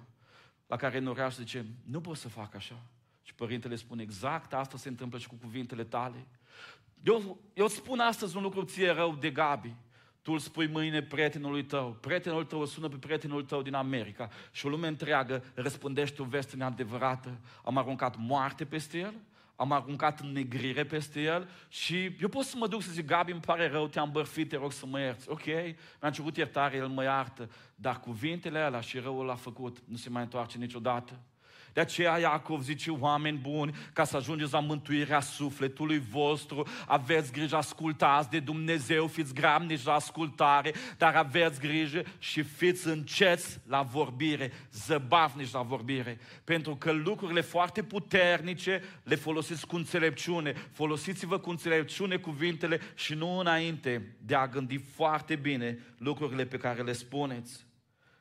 La 0.68 0.76
care 0.76 0.98
în 0.98 1.08
oraș 1.08 1.36
zice, 1.36 1.66
nu 1.86 2.02
pot 2.02 2.18
să 2.18 2.30
fac 2.30 2.56
așa. 2.56 2.82
Și 3.24 3.34
părintele 3.34 3.76
spune, 3.76 4.02
exact 4.02 4.54
asta 4.54 4.78
se 4.78 4.90
întâmplă 4.90 5.20
și 5.20 5.28
cu 5.28 5.36
cuvintele 5.36 5.84
tale. 5.84 6.28
Eu, 7.04 7.40
eu 7.54 7.68
spun 7.68 8.00
astăzi 8.00 8.38
un 8.38 8.44
lucru 8.44 8.64
ție 8.64 8.90
rău 8.90 9.16
de 9.16 9.30
Gabi. 9.30 9.76
Tu 10.26 10.32
îl 10.32 10.40
spui 10.40 10.68
mâine 10.68 11.02
prietenului 11.02 11.64
tău, 11.64 11.98
prietenul 12.02 12.44
tău 12.44 12.60
îl 12.60 12.66
sună 12.66 12.88
pe 12.88 12.96
prietenul 12.96 13.44
tău 13.44 13.62
din 13.62 13.74
America 13.74 14.30
și 14.52 14.66
o 14.66 14.70
lume 14.70 14.88
întreagă 14.88 15.44
răspândește 15.54 16.22
o 16.22 16.26
veste 16.26 16.56
neadevărată. 16.56 17.40
Am 17.64 17.78
aruncat 17.78 18.16
moarte 18.18 18.66
peste 18.66 18.98
el, 18.98 19.14
am 19.56 19.72
aruncat 19.72 20.22
negrire 20.22 20.84
peste 20.86 21.22
el 21.22 21.50
și 21.68 22.16
eu 22.22 22.28
pot 22.28 22.46
să 22.46 22.56
mă 22.58 22.68
duc 22.68 22.82
să 22.82 22.92
zic, 22.92 23.06
Gabi, 23.06 23.32
îmi 23.32 23.42
pare 23.42 23.68
rău, 23.68 23.88
te-am 23.88 24.12
bărfit, 24.12 24.50
te 24.50 24.56
rog 24.56 24.72
să 24.72 24.86
mă 24.86 25.00
ierți. 25.00 25.30
Ok, 25.30 25.46
mi-am 26.02 26.14
cerut 26.14 26.38
iertare, 26.38 26.78
el 26.78 26.88
mă 26.88 27.04
iartă, 27.04 27.50
dar 27.76 28.00
cuvintele 28.00 28.60
alea 28.60 28.82
și 28.82 29.00
răul 29.00 29.26
l-a 29.26 29.36
făcut, 29.36 29.78
nu 29.88 29.96
se 29.96 30.10
mai 30.10 30.22
întoarce 30.22 30.58
niciodată. 30.58 31.20
De 31.76 31.82
aceea 31.82 32.18
Iacov 32.18 32.62
zice, 32.62 32.92
oameni 32.92 33.38
buni, 33.38 33.76
ca 33.94 34.04
să 34.04 34.16
ajungeți 34.16 34.54
la 34.54 34.60
mântuirea 34.60 35.20
sufletului 35.20 36.00
vostru, 36.00 36.68
aveți 36.88 37.32
grijă, 37.32 37.56
ascultați 37.56 38.30
de 38.30 38.40
Dumnezeu, 38.40 39.08
fiți 39.08 39.34
gramnici 39.34 39.84
la 39.84 39.94
ascultare, 39.94 40.74
dar 40.98 41.16
aveți 41.16 41.60
grijă 41.60 42.04
și 42.20 42.42
fiți 42.42 42.88
înceți 42.88 43.60
la 43.68 43.82
vorbire, 43.82 44.52
zăbavnici 44.72 45.52
la 45.52 45.62
vorbire. 45.62 46.20
Pentru 46.44 46.76
că 46.76 46.92
lucrurile 46.92 47.42
foarte 47.42 47.84
puternice 47.84 48.82
le 49.04 49.16
folosiți 49.16 49.68
cu 49.68 49.76
înțelepciune. 49.76 50.54
Folosiți-vă 50.72 51.38
cu 51.38 51.50
înțelepciune 51.50 52.18
cuvintele 52.18 52.80
și 52.94 53.14
nu 53.14 53.38
înainte 53.38 54.16
de 54.22 54.36
a 54.36 54.48
gândi 54.48 54.78
foarte 54.78 55.36
bine 55.36 55.80
lucrurile 55.98 56.46
pe 56.46 56.58
care 56.58 56.82
le 56.82 56.94
spuneți. 56.94 57.66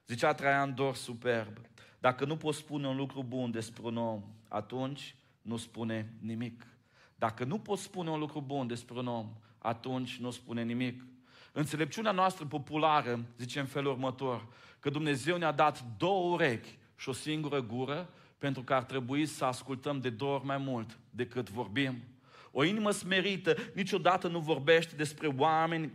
Zicea 0.06 0.32
Traian 0.32 0.74
Dor 0.74 0.94
superb. 0.94 1.58
Dacă 2.04 2.24
nu 2.24 2.36
poți 2.36 2.58
spune 2.58 2.86
un 2.86 2.96
lucru 2.96 3.22
bun 3.22 3.50
despre 3.50 3.82
un 3.82 3.96
om, 3.96 4.22
atunci 4.48 5.14
nu 5.42 5.56
spune 5.56 6.12
nimic. 6.20 6.66
Dacă 7.14 7.44
nu 7.44 7.58
poți 7.58 7.82
spune 7.82 8.10
un 8.10 8.18
lucru 8.18 8.40
bun 8.40 8.66
despre 8.66 8.98
un 8.98 9.06
om, 9.06 9.32
atunci 9.58 10.16
nu 10.16 10.30
spune 10.30 10.62
nimic. 10.62 11.04
Înțelepciunea 11.52 12.12
noastră 12.12 12.44
populară 12.44 13.24
zice 13.38 13.60
în 13.60 13.66
felul 13.66 13.92
următor, 13.92 14.46
că 14.80 14.90
Dumnezeu 14.90 15.36
ne-a 15.36 15.52
dat 15.52 15.84
două 15.96 16.32
urechi 16.32 16.78
și 16.96 17.08
o 17.08 17.12
singură 17.12 17.62
gură, 17.62 18.10
pentru 18.38 18.62
că 18.62 18.74
ar 18.74 18.84
trebui 18.84 19.26
să 19.26 19.44
ascultăm 19.44 20.00
de 20.00 20.10
două 20.10 20.34
ori 20.34 20.44
mai 20.44 20.58
mult 20.58 20.98
decât 21.10 21.50
vorbim. 21.50 22.02
O 22.50 22.64
inimă 22.64 22.90
smerită 22.90 23.56
niciodată 23.74 24.28
nu 24.28 24.38
vorbește 24.38 24.96
despre 24.96 25.26
oameni 25.26 25.92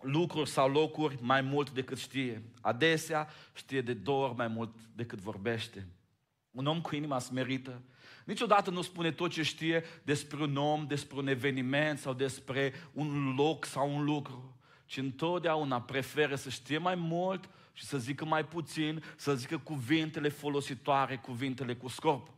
lucruri 0.00 0.50
sau 0.50 0.70
locuri 0.70 1.18
mai 1.20 1.40
mult 1.40 1.70
decât 1.70 1.98
știe. 1.98 2.42
Adesea 2.60 3.28
știe 3.54 3.80
de 3.80 3.94
două 3.94 4.24
ori 4.24 4.36
mai 4.36 4.48
mult 4.48 4.74
decât 4.94 5.18
vorbește. 5.18 5.86
Un 6.50 6.66
om 6.66 6.80
cu 6.80 6.96
inima 6.96 7.18
smerită 7.18 7.82
niciodată 8.30 8.70
nu 8.70 8.82
spune 8.82 9.10
tot 9.12 9.30
ce 9.30 9.42
știe 9.42 9.84
despre 10.02 10.42
un 10.42 10.56
om, 10.56 10.86
despre 10.86 11.18
un 11.18 11.26
eveniment 11.26 11.98
sau 11.98 12.12
despre 12.12 12.72
un 12.92 13.34
loc 13.36 13.64
sau 13.64 13.94
un 13.94 14.04
lucru, 14.04 14.58
ci 14.86 14.96
întotdeauna 14.96 15.80
preferă 15.80 16.34
să 16.34 16.50
știe 16.50 16.78
mai 16.78 16.94
mult 16.94 17.48
și 17.72 17.84
să 17.84 17.98
zică 17.98 18.24
mai 18.24 18.44
puțin, 18.44 19.02
să 19.16 19.34
zică 19.34 19.58
cuvintele 19.58 20.28
folositoare, 20.28 21.16
cuvintele 21.16 21.74
cu 21.74 21.88
scop. 21.88 22.28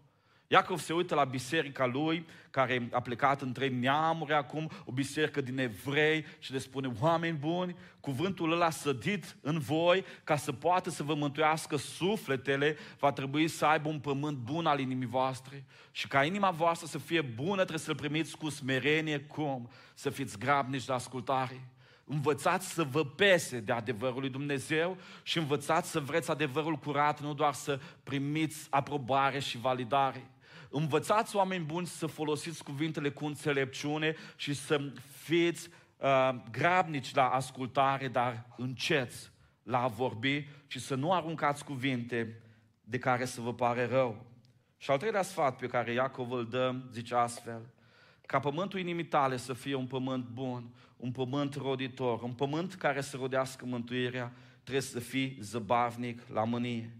Iacov 0.53 0.81
se 0.81 0.93
uită 0.93 1.15
la 1.15 1.25
biserica 1.25 1.87
lui, 1.87 2.27
care 2.51 2.89
a 2.91 3.01
plecat 3.01 3.43
în 3.43 3.53
trei 3.53 3.69
neamuri 3.69 4.33
acum, 4.33 4.71
o 4.85 4.93
biserică 4.93 5.41
din 5.41 5.59
evrei 5.59 6.25
și 6.39 6.53
le 6.53 6.59
spune, 6.59 6.93
oameni 7.01 7.37
buni, 7.37 7.77
cuvântul 8.01 8.53
ăla 8.53 8.71
sădit 8.71 9.37
în 9.41 9.59
voi, 9.59 10.05
ca 10.25 10.37
să 10.37 10.53
poată 10.53 10.91
să 10.91 11.03
vă 11.03 11.15
mântuiască 11.15 11.77
sufletele, 11.77 12.77
va 12.99 13.13
trebui 13.13 13.49
să 13.49 13.65
aibă 13.65 13.89
un 13.89 13.99
pământ 13.99 14.37
bun 14.37 14.67
al 14.67 14.81
inimii 14.81 15.07
voastre. 15.07 15.65
Și 15.91 16.09
ca 16.09 16.25
inima 16.25 16.51
voastră 16.51 16.87
să 16.87 16.99
fie 16.99 17.21
bună, 17.21 17.57
trebuie 17.57 17.79
să-l 17.79 17.95
primiți 17.95 18.37
cu 18.37 18.49
smerenie, 18.49 19.21
cum? 19.21 19.71
Să 19.95 20.11
fiți 20.11 20.39
grabnici 20.39 20.85
de 20.85 20.93
ascultare. 20.93 21.69
Învățați 22.05 22.73
să 22.73 22.85
vă 22.85 23.05
pese 23.05 23.61
de 23.61 23.73
adevărul 23.73 24.21
lui 24.21 24.31
Dumnezeu 24.31 24.97
și 25.23 25.39
învățați 25.39 25.91
să 25.91 26.01
vreți 26.01 26.31
adevărul 26.31 26.77
curat, 26.77 27.21
nu 27.21 27.35
doar 27.35 27.53
să 27.53 27.81
primiți 28.03 28.67
aprobare 28.71 29.39
și 29.39 29.59
validare. 29.59 30.27
Învățați 30.75 31.37
oameni 31.37 31.65
buni 31.65 31.87
să 31.87 32.07
folosiți 32.07 32.65
cuvintele 32.65 33.11
cu 33.11 33.25
înțelepciune 33.25 34.17
și 34.37 34.55
să 34.55 34.81
fiți 35.23 35.69
uh, 35.97 36.35
grabnici 36.51 37.15
la 37.15 37.29
ascultare, 37.29 38.09
dar 38.09 38.47
înceți 38.57 39.31
la 39.63 39.83
a 39.83 39.87
vorbi 39.87 40.47
și 40.67 40.79
să 40.79 40.95
nu 40.95 41.13
aruncați 41.13 41.65
cuvinte 41.65 42.41
de 42.85 42.99
care 42.99 43.25
să 43.25 43.41
vă 43.41 43.55
pare 43.55 43.87
rău. 43.87 44.27
Și 44.77 44.91
al 44.91 44.99
treilea 44.99 45.23
sfat 45.23 45.57
pe 45.57 45.67
care 45.67 45.93
Iacov 45.93 46.33
îl 46.33 46.49
dă, 46.49 46.75
zice 46.93 47.15
astfel, 47.15 47.61
ca 48.27 48.39
pământul 48.39 48.79
inimii 48.79 49.05
tale 49.05 49.37
să 49.37 49.53
fie 49.53 49.75
un 49.75 49.87
pământ 49.87 50.25
bun, 50.25 50.75
un 50.97 51.13
pământ 51.13 51.55
roditor, 51.55 52.23
un 52.23 52.33
pământ 52.33 52.75
care 52.75 53.01
să 53.01 53.17
rodească 53.17 53.65
mântuirea, 53.67 54.33
trebuie 54.63 54.83
să 54.83 55.01
fii 55.01 55.39
zăbavnic 55.41 56.21
la 56.33 56.45
mânie. 56.45 56.97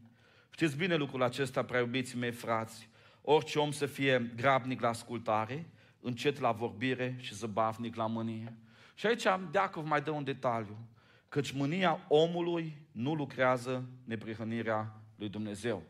Știți 0.51 0.77
bine 0.77 0.95
lucrul 0.97 1.23
acesta, 1.23 1.65
prea 1.65 1.81
iubiții 1.81 2.19
mei 2.19 2.33
frați, 2.33 2.91
Orice 3.23 3.59
om 3.59 3.71
să 3.71 3.87
fie 3.87 4.33
grabnic 4.37 4.81
la 4.81 4.89
ascultare, 4.89 5.71
încet 6.01 6.39
la 6.39 6.53
vorbire 6.53 7.17
și 7.19 7.35
zăbavnic 7.35 7.95
la 7.95 8.07
mânie. 8.07 8.57
Și 8.95 9.07
aici 9.07 9.27
Deacov 9.51 9.87
mai 9.87 10.03
dă 10.03 10.11
un 10.11 10.25
detaliu. 10.25 10.77
Căci 11.29 11.51
mânia 11.51 12.05
omului 12.09 12.83
nu 12.93 13.15
lucrează 13.15 13.85
neprihănirea 14.05 15.01
lui 15.17 15.29
Dumnezeu. 15.29 15.83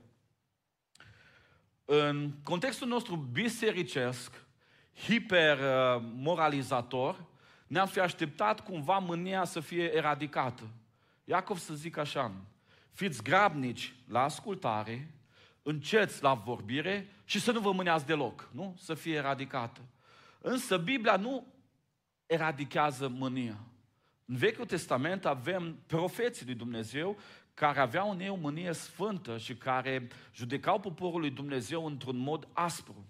În 1.85 2.33
contextul 2.43 2.89
nostru 2.89 3.17
bisericesc, 3.17 4.45
hipermoralizator, 5.05 7.25
ne-am 7.67 7.87
fi 7.87 8.01
așteptat 8.01 8.61
cumva 8.61 8.99
mânia 8.99 9.45
să 9.45 9.61
fie 9.61 9.97
eradicată. 9.97 10.63
Iacov 11.25 11.59
să 11.59 11.75
zic 11.75 11.97
așa, 11.97 12.33
fiți 12.93 13.23
grabnici 13.23 13.95
la 14.09 14.23
ascultare, 14.23 15.11
înceți 15.63 16.23
la 16.23 16.35
vorbire 16.35 17.09
și 17.25 17.41
să 17.41 17.53
nu 17.53 17.61
vă 17.61 17.73
mâneați 17.73 18.07
deloc, 18.07 18.49
nu? 18.53 18.75
Să 18.79 18.95
fie 18.95 19.15
eradicată. 19.15 19.81
Însă 20.41 20.77
Biblia 20.77 21.17
nu 21.17 21.47
eradichează 22.27 23.09
mânia. 23.09 23.59
În 24.25 24.37
Vechiul 24.37 24.67
Testament 24.67 25.25
avem 25.25 25.79
profeții 25.87 26.47
lui 26.47 26.55
Dumnezeu 26.55 27.19
care 27.55 27.81
aveau 27.81 28.11
în 28.11 28.21
ei 28.21 28.29
o 28.29 28.35
mânie 28.35 28.73
sfântă 28.73 29.39
și 29.39 29.55
care 29.55 30.09
judecau 30.35 30.81
poporul 30.81 31.21
lui 31.21 31.31
Dumnezeu 31.31 31.87
într-un 31.87 32.17
mod 32.17 32.49
aspru. 32.53 33.07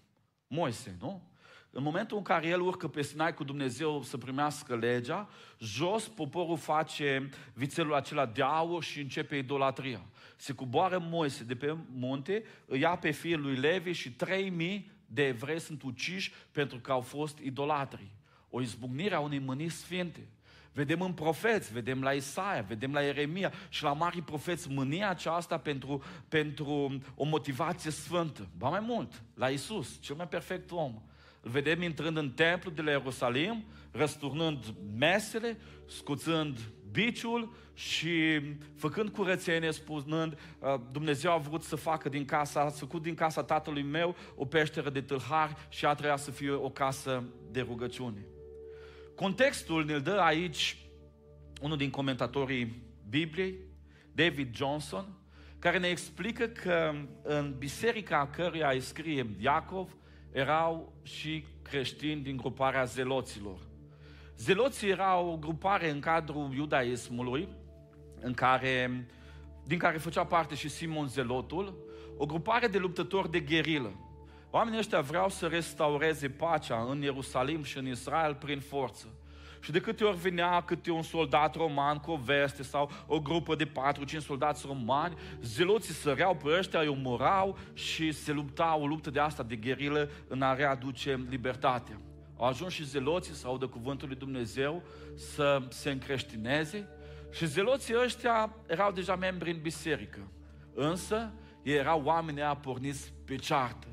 Moise, 0.47 0.97
nu? 1.01 1.31
În 1.71 1.83
momentul 1.83 2.17
în 2.17 2.23
care 2.23 2.47
el 2.47 2.61
urcă 2.61 2.89
pe 2.89 3.03
Sinai 3.03 3.35
cu 3.35 3.45
Dumnezeu 3.45 4.03
să 4.03 4.19
primească 4.19 4.77
legea, 4.77 5.29
jos 5.59 6.09
poporul 6.09 6.57
face 6.57 7.29
vițelul 7.55 7.95
acela 7.95 8.27
de 8.27 8.43
aur 8.43 8.83
și 8.83 9.01
începe 9.01 9.37
idolatria. 9.37 10.07
Se 10.43 10.55
coboară 10.55 10.99
Moise 10.99 11.45
de 11.45 11.55
pe 11.55 11.77
munte, 11.93 12.45
îi 12.67 12.81
ia 12.81 12.97
pe 12.97 13.11
fiul 13.11 13.41
lui 13.41 13.57
Levi 13.57 13.93
și 13.93 14.11
3000 14.11 14.91
de 15.07 15.27
evrei 15.27 15.61
sunt 15.61 15.83
uciși 15.83 16.33
pentru 16.53 16.79
că 16.79 16.93
au 16.93 17.01
fost 17.01 17.39
idolatri. 17.39 18.11
O 18.51 18.61
izbucnire 18.61 19.15
a 19.15 19.21
unei 19.21 19.39
mânii 19.39 19.69
sfinte. 19.69 20.29
Vedem 20.73 21.01
în 21.01 21.13
profeți, 21.13 21.73
vedem 21.73 22.03
la 22.03 22.13
Isaia, 22.13 22.63
vedem 22.63 22.93
la 22.93 23.01
Ieremia 23.01 23.53
și 23.69 23.83
la 23.83 23.93
mari 23.93 24.23
profeți 24.23 24.71
mânia 24.71 25.09
aceasta 25.09 25.59
pentru, 25.59 26.03
pentru 26.29 27.01
o 27.15 27.25
motivație 27.25 27.91
sfântă. 27.91 28.49
Ba 28.57 28.69
mai 28.69 28.81
mult, 28.81 29.23
la 29.35 29.49
Isus, 29.49 29.99
cel 30.01 30.17
mai 30.17 30.29
perfect 30.29 30.71
om 30.71 31.03
îl 31.43 31.51
vedem 31.51 31.83
intrând 31.83 32.17
în 32.17 32.31
templu 32.31 32.71
de 32.71 32.83
la 32.83 32.91
Ierusalim, 32.91 33.65
răsturnând 33.91 34.75
mesele, 34.99 35.59
scuțând 35.87 36.59
biciul 36.93 37.53
și 37.75 38.41
făcând 38.77 39.09
curățenie, 39.09 39.73
spunând, 39.73 40.39
uh, 40.59 40.75
Dumnezeu 40.93 41.33
a 41.33 41.37
vrut 41.37 41.63
să 41.63 41.77
facă 41.77 42.09
din 42.09 42.25
casa, 42.25 42.61
a 42.61 42.69
făcut 42.69 43.03
din 43.03 43.15
casa 43.15 43.43
tatălui 43.43 43.83
meu 43.83 44.17
o 44.35 44.45
peșteră 44.45 44.91
de 44.91 45.01
tâlhari 45.01 45.55
și 45.69 45.87
a 45.87 45.95
trebuit 45.95 46.19
să 46.19 46.31
fie 46.31 46.51
o 46.51 46.71
casă 46.71 47.25
de 47.51 47.61
rugăciune. 47.61 48.27
Contextul 49.15 49.85
ne-l 49.85 50.01
dă 50.01 50.19
aici 50.21 50.77
unul 51.61 51.77
din 51.77 51.91
comentatorii 51.91 52.83
Bibliei, 53.09 53.55
David 54.13 54.57
Johnson, 54.57 55.05
care 55.59 55.79
ne 55.79 55.89
explică 55.89 56.47
că 56.47 56.95
în 57.23 57.55
biserica 57.59 58.31
căruia 58.37 58.71
îi 58.71 58.81
scrie 58.81 59.27
Iacov, 59.39 59.97
erau 60.33 60.93
și 61.03 61.45
creștini 61.63 62.23
din 62.23 62.37
gruparea 62.37 62.85
zeloților. 62.85 63.59
Zeloții 64.37 64.91
erau 64.91 65.29
o 65.29 65.37
grupare 65.37 65.91
în 65.91 66.01
cadrul 66.01 66.55
iudaismului, 66.55 67.49
în 68.21 68.33
care, 68.33 69.07
din 69.65 69.79
care 69.79 69.99
făcea 69.99 70.25
parte 70.25 70.55
și 70.55 70.69
Simon 70.69 71.07
Zelotul, 71.07 71.75
o 72.17 72.27
grupare 72.27 72.67
de 72.67 72.79
luptători 72.79 73.31
de 73.31 73.41
gherilă. 73.41 73.93
Oamenii 74.51 74.79
ăștia 74.79 75.01
vreau 75.01 75.29
să 75.29 75.47
restaureze 75.47 76.29
pacea 76.29 76.87
în 76.91 77.03
Ierusalim 77.03 77.63
și 77.63 77.79
în 77.79 77.87
Israel 77.87 78.35
prin 78.35 78.61
forță. 78.61 79.07
Și 79.61 79.71
de 79.71 79.81
câte 79.81 80.05
ori 80.05 80.17
venea 80.17 80.63
câte 80.63 80.91
un 80.91 81.03
soldat 81.03 81.55
roman 81.55 81.99
cu 81.99 82.11
o 82.11 82.17
veste 82.17 82.63
sau 82.63 82.91
o 83.07 83.21
grupă 83.21 83.55
de 83.55 83.67
4-5 83.67 83.71
soldați 84.19 84.65
romani, 84.67 85.15
zeloții 85.41 85.95
săreau 85.95 86.35
pe 86.35 86.59
ăștia, 86.59 86.81
îi 86.81 86.89
omorau 86.89 87.59
și 87.73 88.13
se 88.13 88.33
luptau 88.33 88.83
o 88.83 88.87
luptă 88.87 89.11
de 89.11 89.21
asta 89.21 89.43
de 89.43 89.57
gherilă 89.57 90.11
în 90.29 90.43
a 90.43 90.55
readuce 90.55 91.27
libertatea. 91.29 92.01
Au 92.43 92.49
ajuns 92.49 92.73
și 92.73 92.85
zeloții 92.85 93.35
să 93.35 93.47
audă 93.47 93.67
cuvântul 93.67 94.09
lui 94.09 94.17
Dumnezeu, 94.17 94.83
să 95.15 95.63
se 95.69 95.91
încreștineze 95.91 96.89
și 97.31 97.47
zeloții 97.47 97.95
ăștia 98.05 98.57
erau 98.67 98.93
deja 98.93 99.17
membri 99.17 99.51
în 99.51 99.61
biserică. 99.61 100.33
Însă, 100.75 101.33
ei 101.63 101.77
erau 101.77 102.03
oameni 102.05 102.41
aia 102.41 102.55
porniți 102.55 103.13
pe 103.25 103.37
ceartă. 103.37 103.87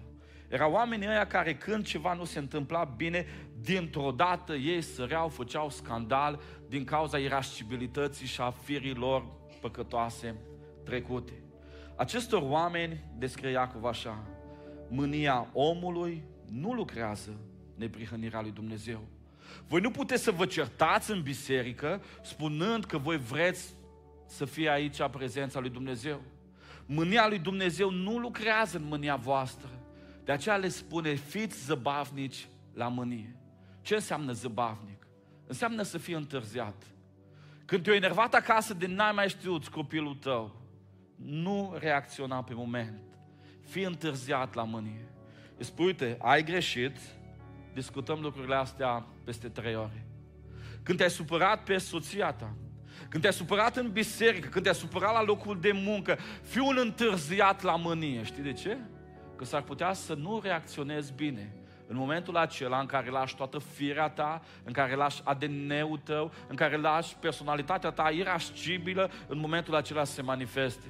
Erau 0.47 0.71
oamenii 0.71 1.07
ăia 1.07 1.27
care 1.27 1.55
când 1.55 1.85
ceva 1.85 2.13
nu 2.13 2.23
se 2.23 2.39
întâmpla 2.39 2.83
bine, 2.83 3.25
dintr-o 3.61 4.11
dată 4.11 4.53
ei 4.53 4.81
săreau, 4.81 5.27
făceau 5.27 5.69
scandal 5.69 6.39
din 6.67 6.83
cauza 6.83 7.17
irascibilității 7.17 8.27
și 8.27 8.41
a 8.41 8.51
firii 8.51 8.93
lor 8.93 9.25
păcătoase 9.61 10.35
trecute. 10.83 11.43
Acestor 11.95 12.41
oameni, 12.41 13.03
descrie 13.17 13.49
Iacov 13.49 13.85
așa, 13.85 14.23
mânia 14.87 15.49
omului 15.53 16.23
nu 16.51 16.73
lucrează 16.73 17.39
neprihănirea 17.79 18.41
lui 18.41 18.51
Dumnezeu. 18.51 19.07
Voi 19.67 19.81
nu 19.81 19.91
puteți 19.91 20.23
să 20.23 20.31
vă 20.31 20.45
certați 20.45 21.11
în 21.11 21.21
biserică 21.21 22.01
spunând 22.21 22.85
că 22.85 22.97
voi 22.97 23.17
vreți 23.17 23.73
să 24.25 24.45
fie 24.45 24.69
aici 24.69 25.07
prezența 25.11 25.59
lui 25.59 25.69
Dumnezeu. 25.69 26.21
Mânia 26.85 27.27
lui 27.27 27.39
Dumnezeu 27.39 27.89
nu 27.89 28.17
lucrează 28.17 28.77
în 28.77 28.83
mânia 28.83 29.15
voastră. 29.15 29.69
De 30.23 30.31
aceea 30.31 30.55
le 30.55 30.67
spune, 30.67 31.13
fiți 31.13 31.65
zăbavnici 31.65 32.47
la 32.73 32.87
mânie. 32.87 33.35
Ce 33.81 33.93
înseamnă 33.93 34.31
zăbavnic? 34.31 35.07
Înseamnă 35.47 35.81
să 35.81 35.97
fii 35.97 36.13
întârziat. 36.13 36.83
Când 37.65 37.83
te-ai 37.83 37.95
enervat 37.95 38.33
acasă 38.33 38.73
de 38.73 38.87
n-ai 38.87 39.11
mai 39.11 39.29
știut 39.29 39.67
copilul 39.67 40.15
tău, 40.15 40.61
nu 41.15 41.75
reacționa 41.79 42.43
pe 42.43 42.53
moment. 42.53 43.01
Fii 43.61 43.83
întârziat 43.83 44.53
la 44.53 44.63
mânie. 44.63 45.07
Îți 45.57 45.67
spui, 45.67 45.85
uite, 45.85 46.17
ai 46.21 46.43
greșit, 46.43 46.97
discutăm 47.73 48.19
lucrurile 48.21 48.55
astea 48.55 49.05
peste 49.23 49.47
trei 49.47 49.75
ore. 49.75 50.05
Când 50.83 50.97
te-ai 50.97 51.09
supărat 51.09 51.63
pe 51.63 51.77
soția 51.77 52.31
ta, 52.31 52.53
când 53.09 53.21
te-ai 53.21 53.33
supărat 53.33 53.75
în 53.75 53.91
biserică, 53.91 54.47
când 54.47 54.63
te-ai 54.63 54.75
supărat 54.75 55.13
la 55.13 55.23
locul 55.23 55.59
de 55.59 55.71
muncă, 55.73 56.17
fii 56.41 56.61
un 56.61 56.77
întârziat 56.79 57.61
la 57.61 57.75
mânie. 57.75 58.23
Știi 58.23 58.43
de 58.43 58.53
ce? 58.53 58.77
Că 59.35 59.45
s-ar 59.45 59.61
putea 59.61 59.93
să 59.93 60.13
nu 60.13 60.39
reacționezi 60.43 61.13
bine. 61.13 61.53
În 61.87 61.95
momentul 61.95 62.37
acela 62.37 62.79
în 62.79 62.85
care 62.85 63.09
lași 63.09 63.35
toată 63.35 63.57
firea 63.57 64.09
ta, 64.09 64.41
în 64.63 64.73
care 64.73 64.95
lași 64.95 65.21
ADN-ul 65.23 65.99
tău, 66.03 66.31
în 66.47 66.55
care 66.55 66.77
lași 66.77 67.15
personalitatea 67.15 67.91
ta 67.91 68.09
irascibilă, 68.09 69.11
în 69.27 69.39
momentul 69.39 69.75
acela 69.75 70.03
se 70.03 70.21
manifeste. 70.21 70.87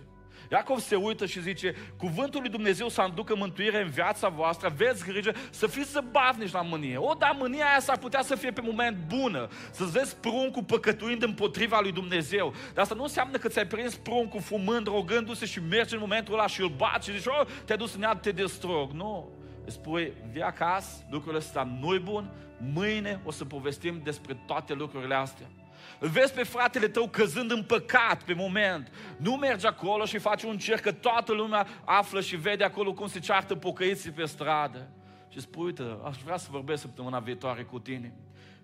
Iacov 0.51 0.79
se 0.79 0.95
uită 0.95 1.25
și 1.25 1.41
zice, 1.41 1.75
cuvântul 1.97 2.41
lui 2.41 2.49
Dumnezeu 2.49 2.89
să 2.89 3.01
aducă 3.01 3.35
mântuire 3.35 3.81
în 3.81 3.89
viața 3.89 4.27
voastră, 4.27 4.67
aveți 4.67 5.05
grijă 5.05 5.33
să 5.49 5.67
fiți 5.67 5.91
zăbavnici 5.91 6.51
la 6.51 6.61
mânie. 6.61 6.97
O, 6.97 7.13
dar 7.13 7.35
mânia 7.39 7.65
aia 7.65 7.79
s-ar 7.79 7.97
putea 7.97 8.21
să 8.21 8.35
fie 8.35 8.51
pe 8.51 8.61
moment 8.61 8.97
bună, 9.07 9.47
să-ți 9.71 9.91
vezi 9.91 10.15
pruncul 10.15 10.63
păcătuind 10.63 11.23
împotriva 11.23 11.79
lui 11.81 11.91
Dumnezeu. 11.91 12.53
Dar 12.73 12.83
asta 12.83 12.95
nu 12.95 13.03
înseamnă 13.03 13.37
că 13.37 13.47
ți-ai 13.47 13.67
prins 13.67 13.95
pruncul 13.95 14.41
fumând, 14.41 14.87
rogându-se 14.87 15.45
și 15.45 15.59
mergi 15.69 15.93
în 15.93 15.99
momentul 15.99 16.33
ăla 16.33 16.47
și 16.47 16.61
îl 16.61 16.73
bați 16.77 17.09
și 17.09 17.17
zici, 17.17 17.27
oh, 17.27 17.47
te-ai 17.65 17.77
dus 17.77 17.93
în 17.93 18.01
iad, 18.01 18.21
te 18.21 18.31
destrog. 18.31 18.91
Nu. 18.91 19.29
Îți 19.65 19.75
spui, 19.75 20.13
vii 20.31 20.41
acasă, 20.41 21.05
lucrurile 21.09 21.41
astea 21.41 21.63
nu-i 21.79 21.99
bun, 21.99 22.31
mâine 22.73 23.21
o 23.25 23.31
să 23.31 23.45
povestim 23.45 24.01
despre 24.03 24.37
toate 24.45 24.73
lucrurile 24.73 25.15
astea. 25.15 25.47
Îl 25.99 26.07
vezi 26.07 26.33
pe 26.33 26.43
fratele 26.43 26.87
tău 26.87 27.07
căzând 27.07 27.51
în 27.51 27.63
păcat 27.63 28.23
pe 28.23 28.33
moment. 28.33 28.91
Nu 29.17 29.35
mergi 29.35 29.65
acolo 29.65 30.05
și 30.05 30.17
faci 30.17 30.43
un 30.43 30.57
cer 30.57 30.79
că 30.79 30.91
toată 30.91 31.33
lumea 31.33 31.67
află 31.85 32.21
și 32.21 32.35
vede 32.35 32.63
acolo 32.63 32.93
cum 32.93 33.07
se 33.07 33.19
ceartă 33.19 33.55
pocăiții 33.55 34.11
pe 34.11 34.25
stradă. 34.25 34.87
Și 35.29 35.39
spui, 35.39 35.65
uite, 35.65 35.97
aș 36.03 36.17
vrea 36.23 36.37
să 36.37 36.47
vorbesc 36.51 36.81
săptămâna 36.81 37.19
viitoare 37.19 37.63
cu 37.63 37.79
tine 37.79 38.13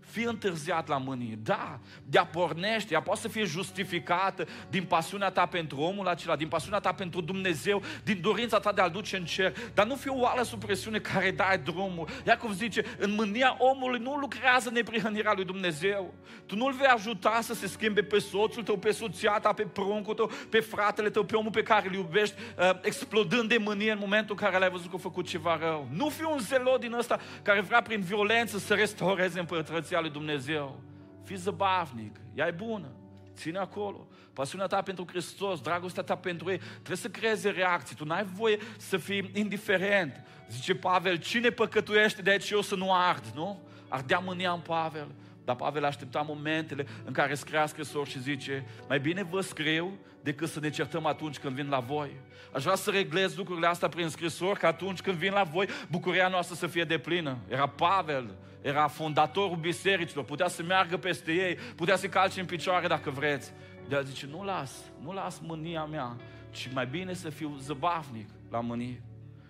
fi 0.06 0.24
întârziat 0.24 0.88
la 0.88 0.98
mânie. 0.98 1.40
Da, 1.44 1.80
de-a 2.04 2.26
pornește, 2.26 2.94
ea 2.94 3.02
poate 3.02 3.22
să 3.22 3.28
fie 3.28 3.44
justificată 3.44 4.48
din 4.70 4.84
pasiunea 4.84 5.30
ta 5.30 5.46
pentru 5.46 5.78
omul 5.80 6.08
acela, 6.08 6.36
din 6.36 6.48
pasiunea 6.48 6.80
ta 6.80 6.92
pentru 6.92 7.22
Dumnezeu, 7.22 7.84
din 8.04 8.22
dorința 8.22 8.60
ta 8.60 8.72
de 8.72 8.82
a-L 8.82 8.92
duce 8.92 9.18
în 9.18 9.26
cer, 9.26 9.54
dar 9.74 9.86
nu 9.86 9.96
fi 9.96 10.10
o 10.10 10.20
oală 10.20 10.44
sub 10.44 10.66
presiune 10.66 11.00
care 11.00 11.32
dai 11.32 11.58
drumul. 11.58 12.08
Iacov 12.28 12.52
zice, 12.52 12.84
în 12.98 13.12
mânia 13.12 13.56
omului 13.60 14.00
nu 14.00 14.16
lucrează 14.16 14.70
neprihănirea 14.70 15.34
lui 15.36 15.46
Dumnezeu. 15.46 16.14
Tu 16.46 16.56
nu-l 16.56 16.74
vei 16.74 16.88
ajuta 16.88 17.40
să 17.42 17.54
se 17.54 17.68
schimbe 17.68 18.02
pe 18.02 18.20
soțul 18.20 18.64
tău, 18.64 18.78
pe 18.78 18.92
soția 18.92 19.40
ta, 19.42 19.54
pe 19.54 19.64
pruncul 19.64 20.14
tău, 20.14 20.32
pe 20.50 20.60
fratele 20.60 21.10
tău, 21.10 21.24
pe 21.24 21.36
omul 21.36 21.52
pe 21.52 21.64
care 21.64 21.88
îl 21.88 21.94
iubești, 21.94 22.36
uh, 22.58 22.70
explodând 22.82 23.50
de 23.50 23.58
mânie 23.58 23.92
în 23.92 23.98
momentul 24.00 24.36
în 24.40 24.46
care 24.46 24.58
l-ai 24.58 24.70
văzut 24.70 24.90
că 24.90 24.96
a 24.96 25.00
făcut 25.00 25.28
ceva 25.28 25.58
rău. 25.62 25.88
Nu 25.92 26.10
fi 26.10 26.24
un 26.24 26.40
zelot 26.40 26.80
din 26.80 26.94
ăsta 26.94 27.20
care 27.42 27.62
vrea 27.62 27.82
prin 27.82 28.02
violență 28.02 28.58
să 28.58 28.74
restaureze 28.74 29.40
împărăția 29.40 29.95
lui 30.00 30.10
Dumnezeu. 30.10 30.82
Fii 31.24 31.36
zăbavnic, 31.36 32.16
ea 32.34 32.48
e 32.48 32.52
bună, 32.52 32.88
ține 33.34 33.58
acolo. 33.58 34.08
Pasiunea 34.34 34.68
ta 34.68 34.82
pentru 34.82 35.06
Hristos, 35.08 35.62
dragostea 35.62 36.04
ta 36.04 36.16
pentru 36.16 36.52
ei, 36.52 36.58
trebuie 36.74 36.98
să 36.98 37.10
creeze 37.10 37.50
reacții. 37.50 37.96
Tu 37.96 38.06
n-ai 38.06 38.24
voie 38.24 38.58
să 38.78 38.98
fii 38.98 39.32
indiferent. 39.34 40.24
Zice 40.50 40.76
Pavel, 40.76 41.16
cine 41.16 41.50
păcătuiește 41.50 42.22
de 42.22 42.30
aici 42.30 42.50
eu 42.50 42.62
să 42.62 42.76
nu 42.76 42.94
ard, 42.94 43.24
nu? 43.36 43.60
Ardea 43.88 44.20
mânia 44.20 44.52
în 44.52 44.60
Pavel. 44.60 45.08
Dar 45.46 45.56
Pavel 45.56 45.86
aștepta 45.86 46.22
momentele 46.22 46.86
în 47.04 47.14
care 47.14 47.34
scria 47.34 47.66
scrisor 47.66 48.08
și 48.08 48.22
zice, 48.22 48.66
mai 48.88 49.00
bine 49.00 49.24
vă 49.24 49.42
scriu 49.42 49.98
decât 50.22 50.50
să 50.50 50.60
ne 50.60 50.70
certăm 50.70 51.06
atunci 51.06 51.38
când 51.38 51.56
vin 51.56 51.70
la 51.70 51.80
voi. 51.80 52.10
Aș 52.54 52.64
vrea 52.64 52.76
să 52.76 52.92
reglez 52.92 53.36
lucrurile 53.36 53.68
astea 53.68 53.88
prin 53.88 54.08
scrisori, 54.08 54.60
că 54.60 54.66
atunci 54.66 55.02
când 55.02 55.18
vin 55.18 55.32
la 55.32 55.44
voi, 55.44 55.68
bucuria 55.90 56.28
noastră 56.28 56.56
să 56.56 56.68
fie 56.68 56.84
deplină. 56.84 57.38
Era 57.48 57.68
Pavel, 57.68 58.36
era 58.62 58.88
fondatorul 58.88 59.58
bisericilor, 59.58 60.24
putea 60.26 60.48
să 60.48 60.64
meargă 60.64 60.98
peste 60.98 61.32
ei, 61.32 61.56
putea 61.56 61.96
să 61.96 62.08
calce 62.08 62.40
în 62.40 62.46
picioare 62.46 62.88
dacă 62.88 63.10
vreți. 63.10 63.52
Dar 63.90 64.04
zice, 64.04 64.28
nu 64.30 64.44
las, 64.44 64.72
nu 65.02 65.14
las 65.14 65.40
mânia 65.40 65.84
mea, 65.84 66.16
ci 66.52 66.70
mai 66.74 66.86
bine 66.86 67.14
să 67.14 67.30
fiu 67.30 67.56
zăbavnic 67.60 68.30
la 68.50 68.60
mânie. 68.60 69.02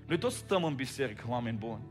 Noi 0.05 0.17
toți 0.17 0.37
stăm 0.37 0.63
în 0.63 0.75
biserică, 0.75 1.23
oameni 1.27 1.57
buni. 1.57 1.81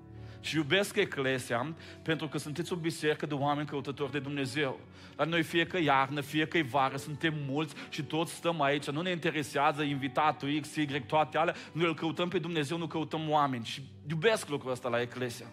Și 0.44 0.56
iubesc 0.56 0.96
Eclesia 0.96 1.74
pentru 2.02 2.28
că 2.28 2.38
sunteți 2.38 2.72
o 2.72 2.76
biserică 2.76 3.26
de 3.26 3.34
oameni 3.34 3.66
căutători 3.66 4.12
de 4.12 4.18
Dumnezeu. 4.18 4.80
Dar 5.16 5.26
noi 5.26 5.42
fie 5.42 5.66
că 5.66 5.78
iarnă, 5.78 6.20
fie 6.20 6.46
că 6.46 6.58
vară, 6.70 6.96
suntem 6.96 7.34
mulți 7.46 7.74
și 7.88 8.02
toți 8.02 8.32
stăm 8.32 8.60
aici. 8.60 8.90
Nu 8.90 9.00
ne 9.00 9.10
interesează 9.10 9.82
invitatul 9.82 10.60
X, 10.60 10.74
Y, 10.74 11.00
toate 11.06 11.38
alea. 11.38 11.54
Noi 11.72 11.86
îl 11.86 11.94
căutăm 11.94 12.28
pe 12.28 12.38
Dumnezeu, 12.38 12.78
nu 12.78 12.86
căutăm 12.86 13.30
oameni. 13.30 13.64
Și 13.64 13.82
iubesc 14.08 14.48
lucrul 14.48 14.70
ăsta 14.70 14.88
la 14.88 15.00
Eclesia. 15.00 15.46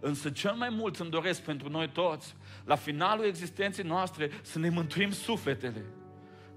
Însă 0.00 0.30
cel 0.30 0.52
mai 0.52 0.68
mult 0.70 0.96
îmi 0.96 1.10
doresc 1.10 1.42
pentru 1.42 1.68
noi 1.68 1.88
toți, 1.88 2.34
la 2.64 2.74
finalul 2.74 3.24
existenței 3.24 3.84
noastre, 3.84 4.30
să 4.42 4.58
ne 4.58 4.68
mântuim 4.68 5.10
sufletele. 5.10 5.84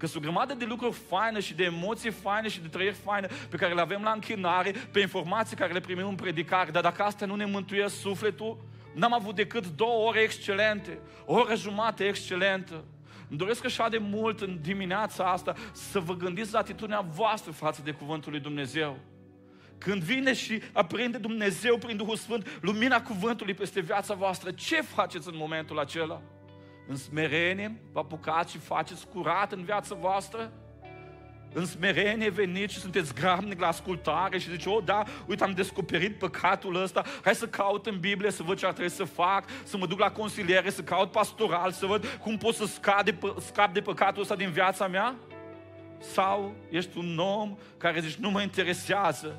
Că 0.02 0.08
sunt 0.08 0.22
o 0.22 0.26
grămadă 0.26 0.54
de 0.54 0.64
lucruri 0.64 0.96
faine 1.08 1.40
și 1.40 1.54
de 1.54 1.64
emoții 1.64 2.10
faine 2.10 2.48
și 2.48 2.60
de 2.60 2.68
trăiri 2.68 2.94
faine 2.94 3.28
pe 3.48 3.56
care 3.56 3.74
le 3.74 3.80
avem 3.80 4.02
la 4.02 4.10
închinare, 4.10 4.70
pe 4.70 5.00
informații 5.00 5.56
care 5.56 5.72
le 5.72 5.80
primim 5.80 6.06
în 6.06 6.14
predicare, 6.14 6.70
dar 6.70 6.82
dacă 6.82 7.02
astea 7.02 7.26
nu 7.26 7.34
ne 7.34 7.44
mântuiesc 7.44 8.00
sufletul, 8.00 8.58
n-am 8.94 9.12
avut 9.12 9.34
decât 9.34 9.66
două 9.66 10.08
ore 10.08 10.20
excelente, 10.20 10.98
o 11.24 11.34
oră 11.34 11.54
jumate 11.54 12.04
excelentă. 12.04 12.84
Îmi 13.28 13.38
doresc 13.38 13.64
așa 13.64 13.88
de 13.88 13.98
mult 13.98 14.40
în 14.40 14.58
dimineața 14.62 15.24
asta 15.24 15.54
să 15.72 15.98
vă 15.98 16.16
gândiți 16.16 16.52
la 16.52 16.58
atitudinea 16.58 17.00
voastră 17.00 17.52
față 17.52 17.80
de 17.84 17.90
Cuvântul 17.90 18.30
lui 18.30 18.40
Dumnezeu. 18.40 18.98
Când 19.78 20.02
vine 20.02 20.32
și 20.32 20.62
aprinde 20.72 21.18
Dumnezeu 21.18 21.78
prin 21.78 21.96
Duhul 21.96 22.16
Sfânt 22.16 22.58
lumina 22.60 23.02
cuvântului 23.02 23.54
peste 23.54 23.80
viața 23.80 24.14
voastră, 24.14 24.50
ce 24.50 24.80
faceți 24.80 25.28
în 25.28 25.36
momentul 25.36 25.78
acela? 25.78 26.22
În 26.86 26.96
smerenie 26.96 27.80
vă 27.92 27.98
apucați 27.98 28.52
și 28.52 28.58
faceți 28.58 29.06
curat 29.06 29.52
în 29.52 29.64
viața 29.64 29.94
voastră? 29.94 30.52
În 31.54 31.66
smerenie 31.66 32.30
veniți 32.30 32.72
și 32.72 32.80
sunteți 32.80 33.14
grabnic 33.14 33.60
la 33.60 33.66
ascultare 33.66 34.38
și 34.38 34.50
zice, 34.50 34.68
oh 34.68 34.84
da, 34.84 35.02
uite 35.26 35.44
am 35.44 35.52
descoperit 35.52 36.18
păcatul 36.18 36.82
ăsta, 36.82 37.04
hai 37.24 37.34
să 37.34 37.46
caut 37.46 37.86
în 37.86 37.98
Biblie 38.00 38.30
să 38.30 38.42
văd 38.42 38.58
ce 38.58 38.66
ar 38.66 38.72
trebui 38.72 38.90
să 38.90 39.04
fac, 39.04 39.44
să 39.64 39.76
mă 39.76 39.86
duc 39.86 39.98
la 39.98 40.10
consiliere, 40.10 40.70
să 40.70 40.82
caut 40.82 41.10
pastoral, 41.10 41.72
să 41.72 41.86
văd 41.86 42.06
cum 42.06 42.38
pot 42.38 42.54
să 42.54 42.66
scap 42.66 43.04
de, 43.04 43.14
scap 43.40 43.72
de 43.72 43.80
păcatul 43.80 44.22
ăsta 44.22 44.34
din 44.34 44.50
viața 44.50 44.86
mea? 44.86 45.14
Sau 45.98 46.54
ești 46.70 46.98
un 46.98 47.18
om 47.18 47.56
care 47.76 48.00
zici, 48.00 48.14
nu 48.14 48.30
mă 48.30 48.42
interesează, 48.42 49.36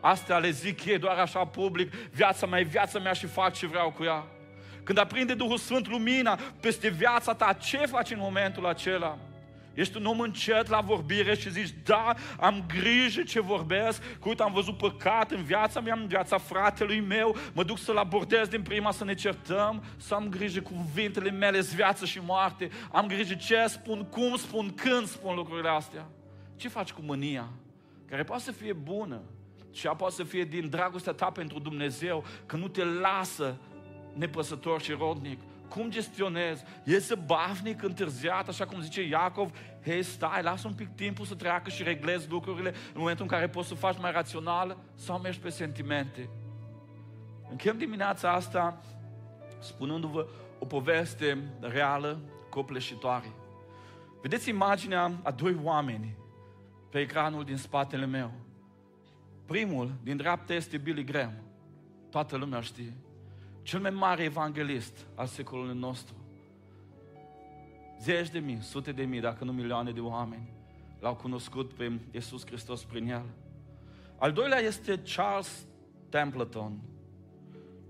astea 0.00 0.38
le 0.38 0.50
zic 0.50 0.84
ei 0.84 0.98
doar 0.98 1.18
așa 1.18 1.44
public, 1.44 1.94
viața 1.94 2.46
mea 2.46 2.60
e 2.60 2.62
viața 2.62 2.98
mea 2.98 3.12
și 3.12 3.26
fac 3.26 3.52
ce 3.52 3.66
vreau 3.66 3.90
cu 3.90 4.04
ea. 4.04 4.26
Când 4.90 5.02
aprinde 5.02 5.34
Duhul 5.34 5.58
Sfânt 5.58 5.88
lumina 5.88 6.38
peste 6.60 6.88
viața 6.88 7.34
ta, 7.34 7.52
ce 7.52 7.76
faci 7.76 8.10
în 8.10 8.18
momentul 8.20 8.66
acela? 8.66 9.18
Ești 9.74 9.96
un 9.96 10.04
om 10.04 10.20
încet 10.20 10.68
la 10.68 10.80
vorbire 10.80 11.36
și 11.36 11.50
zici, 11.50 11.74
da, 11.84 12.14
am 12.40 12.64
grijă 12.66 13.22
ce 13.22 13.40
vorbesc, 13.40 14.02
că 14.02 14.28
uite, 14.28 14.42
am 14.42 14.52
văzut 14.52 14.76
păcat 14.76 15.30
în 15.30 15.42
viața 15.42 15.80
mea, 15.80 15.94
în 15.94 16.06
viața 16.06 16.38
fratelui 16.38 17.00
meu, 17.00 17.36
mă 17.52 17.62
duc 17.62 17.78
să-l 17.78 17.96
abordez 17.96 18.48
din 18.48 18.62
prima 18.62 18.92
să 18.92 19.04
ne 19.04 19.14
certăm, 19.14 19.84
să 19.96 20.14
am 20.14 20.28
grijă 20.28 20.60
cuvintele 20.60 21.30
mele, 21.30 21.60
viață 21.60 22.04
și 22.04 22.20
moarte, 22.26 22.70
am 22.92 23.06
grijă 23.06 23.34
ce 23.34 23.64
spun, 23.66 24.04
cum 24.04 24.36
spun, 24.36 24.74
când 24.74 25.06
spun 25.06 25.34
lucrurile 25.34 25.68
astea. 25.68 26.06
Ce 26.56 26.68
faci 26.68 26.92
cu 26.92 27.00
mânia? 27.02 27.48
Care 28.08 28.22
poate 28.22 28.42
să 28.42 28.52
fie 28.52 28.72
bună, 28.72 29.20
și 29.72 29.86
ea 29.86 29.94
poate 29.94 30.14
să 30.14 30.24
fie 30.24 30.44
din 30.44 30.68
dragostea 30.68 31.12
ta 31.12 31.30
pentru 31.30 31.58
Dumnezeu, 31.58 32.24
că 32.46 32.56
nu 32.56 32.68
te 32.68 32.84
lasă 32.84 33.56
nepăsător 34.12 34.80
și 34.80 34.92
rodnic. 34.92 35.40
Cum 35.68 35.90
gestionezi? 35.90 36.64
Este 36.84 37.14
bafnic, 37.14 37.82
întârziat, 37.82 38.48
așa 38.48 38.66
cum 38.66 38.80
zice 38.80 39.02
Iacov, 39.02 39.50
hei, 39.84 40.02
stai, 40.02 40.42
lasă 40.42 40.66
un 40.68 40.74
pic 40.74 40.94
timpul 40.94 41.24
să 41.24 41.34
treacă 41.34 41.70
și 41.70 41.82
reglezi 41.82 42.30
lucrurile 42.30 42.68
în 42.68 42.98
momentul 42.98 43.24
în 43.24 43.30
care 43.30 43.48
poți 43.48 43.68
să 43.68 43.74
faci 43.74 43.98
mai 43.98 44.12
rațional 44.12 44.76
sau 44.94 45.18
mergi 45.18 45.38
pe 45.38 45.48
sentimente. 45.48 46.28
Închem 47.50 47.78
dimineața 47.78 48.32
asta 48.32 48.80
spunându-vă 49.58 50.26
o 50.58 50.66
poveste 50.66 51.38
reală, 51.60 52.20
copleșitoare. 52.48 53.32
Vedeți 54.22 54.48
imaginea 54.48 55.12
a 55.22 55.30
doi 55.30 55.58
oameni 55.62 56.16
pe 56.90 56.98
ecranul 56.98 57.44
din 57.44 57.56
spatele 57.56 58.06
meu. 58.06 58.30
Primul 59.46 59.92
din 60.02 60.16
dreapta 60.16 60.54
este 60.54 60.78
Billy 60.78 61.04
Graham. 61.04 61.34
Toată 62.10 62.36
lumea 62.36 62.60
știe. 62.60 62.96
Cel 63.62 63.80
mai 63.80 63.90
mare 63.90 64.22
evanghelist 64.22 65.06
al 65.14 65.26
secolului 65.26 65.78
nostru. 65.78 66.14
Zeci 68.00 68.28
de 68.28 68.38
mii, 68.38 68.58
sute 68.60 68.92
de 68.92 69.02
mii, 69.02 69.20
dacă 69.20 69.44
nu 69.44 69.52
milioane 69.52 69.90
de 69.90 70.00
oameni 70.00 70.52
l-au 71.00 71.14
cunoscut 71.14 71.72
pe 71.72 71.98
Iisus 72.10 72.46
Hristos 72.46 72.84
prin 72.84 73.10
el. 73.10 73.24
Al 74.18 74.32
doilea 74.32 74.58
este 74.58 75.00
Charles 75.02 75.66
Templeton. 76.08 76.80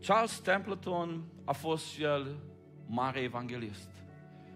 Charles 0.00 0.38
Templeton 0.38 1.22
a 1.44 1.52
fost 1.52 1.86
și 1.86 2.02
el 2.02 2.36
mare 2.86 3.20
evanghelist. 3.20 3.90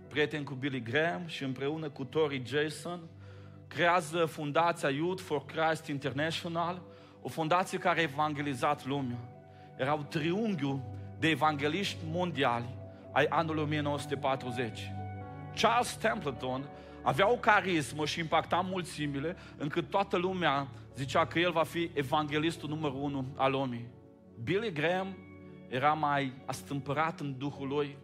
Prieten 0.09 0.45
cu 0.45 0.55
Billy 0.55 0.83
Graham 0.83 1.27
și 1.27 1.45
împreună 1.45 1.89
cu 1.89 2.05
Tori 2.05 2.43
Jason 2.45 3.01
creează 3.67 4.25
fundația 4.25 4.89
Youth 4.89 5.23
for 5.23 5.45
Christ 5.45 5.87
International, 5.87 6.83
o 7.23 7.29
fundație 7.29 7.79
care 7.79 7.99
a 7.99 8.03
evangelizat 8.03 8.87
lumea. 8.87 9.19
Erau 9.77 10.07
triunghiul 10.09 10.81
de 11.25 11.31
evangeliști 11.31 11.97
mondiali 12.11 12.75
ai 13.13 13.27
anului 13.29 13.63
1940. 13.63 14.81
Charles 15.61 15.97
Templeton 15.97 16.69
avea 17.03 17.31
o 17.31 17.35
carismă 17.37 18.07
și 18.07 18.19
impacta 18.19 18.61
mulțimile, 18.71 19.37
încât 19.57 19.91
toată 19.91 20.17
lumea 20.17 20.69
zicea 20.95 21.27
că 21.27 21.39
el 21.39 21.53
va 21.53 21.63
fi 21.63 21.91
evanghelistul 21.95 22.69
numărul 22.69 23.03
unu 23.03 23.27
al 23.37 23.51
lumii. 23.51 23.87
Billy 24.43 24.73
Graham 24.73 25.17
era 25.69 25.93
mai 25.93 26.33
astâmpărat 26.47 27.21
în 27.21 27.35
Duhul 27.39 27.69
lui, 27.69 27.97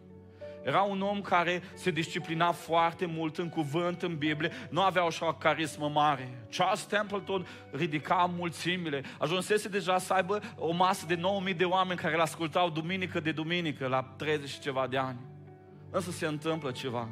era 0.63 0.81
un 0.81 1.01
om 1.01 1.21
care 1.21 1.63
se 1.73 1.91
disciplina 1.91 2.51
foarte 2.51 3.05
mult 3.05 3.37
în 3.37 3.49
cuvânt, 3.49 4.01
în 4.01 4.15
Biblie, 4.15 4.51
nu 4.69 4.81
avea 4.81 5.03
așa 5.03 5.33
carismă 5.33 5.89
mare. 5.89 6.29
Charles 6.57 6.83
Templeton 6.83 7.47
ridica 7.71 8.31
mulțimile, 8.37 9.03
ajunsese 9.17 9.69
deja 9.69 9.97
să 9.97 10.13
aibă 10.13 10.41
o 10.57 10.71
masă 10.71 11.05
de 11.05 11.15
9000 11.15 11.53
de 11.53 11.65
oameni 11.65 11.99
care 11.99 12.13
îl 12.13 12.21
ascultau 12.21 12.69
duminică 12.69 13.19
de 13.19 13.31
duminică, 13.31 13.87
la 13.87 14.01
30 14.01 14.49
și 14.49 14.59
ceva 14.59 14.87
de 14.87 14.97
ani. 14.97 15.19
Însă 15.91 16.11
se 16.11 16.25
întâmplă 16.25 16.71
ceva. 16.71 17.07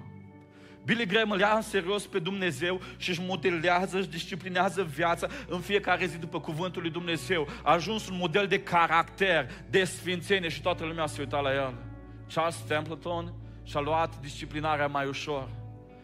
Billy 0.86 1.06
Graham 1.06 1.32
îl 1.32 1.40
ia 1.40 1.54
în 1.56 1.62
serios 1.62 2.08
pe 2.08 2.20
Dumnezeu 2.20 2.82
și 2.98 3.10
își 3.10 3.22
modelează, 3.22 3.98
își 3.98 4.10
disciplinează 4.10 4.84
viața 4.84 5.28
în 5.48 5.60
fiecare 5.60 6.06
zi 6.06 6.18
după 6.18 6.40
cuvântul 6.40 6.82
lui 6.82 6.92
Dumnezeu. 6.92 7.48
A 7.64 7.74
ajuns 7.74 8.10
un 8.10 8.18
model 8.18 8.48
de 8.48 8.64
caracter, 8.64 9.50
de 9.70 9.84
sfințenie 9.84 10.50
și 10.50 10.62
toată 10.62 10.86
lumea 10.86 11.06
se 11.06 11.22
uita 11.22 11.40
la 11.40 11.54
el. 11.54 11.89
Charles 12.34 12.56
Templeton 12.56 13.34
și-a 13.64 13.80
luat 13.80 14.20
disciplinarea 14.20 14.88
mai 14.88 15.08
ușor. 15.08 15.50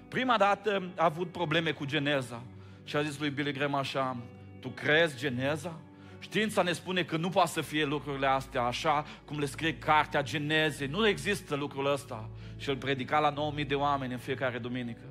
Prima 0.08 0.38
dată 0.38 0.92
a 0.96 1.04
avut 1.04 1.32
probleme 1.32 1.72
cu 1.72 1.86
geneza 1.86 2.42
și 2.84 2.96
a 2.96 3.02
zis 3.02 3.20
lui 3.20 3.30
Billy 3.30 3.52
Graham 3.52 3.76
așa, 3.76 4.18
tu 4.60 4.70
crezi 4.70 5.18
geneza? 5.18 5.80
Știința 6.20 6.62
ne 6.62 6.72
spune 6.72 7.04
că 7.04 7.18
nu 7.18 7.30
poate 7.30 7.50
să 7.50 7.62
fie 7.62 7.86
lucrurile 7.86 8.28
astea 8.28 8.62
așa 8.62 9.06
cum 9.26 9.40
le 9.40 9.46
scrie 9.46 9.78
cartea 9.78 10.24
Genezei. 10.24 10.88
Nu 10.88 11.08
există 11.08 11.56
lucrul 11.56 11.92
ăsta. 11.92 12.30
Și 12.58 12.70
îl 12.70 12.78
predica 12.78 13.20
la 13.20 13.30
9000 13.30 13.66
de 13.66 13.76
oameni 13.76 14.14
în 14.14 14.20
fiecare 14.20 14.58
duminică. 14.58 15.02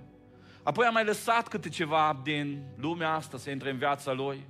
Apoi 0.62 0.86
a 0.86 0.90
mai 0.90 1.04
lăsat 1.04 1.48
câte 1.48 1.68
ceva 1.68 2.20
din 2.22 2.62
lumea 2.76 3.12
asta 3.12 3.38
să 3.38 3.50
intre 3.50 3.70
în 3.70 3.78
viața 3.78 4.12
lui 4.12 4.46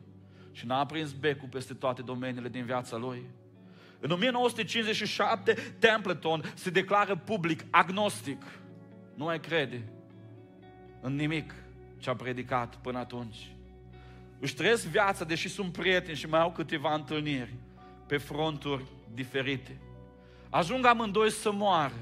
și 0.53 0.67
n-a 0.67 0.87
prins 0.87 1.13
becul 1.13 1.49
peste 1.49 1.75
toate 1.75 2.03
domeniile 2.03 2.49
din 2.49 2.65
viața 2.65 2.97
lui. 2.97 3.27
În 4.05 4.11
1957, 4.11 5.53
Templeton 5.79 6.53
se 6.55 6.71
declară 6.71 7.17
public 7.17 7.65
agnostic. 7.71 8.43
Nu 9.15 9.25
mai 9.25 9.41
crede 9.41 9.83
în 11.01 11.15
nimic 11.15 11.55
ce 11.99 12.11
a 12.11 12.15
predicat 12.15 12.77
până 12.77 12.99
atunci. 12.99 13.37
Își 14.39 14.55
trăiesc 14.55 14.87
viața, 14.87 15.25
deși 15.25 15.49
sunt 15.49 15.73
prieteni 15.73 16.17
și 16.17 16.27
mai 16.27 16.41
au 16.41 16.53
câteva 16.53 16.95
întâlniri 16.95 17.55
pe 18.07 18.17
fronturi 18.17 18.85
diferite. 19.15 19.81
Ajung 20.51 20.87
amândoi 20.87 21.31
să 21.31 21.53
moară. 21.53 22.01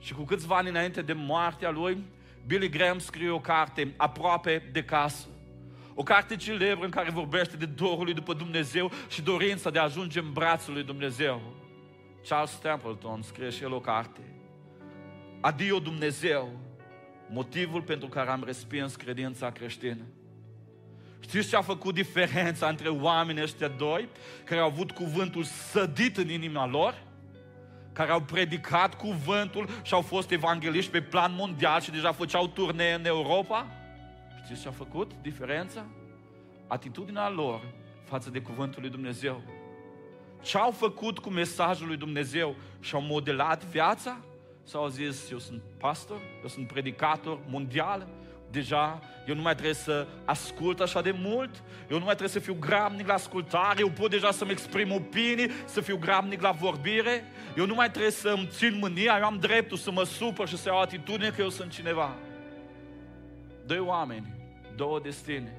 Și 0.00 0.14
cu 0.14 0.22
câțiva 0.22 0.56
ani 0.56 0.68
înainte 0.68 1.02
de 1.02 1.12
moartea 1.12 1.70
lui, 1.70 2.04
Billy 2.46 2.68
Graham 2.68 2.98
scrie 2.98 3.30
o 3.30 3.40
carte 3.40 3.94
aproape 3.96 4.68
de 4.72 4.84
casă. 4.84 5.26
O 5.94 6.02
carte 6.02 6.36
celebră 6.36 6.84
în 6.84 6.90
care 6.90 7.10
vorbește 7.10 7.56
de 7.56 7.66
dorul 7.66 8.04
lui 8.04 8.14
după 8.14 8.34
Dumnezeu 8.34 8.90
și 9.08 9.22
dorința 9.22 9.70
de 9.70 9.78
a 9.78 9.82
ajunge 9.82 10.18
în 10.18 10.32
brațul 10.32 10.72
lui 10.72 10.82
Dumnezeu. 10.82 11.42
Charles 12.28 12.50
Stapleton 12.50 13.22
scrie 13.22 13.50
și 13.50 13.62
el 13.62 13.72
o 13.72 13.80
carte. 13.80 14.20
Adio 15.40 15.78
Dumnezeu, 15.78 16.58
motivul 17.30 17.82
pentru 17.82 18.08
care 18.08 18.30
am 18.30 18.42
respins 18.44 18.94
credința 18.94 19.50
creștină. 19.50 20.02
Știți 21.20 21.48
ce 21.48 21.56
a 21.56 21.62
făcut 21.62 21.94
diferența 21.94 22.68
între 22.68 22.88
oamenii 22.88 23.42
ăștia 23.42 23.68
doi, 23.68 24.08
care 24.44 24.60
au 24.60 24.66
avut 24.66 24.90
cuvântul 24.90 25.42
sădit 25.42 26.16
în 26.16 26.28
inima 26.30 26.66
lor, 26.66 27.02
care 27.92 28.10
au 28.10 28.20
predicat 28.20 28.94
cuvântul 28.94 29.68
și 29.82 29.94
au 29.94 30.00
fost 30.00 30.30
evangeliști 30.30 30.90
pe 30.90 31.00
plan 31.02 31.34
mondial 31.34 31.80
și 31.80 31.90
deja 31.90 32.12
făceau 32.12 32.46
turnee 32.48 32.94
în 32.94 33.06
Europa? 33.06 33.66
Știți 34.44 34.62
ce 34.62 34.68
a 34.68 34.70
făcut 34.70 35.12
diferența? 35.22 35.86
Atitudinea 36.66 37.28
lor 37.28 37.60
față 38.04 38.30
de 38.30 38.40
cuvântul 38.40 38.80
lui 38.80 38.90
Dumnezeu. 38.90 39.42
Ce 40.42 40.58
au 40.58 40.70
făcut 40.70 41.18
cu 41.18 41.30
mesajul 41.30 41.86
lui 41.86 41.96
Dumnezeu 41.96 42.54
și 42.80 42.94
au 42.94 43.00
modelat 43.00 43.64
viața? 43.64 44.16
Sau 44.62 44.82
au 44.82 44.88
zis, 44.88 45.30
eu 45.30 45.38
sunt 45.38 45.62
pastor, 45.78 46.20
eu 46.42 46.48
sunt 46.48 46.66
predicator 46.66 47.38
mondial, 47.48 48.08
deja 48.50 49.00
eu 49.26 49.34
nu 49.34 49.42
mai 49.42 49.52
trebuie 49.52 49.74
să 49.74 50.06
ascult 50.24 50.80
așa 50.80 51.00
de 51.02 51.14
mult, 51.18 51.62
eu 51.90 51.98
nu 51.98 52.04
mai 52.04 52.14
trebuie 52.14 52.28
să 52.28 52.38
fiu 52.38 52.56
gramnic 52.60 53.06
la 53.06 53.14
ascultare, 53.14 53.80
eu 53.80 53.90
pot 53.90 54.10
deja 54.10 54.30
să-mi 54.30 54.50
exprim 54.50 54.92
opinii, 54.92 55.50
să 55.64 55.80
fiu 55.80 55.96
gramnic 55.96 56.40
la 56.40 56.50
vorbire, 56.50 57.24
eu 57.56 57.66
nu 57.66 57.74
mai 57.74 57.90
trebuie 57.90 58.12
să-mi 58.12 58.48
țin 58.50 58.76
mânia, 58.78 59.16
eu 59.18 59.24
am 59.24 59.38
dreptul 59.38 59.76
să 59.76 59.90
mă 59.90 60.04
supăr 60.04 60.48
și 60.48 60.56
să 60.56 60.68
iau 60.68 60.80
atitudine 60.80 61.30
că 61.30 61.40
eu 61.42 61.48
sunt 61.48 61.70
cineva. 61.70 62.16
Doi 63.66 63.78
oameni, 63.78 64.34
două 64.76 65.00
destine. 65.00 65.56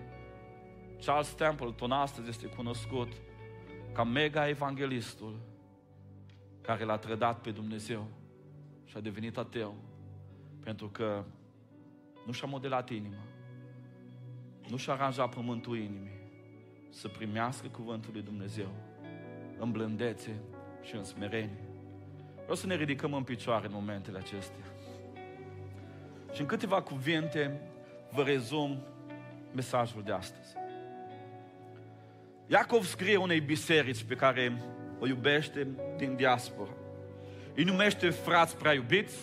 Charles 1.05 1.33
Templeton 1.33 1.91
astăzi 1.91 2.29
este 2.29 2.47
cunoscut 2.47 3.11
ca 3.93 4.03
mega 4.03 4.47
evanghelistul 4.47 5.39
care 6.61 6.83
l-a 6.83 6.97
trădat 6.97 7.41
pe 7.41 7.51
Dumnezeu 7.51 8.07
și 8.85 8.97
a 8.97 8.99
devenit 8.99 9.37
ateu 9.37 9.75
pentru 10.63 10.87
că 10.87 11.23
nu 12.25 12.31
și-a 12.31 12.47
modelat 12.47 12.89
inima, 12.89 13.23
nu 14.69 14.77
și-a 14.77 14.93
aranjat 14.93 15.35
pământul 15.35 15.77
inimii 15.77 16.19
să 16.89 17.07
primească 17.07 17.67
cuvântul 17.67 18.11
lui 18.13 18.21
Dumnezeu 18.21 18.69
în 19.59 19.71
blândețe 19.71 20.41
și 20.81 20.95
în 20.95 21.03
smerenie. 21.03 21.63
Vreau 22.35 22.55
să 22.55 22.67
ne 22.67 22.75
ridicăm 22.75 23.13
în 23.13 23.23
picioare 23.23 23.65
în 23.65 23.73
momentele 23.73 24.17
acestea. 24.17 24.65
Și 26.33 26.41
în 26.41 26.47
câteva 26.47 26.81
cuvinte 26.81 27.59
vă 28.15 28.23
rezum 28.23 28.83
mesajul 29.53 30.01
de 30.05 30.11
astăzi. 30.11 30.53
Iacov 32.47 32.85
scrie 32.85 33.15
unei 33.15 33.39
biserici 33.39 34.03
pe 34.03 34.15
care 34.15 34.61
o 34.99 35.07
iubește 35.07 35.67
din 35.97 36.15
diaspora. 36.15 36.69
Îi 37.55 37.63
numește 37.63 38.09
frați 38.09 38.57
prea 38.57 38.73
iubiți, 38.73 39.15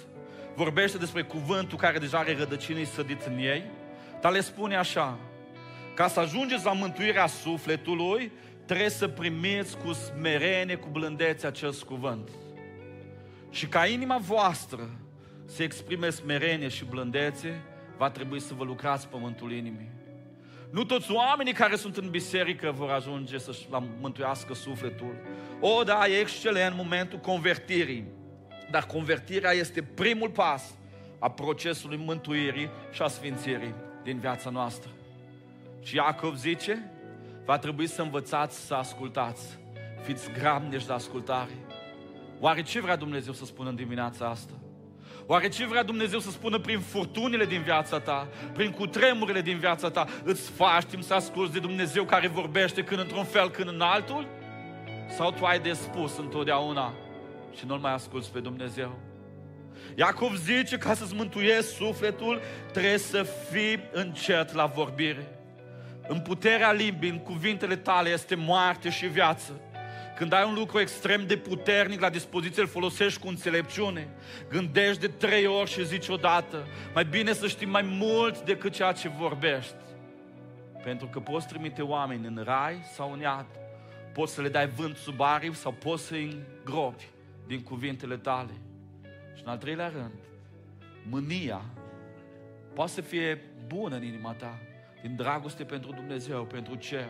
vorbește 0.54 0.98
despre 0.98 1.22
cuvântul 1.22 1.78
care 1.78 1.98
deja 1.98 2.18
are 2.18 2.36
rădăcinii 2.36 2.84
sădit 2.84 3.22
în 3.22 3.38
ei, 3.38 3.62
dar 4.20 4.32
le 4.32 4.40
spune 4.40 4.76
așa, 4.76 5.18
ca 5.94 6.08
să 6.08 6.20
ajungeți 6.20 6.64
la 6.64 6.72
mântuirea 6.72 7.26
sufletului, 7.26 8.32
trebuie 8.66 8.88
să 8.88 9.08
primiți 9.08 9.76
cu 9.78 9.92
smerenie, 9.92 10.76
cu 10.76 10.88
blândețe 10.88 11.46
acest 11.46 11.82
cuvânt. 11.82 12.28
Și 13.50 13.66
ca 13.66 13.86
inima 13.86 14.18
voastră 14.18 14.90
să 15.44 15.62
exprime 15.62 16.10
smerenie 16.10 16.68
și 16.68 16.84
blândețe, 16.84 17.62
va 18.02 18.10
trebui 18.10 18.40
să 18.40 18.54
vă 18.54 18.64
lucrați 18.64 19.08
pământul 19.08 19.52
inimii. 19.52 19.90
Nu 20.70 20.84
toți 20.84 21.12
oamenii 21.12 21.52
care 21.52 21.76
sunt 21.76 21.96
în 21.96 22.10
biserică 22.10 22.72
vor 22.76 22.90
ajunge 22.90 23.38
să-și 23.38 23.66
mântuiască 24.00 24.54
sufletul. 24.54 25.14
O, 25.60 25.82
da, 25.82 26.06
e 26.06 26.18
excelent 26.18 26.76
momentul 26.76 27.18
convertirii. 27.18 28.04
Dar 28.70 28.86
convertirea 28.86 29.50
este 29.50 29.82
primul 29.82 30.30
pas 30.30 30.74
a 31.18 31.30
procesului 31.30 31.96
mântuirii 31.96 32.70
și 32.92 33.02
a 33.02 33.06
sfințirii 33.06 33.74
din 34.02 34.18
viața 34.18 34.50
noastră. 34.50 34.90
Și 35.82 35.96
Iacov 35.96 36.36
zice, 36.36 36.90
va 37.44 37.58
trebui 37.58 37.86
să 37.86 38.02
învățați 38.02 38.66
să 38.66 38.74
ascultați. 38.74 39.58
Fiți 40.04 40.30
grabnici 40.30 40.86
de 40.86 40.92
ascultare. 40.92 41.52
Oare 42.40 42.62
ce 42.62 42.80
vrea 42.80 42.96
Dumnezeu 42.96 43.32
să 43.32 43.44
spună 43.44 43.68
în 43.68 43.76
dimineața 43.76 44.26
asta? 44.26 44.52
Oare 45.32 45.48
ce 45.48 45.66
vrea 45.66 45.82
Dumnezeu 45.82 46.18
să 46.18 46.30
spună 46.30 46.58
prin 46.58 46.80
furtunile 46.80 47.44
din 47.44 47.62
viața 47.62 48.00
ta, 48.00 48.28
prin 48.52 48.70
cutremurile 48.70 49.40
din 49.40 49.58
viața 49.58 49.90
ta? 49.90 50.06
Îți 50.24 50.50
faci 50.50 50.84
timp 50.84 51.02
să 51.02 51.14
asculți 51.14 51.52
de 51.52 51.58
Dumnezeu 51.58 52.04
care 52.04 52.28
vorbește 52.28 52.84
când 52.84 53.00
într-un 53.00 53.24
fel, 53.24 53.50
când 53.50 53.68
în 53.68 53.80
altul? 53.80 54.28
Sau 55.16 55.30
tu 55.30 55.44
ai 55.44 55.60
de 55.60 55.72
spus 55.72 56.16
întotdeauna 56.16 56.92
și 57.56 57.66
nu-L 57.66 57.78
mai 57.78 57.92
asculți 57.92 58.32
pe 58.32 58.38
Dumnezeu? 58.38 58.98
Iacov 59.94 60.36
zice, 60.36 60.76
ca 60.76 60.94
să-ți 60.94 61.14
mântuiești 61.14 61.74
sufletul, 61.74 62.40
trebuie 62.72 62.98
să 62.98 63.26
fii 63.50 63.80
încet 63.92 64.52
la 64.54 64.66
vorbire. 64.66 65.26
în 66.08 66.20
puterea 66.20 66.72
limbii, 66.72 67.10
în 67.10 67.18
cuvintele 67.18 67.76
tale 67.76 68.08
este 68.08 68.34
moarte 68.34 68.90
și 68.90 69.06
viață. 69.06 69.60
Când 70.22 70.34
ai 70.34 70.44
un 70.44 70.54
lucru 70.54 70.80
extrem 70.80 71.26
de 71.26 71.36
puternic 71.36 72.00
la 72.00 72.10
dispoziție, 72.10 72.62
îl 72.62 72.68
folosești 72.68 73.20
cu 73.20 73.28
înțelepciune. 73.28 74.08
Gândești 74.48 75.00
de 75.00 75.08
trei 75.08 75.46
ori 75.46 75.70
și 75.70 75.86
zici 75.86 76.08
odată. 76.08 76.66
Mai 76.94 77.04
bine 77.04 77.32
să 77.32 77.46
știi 77.46 77.66
mai 77.66 77.82
mult 77.82 78.40
decât 78.40 78.72
ceea 78.72 78.92
ce 78.92 79.08
vorbești. 79.08 79.74
Pentru 80.84 81.06
că 81.06 81.20
poți 81.20 81.46
trimite 81.46 81.82
oameni 81.82 82.26
în 82.26 82.42
rai 82.44 82.82
sau 82.92 83.12
în 83.12 83.20
iad. 83.20 83.46
Poți 84.12 84.34
să 84.34 84.40
le 84.40 84.48
dai 84.48 84.66
vânt 84.66 84.96
sub 84.96 85.20
aripi 85.20 85.56
sau 85.56 85.72
poți 85.72 86.06
să-i 86.06 86.44
îngropi 86.58 87.08
din 87.46 87.62
cuvintele 87.62 88.16
tale. 88.16 88.52
Și 89.36 89.42
în 89.44 89.50
al 89.50 89.58
treilea 89.58 89.88
rând, 89.88 90.18
mânia 91.08 91.62
poate 92.74 92.90
să 92.90 93.00
fie 93.00 93.40
bună 93.66 93.96
în 93.96 94.04
inima 94.04 94.32
ta, 94.32 94.58
din 95.02 95.16
dragoste 95.16 95.64
pentru 95.64 95.92
Dumnezeu, 95.92 96.44
pentru 96.44 96.74
cer, 96.74 97.08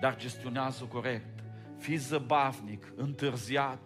dar 0.00 0.16
gestionează 0.16 0.84
corect. 0.84 1.43
Fii 1.84 1.96
zăbavnic, 1.96 2.92
întârziat, 2.96 3.78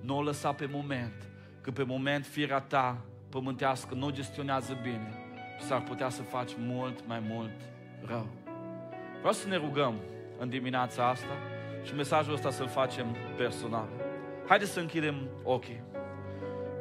nu 0.00 0.16
o 0.16 0.22
lăsa 0.22 0.52
pe 0.52 0.68
moment, 0.72 1.28
că 1.60 1.70
pe 1.70 1.82
moment 1.82 2.26
firea 2.26 2.60
ta 2.60 3.04
pământească 3.28 3.94
nu 3.94 4.10
gestionează 4.10 4.78
bine 4.82 5.14
și 5.58 5.64
s-ar 5.64 5.82
putea 5.82 6.08
să 6.08 6.22
faci 6.22 6.50
mult 6.58 7.06
mai 7.06 7.20
mult 7.28 7.60
rău. 8.04 8.26
Vreau 9.18 9.32
să 9.32 9.48
ne 9.48 9.56
rugăm 9.56 9.94
în 10.38 10.48
dimineața 10.48 11.08
asta 11.08 11.36
și 11.84 11.94
mesajul 11.94 12.34
ăsta 12.34 12.50
să-l 12.50 12.68
facem 12.68 13.16
personal. 13.36 13.88
Haideți 14.48 14.72
să 14.72 14.80
închidem 14.80 15.28
ochii. 15.42 15.82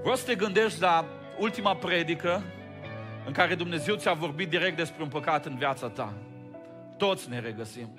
Vreau 0.01 0.15
să 0.15 0.25
te 0.25 0.35
gândești 0.35 0.81
la 0.81 1.05
ultima 1.39 1.75
predică 1.75 2.43
în 3.25 3.33
care 3.33 3.55
Dumnezeu 3.55 3.95
ți-a 3.95 4.13
vorbit 4.13 4.49
direct 4.49 4.77
despre 4.77 5.03
un 5.03 5.09
păcat 5.09 5.45
în 5.45 5.57
viața 5.57 5.89
ta. 5.89 6.13
Toți 6.97 7.29
ne 7.29 7.39
regăsim. 7.39 7.89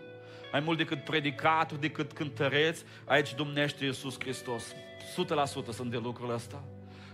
Mai 0.56 0.64
mult 0.64 0.78
decât 0.78 1.04
predicatul, 1.04 1.78
decât 1.80 2.12
cântăreți, 2.12 2.84
aici 3.04 3.34
domnește 3.34 3.84
Iisus 3.84 4.16
Hristos. 4.18 4.74
100% 4.74 5.70
sunt 5.70 5.90
de 5.90 5.96
lucrul 5.96 6.34
ăsta. 6.34 6.64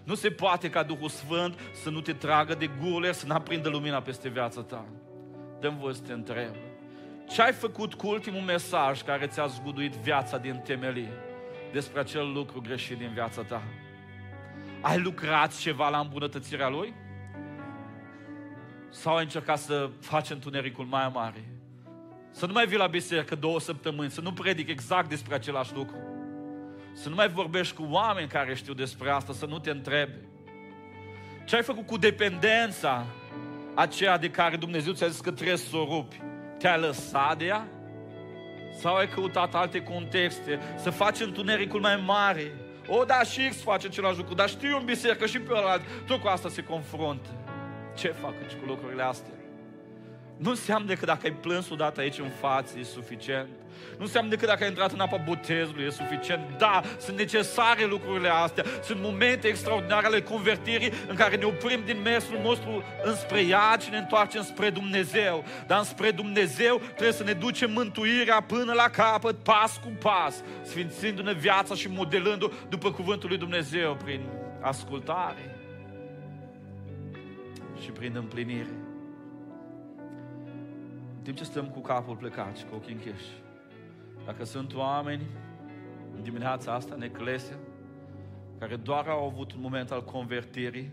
Nu 0.04 0.14
se 0.14 0.30
poate 0.30 0.70
ca 0.70 0.82
Duhul 0.82 1.08
Sfânt 1.08 1.58
să 1.82 1.90
nu 1.90 2.00
te 2.00 2.12
tragă 2.12 2.54
de 2.54 2.70
guler, 2.80 3.12
să 3.12 3.26
n-aprindă 3.26 3.68
lumina 3.68 4.02
peste 4.02 4.28
viața 4.28 4.62
ta. 4.62 4.86
Dăm 5.60 5.76
voie 5.76 5.94
să 5.94 6.02
te 6.02 6.12
întreb. 6.12 6.54
Ce 7.28 7.42
ai 7.42 7.52
făcut 7.52 7.94
cu 7.94 8.08
ultimul 8.08 8.40
mesaj 8.40 9.02
care 9.02 9.26
ți-a 9.26 9.46
zguduit 9.46 9.92
viața 9.92 10.38
din 10.38 10.56
temelie 10.56 11.12
despre 11.72 12.00
acel 12.00 12.32
lucru 12.32 12.60
greșit 12.60 12.98
din 12.98 13.10
viața 13.12 13.42
ta? 13.42 13.62
Ai 14.80 15.00
lucrat 15.00 15.56
ceva 15.58 15.88
la 15.88 15.98
îmbunătățirea 15.98 16.68
lui? 16.68 16.94
Sau 18.90 19.16
ai 19.16 19.22
încercat 19.22 19.58
să 19.58 19.90
faci 20.00 20.30
întunericul 20.30 20.84
mai 20.84 21.10
mare? 21.14 21.51
Să 22.32 22.46
nu 22.46 22.52
mai 22.52 22.66
vii 22.66 22.76
la 22.76 22.86
biserică 22.86 23.34
două 23.34 23.60
săptămâni, 23.60 24.10
să 24.10 24.20
nu 24.20 24.32
predic 24.32 24.68
exact 24.68 25.08
despre 25.08 25.34
același 25.34 25.74
lucru. 25.74 25.96
Să 26.94 27.08
nu 27.08 27.14
mai 27.14 27.28
vorbești 27.28 27.74
cu 27.74 27.86
oameni 27.90 28.28
care 28.28 28.54
știu 28.54 28.74
despre 28.74 29.10
asta, 29.10 29.32
să 29.32 29.46
nu 29.46 29.58
te 29.58 29.70
întrebi. 29.70 30.18
Ce 31.44 31.56
ai 31.56 31.62
făcut 31.62 31.86
cu 31.86 31.96
dependența 31.96 33.06
aceea 33.74 34.18
de 34.18 34.30
care 34.30 34.56
Dumnezeu 34.56 34.92
ți-a 34.92 35.08
zis 35.08 35.20
că 35.20 35.30
trebuie 35.30 35.56
să 35.56 35.76
o 35.76 35.84
rupi? 35.84 36.20
Te-ai 36.58 36.80
lăsat 36.80 37.38
de 37.38 37.44
ea? 37.44 37.68
Sau 38.80 38.94
ai 38.94 39.08
căutat 39.08 39.54
alte 39.54 39.82
contexte? 39.82 40.58
Să 40.76 40.90
faci 40.90 41.20
întunericul 41.20 41.80
mai 41.80 42.02
mare? 42.06 42.52
O, 42.86 43.04
da, 43.04 43.22
și 43.22 43.48
X 43.48 43.62
face 43.62 43.86
același 43.86 44.16
lucru, 44.16 44.34
dar 44.34 44.48
știu 44.48 44.76
în 44.76 44.84
biserică 44.84 45.26
și 45.26 45.38
pe 45.38 45.52
ălalt, 45.54 45.82
tot 46.06 46.20
cu 46.20 46.28
asta 46.28 46.48
se 46.48 46.62
confruntă. 46.62 47.28
Ce 47.96 48.08
fac 48.08 48.32
cu 48.60 48.66
lucrurile 48.66 49.02
astea? 49.02 49.41
Nu 50.42 50.50
înseamnă 50.50 50.94
că 50.94 51.04
dacă 51.04 51.20
ai 51.24 51.32
plâns 51.32 51.70
odată 51.70 52.00
aici 52.00 52.18
în 52.18 52.30
față 52.40 52.78
e 52.78 52.82
suficient. 52.82 53.48
Nu 53.96 54.04
înseamnă 54.04 54.34
că 54.34 54.46
dacă 54.46 54.62
ai 54.62 54.68
intrat 54.68 54.92
în 54.92 55.00
apa 55.00 55.16
botezului 55.16 55.84
e 55.84 55.90
suficient. 55.90 56.58
Da, 56.58 56.82
sunt 56.98 57.16
necesare 57.16 57.84
lucrurile 57.84 58.28
astea. 58.28 58.64
Sunt 58.84 59.00
momente 59.00 59.48
extraordinare 59.48 60.06
ale 60.06 60.22
convertirii 60.22 60.92
în 61.08 61.14
care 61.14 61.36
ne 61.36 61.44
oprim 61.44 61.82
din 61.84 62.00
mersul 62.02 62.38
nostru 62.42 62.82
înspre 63.02 63.40
ea 63.40 63.76
și 63.80 63.90
ne 63.90 63.96
întoarcem 63.96 64.42
spre 64.42 64.70
Dumnezeu. 64.70 65.44
Dar 65.66 65.78
înspre 65.78 66.10
Dumnezeu 66.10 66.78
trebuie 66.78 67.12
să 67.12 67.24
ne 67.24 67.32
ducem 67.32 67.72
mântuirea 67.72 68.40
până 68.40 68.72
la 68.72 68.88
capăt, 68.88 69.36
pas 69.42 69.76
cu 69.76 69.92
pas, 70.00 70.42
sfințindu-ne 70.62 71.32
viața 71.32 71.74
și 71.74 71.88
modelându 71.88 72.52
după 72.68 72.92
cuvântul 72.92 73.28
lui 73.28 73.38
Dumnezeu 73.38 73.94
prin 74.04 74.20
ascultare 74.60 75.56
și 77.82 77.90
prin 77.90 78.12
împlinire. 78.16 78.81
În 81.22 81.28
timp 81.28 81.40
ce 81.40 81.50
stăm 81.50 81.68
cu 81.68 81.80
capul 81.80 82.16
plecat 82.16 82.56
și 82.56 82.64
cu 82.64 82.74
ochii 82.74 82.92
închiși, 82.92 83.42
dacă 84.24 84.44
sunt 84.44 84.74
oameni 84.74 85.22
în 86.16 86.22
dimineața 86.22 86.72
asta, 86.72 86.94
în 86.94 87.02
eclesia, 87.02 87.56
care 88.58 88.76
doar 88.76 89.08
au 89.08 89.26
avut 89.26 89.52
un 89.52 89.60
moment 89.60 89.90
al 89.90 90.04
convertirii, 90.04 90.92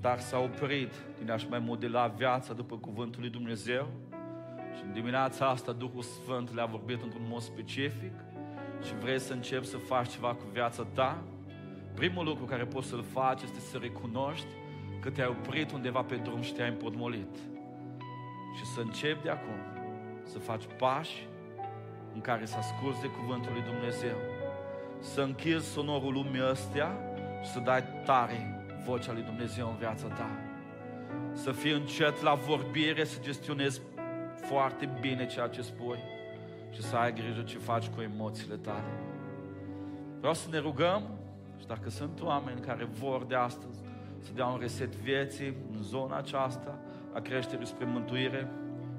dar 0.00 0.18
s-au 0.18 0.44
oprit 0.44 0.92
din 1.18 1.30
a-și 1.30 1.48
mai 1.48 1.58
modela 1.58 2.06
viața 2.06 2.52
după 2.52 2.76
cuvântul 2.76 3.20
lui 3.20 3.30
Dumnezeu 3.30 3.88
și 4.76 4.82
în 4.84 4.92
dimineața 4.92 5.48
asta 5.48 5.72
Duhul 5.72 6.02
Sfânt 6.02 6.54
le-a 6.54 6.66
vorbit 6.66 7.02
într-un 7.02 7.26
mod 7.28 7.40
specific 7.40 8.12
și 8.82 8.94
vrei 9.00 9.18
să 9.18 9.32
începi 9.32 9.66
să 9.66 9.76
faci 9.76 10.08
ceva 10.08 10.34
cu 10.34 10.44
viața 10.52 10.86
ta, 10.92 11.22
primul 11.94 12.24
lucru 12.24 12.44
care 12.44 12.64
poți 12.64 12.88
să-l 12.88 13.04
faci 13.12 13.42
este 13.42 13.60
să 13.60 13.78
recunoști 13.80 14.48
că 15.00 15.10
te-ai 15.10 15.28
oprit 15.28 15.72
undeva 15.72 16.02
pe 16.02 16.16
drum 16.16 16.40
și 16.40 16.52
te-ai 16.52 16.68
împotmolit 16.68 17.55
și 18.56 18.64
să 18.64 18.80
începi 18.80 19.22
de 19.22 19.30
acum 19.30 19.60
să 20.22 20.38
faci 20.38 20.64
pași 20.78 21.28
în 22.14 22.20
care 22.20 22.44
să 22.44 22.56
asculți 22.56 23.00
de 23.00 23.06
Cuvântul 23.06 23.52
lui 23.52 23.62
Dumnezeu. 23.62 24.16
Să 25.00 25.20
închizi 25.20 25.72
sonorul 25.72 26.12
lumii 26.12 26.50
ăstea 26.50 26.98
și 27.42 27.50
să 27.50 27.58
dai 27.58 27.84
tare 28.04 28.66
vocea 28.86 29.12
lui 29.12 29.22
Dumnezeu 29.22 29.68
în 29.68 29.76
viața 29.76 30.06
ta. 30.06 30.30
Să 31.32 31.52
fii 31.52 31.72
încet 31.72 32.22
la 32.22 32.34
vorbire, 32.34 33.04
să 33.04 33.20
gestionezi 33.20 33.80
foarte 34.48 34.90
bine 35.00 35.26
ceea 35.26 35.46
ce 35.46 35.62
spui 35.62 35.98
și 36.70 36.82
să 36.82 36.96
ai 36.96 37.14
grijă 37.14 37.42
ce 37.42 37.58
faci 37.58 37.86
cu 37.86 38.00
emoțiile 38.00 38.56
tale. 38.56 38.92
Vreau 40.18 40.34
să 40.34 40.48
ne 40.50 40.58
rugăm 40.58 41.02
și 41.60 41.66
dacă 41.66 41.90
sunt 41.90 42.22
oameni 42.22 42.60
care 42.60 42.84
vor 42.84 43.24
de 43.24 43.34
astăzi 43.34 43.80
să 44.18 44.30
dea 44.34 44.46
un 44.46 44.58
reset 44.60 44.94
vieții 44.94 45.54
în 45.72 45.82
zona 45.82 46.16
aceasta, 46.16 46.78
a 47.16 47.20
creșterii 47.20 47.66
spre 47.66 47.84
mântuire. 47.84 48.40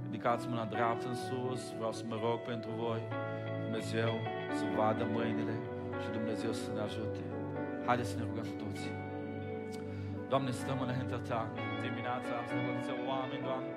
Ridicați 0.04 0.48
mâna 0.48 0.66
dreaptă 0.66 1.08
în 1.08 1.18
sus, 1.28 1.62
vreau 1.78 1.94
să 2.00 2.04
mă 2.08 2.18
rog 2.26 2.38
pentru 2.52 2.70
voi. 2.84 3.02
Dumnezeu 3.64 4.12
să 4.58 4.64
vadă 4.78 5.04
mâinile 5.16 5.56
și 6.02 6.10
Dumnezeu 6.18 6.52
să 6.52 6.70
ne 6.76 6.82
ajute. 6.88 7.22
Haideți 7.86 8.10
să 8.12 8.18
ne 8.18 8.24
rugăm 8.30 8.48
toți. 8.64 8.86
Doamne, 10.32 10.52
stăm 10.62 10.80
înaintea 10.86 11.22
Ta 11.30 11.42
dimineața 11.86 12.32
asta, 12.42 12.56
vă 12.66 13.04
oameni, 13.14 13.44
Doamne, 13.48 13.72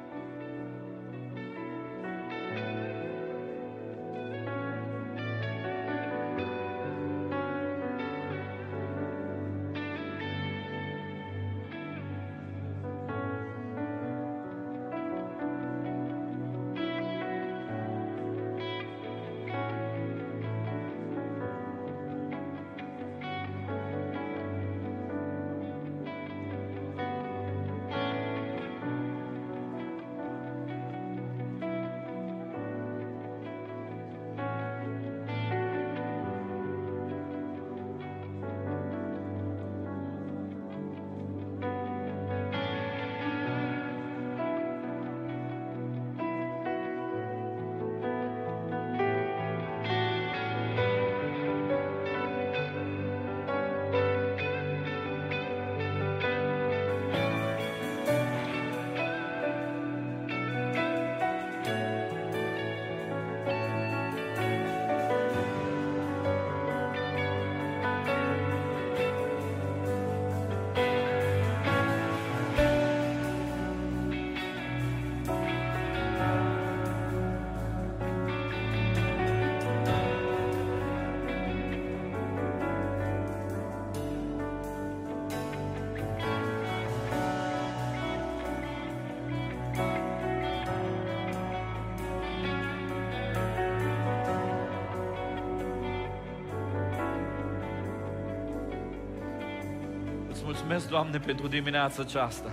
mulțumesc, 100.70 100.96
Doamne, 100.98 101.18
pentru 101.26 101.46
dimineața 101.46 102.02
aceasta. 102.06 102.50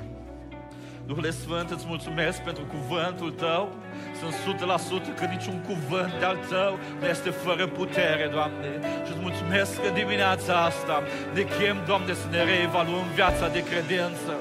Duhule 1.08 1.32
Sfânt, 1.32 1.70
îți 1.72 1.86
mulțumesc 1.88 2.38
pentru 2.42 2.64
cuvântul 2.76 3.32
Tău. 3.32 3.64
Sunt 4.20 4.34
100% 5.14 5.18
că 5.20 5.26
niciun 5.26 5.58
cuvânt 5.70 6.14
de-al 6.20 6.38
Tău 6.50 6.80
nu 7.00 7.06
este 7.08 7.30
fără 7.30 7.68
putere, 7.68 8.30
Doamne. 8.38 8.70
Și 9.06 9.12
îți 9.12 9.22
mulțumesc 9.28 9.82
că 9.82 9.90
dimineața 10.02 10.54
asta 10.70 11.04
ne 11.34 11.42
chem, 11.42 11.78
Doamne, 11.90 12.14
să 12.14 12.28
ne 12.32 12.44
reevaluăm 12.44 13.08
viața 13.16 13.48
de 13.56 13.62
credință. 13.70 14.32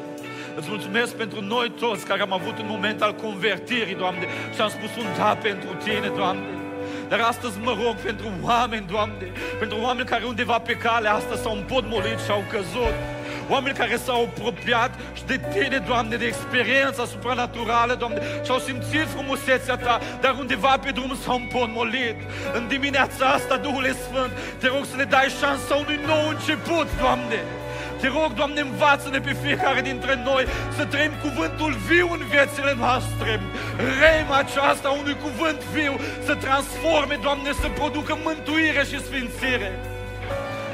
Îți 0.59 0.68
mulțumesc 0.68 1.12
pentru 1.22 1.41
noi 1.41 1.68
toți 1.70 2.07
care 2.07 2.20
am 2.20 2.33
avut 2.33 2.59
un 2.59 2.68
moment 2.74 3.03
al 3.03 3.14
convertirii, 3.14 4.01
Doamne, 4.03 4.27
și 4.55 4.61
am 4.61 4.68
spus 4.68 4.93
un 5.03 5.09
da 5.16 5.39
pentru 5.49 5.70
Tine, 5.85 6.11
Doamne. 6.20 6.53
Dar 7.09 7.20
astăzi 7.20 7.57
mă 7.59 7.72
rog 7.83 7.95
pentru 8.09 8.29
oameni, 8.43 8.87
Doamne, 8.95 9.27
pentru 9.59 9.77
oameni 9.81 10.09
care 10.09 10.24
undeva 10.24 10.59
pe 10.59 10.74
calea 10.87 11.14
asta 11.14 11.35
s-au 11.37 11.55
împotmolit 11.57 12.18
și 12.24 12.31
au 12.31 12.45
căzut. 12.51 12.97
Oameni 13.49 13.76
care 13.76 13.97
s-au 13.97 14.22
apropiat 14.22 14.90
și 15.14 15.24
de 15.24 15.40
Tine, 15.53 15.78
Doamne, 15.86 16.16
de 16.16 16.24
experiența 16.24 17.05
supranaturală, 17.05 17.94
Doamne, 17.94 18.20
și 18.44 18.51
au 18.51 18.59
simțit 18.59 19.07
frumusețea 19.14 19.76
Ta, 19.76 20.01
dar 20.20 20.36
undeva 20.38 20.78
pe 20.84 20.90
drum 20.90 21.16
s-au 21.24 21.36
împotmolit. 21.36 22.16
În 22.55 22.68
dimineața 22.68 23.26
asta, 23.26 23.57
Duhul 23.57 23.84
Sfânt, 24.07 24.32
te 24.59 24.66
rog 24.66 24.84
să 24.90 24.97
le 24.97 25.05
dai 25.05 25.28
șansa 25.40 25.74
unui 25.74 26.01
nou 26.07 26.28
început, 26.28 26.88
Doamne. 27.01 27.40
Te 28.01 28.07
rog, 28.07 28.32
Doamne, 28.34 28.61
învață-ne 28.61 29.20
pe 29.20 29.36
fiecare 29.42 29.80
dintre 29.80 30.22
noi 30.24 30.44
să 30.76 30.84
trăim 30.84 31.12
cuvântul 31.22 31.72
viu 31.88 32.09
în 32.12 32.22
viețile 32.30 32.74
noastre. 32.78 33.40
Rema 34.01 34.36
aceasta 34.36 34.88
unui 34.88 35.16
cuvânt 35.22 35.61
viu 35.76 36.01
să 36.24 36.34
transforme, 36.34 37.18
Doamne, 37.22 37.53
să 37.53 37.68
producă 37.68 38.18
mântuire 38.24 38.84
și 38.84 39.05
sfințire. 39.05 39.95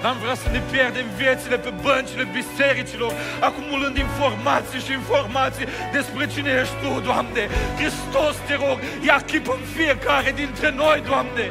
N-am 0.02 0.18
vrea 0.22 0.36
să 0.42 0.48
ne 0.50 0.62
pierdem 0.70 1.06
viețile 1.20 1.58
pe 1.64 1.72
băncile 1.86 2.24
bisericilor, 2.38 3.12
acumulând 3.48 3.96
informații 3.96 4.80
și 4.86 4.92
informații 5.00 5.66
despre 5.96 6.24
cine 6.32 6.50
ești 6.60 6.76
Tu, 6.82 6.92
Doamne. 7.08 7.42
Hristos, 7.78 8.34
te 8.46 8.54
rog, 8.64 8.78
ia 9.08 9.18
chip 9.30 9.46
în 9.56 9.62
fiecare 9.76 10.30
dintre 10.42 10.68
noi, 10.82 10.98
Doamne. 11.10 11.46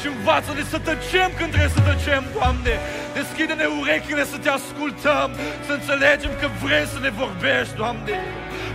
Și 0.00 0.06
învață-ne 0.14 0.62
să 0.72 0.78
tăcem 0.88 1.30
când 1.38 1.50
trebuie 1.52 1.76
să 1.76 1.82
tăcem, 1.90 2.22
Doamne. 2.38 2.74
Deschide-ne 3.18 3.66
urechile 3.80 4.24
să 4.32 4.36
Te 4.42 4.50
ascultăm, 4.58 5.28
să 5.66 5.72
înțelegem 5.72 6.32
că 6.40 6.46
vrei 6.62 6.86
să 6.94 6.98
ne 7.02 7.10
vorbești, 7.22 7.78
Doamne 7.82 8.16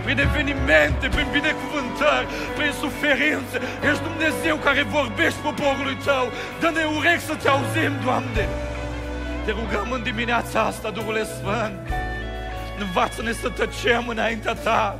prin 0.04 0.18
evenimente, 0.28 1.06
prin 1.14 1.28
binecuvântări, 1.38 2.26
prin 2.56 2.72
suferințe. 2.82 3.56
Ești 3.88 4.02
Dumnezeu 4.08 4.56
care 4.56 4.82
vorbești 4.98 5.38
poporului 5.48 5.96
Tău. 6.04 6.26
Dă-ne 6.60 6.84
urechi 6.96 7.28
să 7.28 7.34
Te 7.42 7.48
auzim, 7.48 7.94
Doamne. 8.04 8.44
Te 9.44 9.50
rugăm 9.50 9.90
în 9.90 10.02
dimineața 10.02 10.60
asta, 10.60 10.90
Duhule 10.90 11.24
Sfânt, 11.24 11.88
învață-ne 12.78 13.32
să 13.32 13.48
tăcem 13.48 14.08
înaintea 14.08 14.54
Ta 14.54 14.98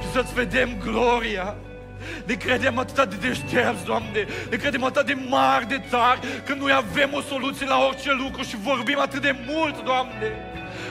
și 0.00 0.10
să-ți 0.12 0.34
vedem 0.34 0.68
gloria. 0.84 1.54
Ne 2.24 2.34
credem 2.34 2.78
atât 2.78 3.08
de 3.08 3.26
deștepți, 3.26 3.84
Doamne, 3.84 4.26
ne 4.50 4.56
credem 4.56 4.84
atât 4.84 5.06
de 5.06 5.16
mari, 5.28 5.68
de 5.68 5.82
tari, 5.90 6.20
că 6.46 6.54
noi 6.54 6.72
avem 6.72 7.10
o 7.12 7.20
soluție 7.20 7.66
la 7.66 7.78
orice 7.86 8.12
lucru 8.12 8.42
și 8.42 8.56
vorbim 8.56 8.98
atât 8.98 9.22
de 9.22 9.36
mult, 9.46 9.84
Doamne. 9.84 10.32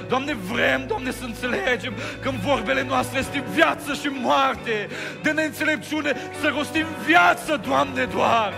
Doamne, 0.07 0.33
vrem, 0.33 0.83
Doamne, 0.87 1.11
să 1.11 1.23
înțelegem 1.23 1.93
că 2.21 2.29
în 2.29 2.39
vorbele 2.39 2.83
noastre 2.83 3.19
este 3.19 3.43
viață 3.53 3.93
și 3.93 4.07
moarte. 4.07 4.87
De 5.21 5.31
neînțelepciune 5.31 6.13
să 6.41 6.51
rostim 6.55 6.85
viață, 7.05 7.61
Doamne, 7.67 8.03
doar. 8.03 8.53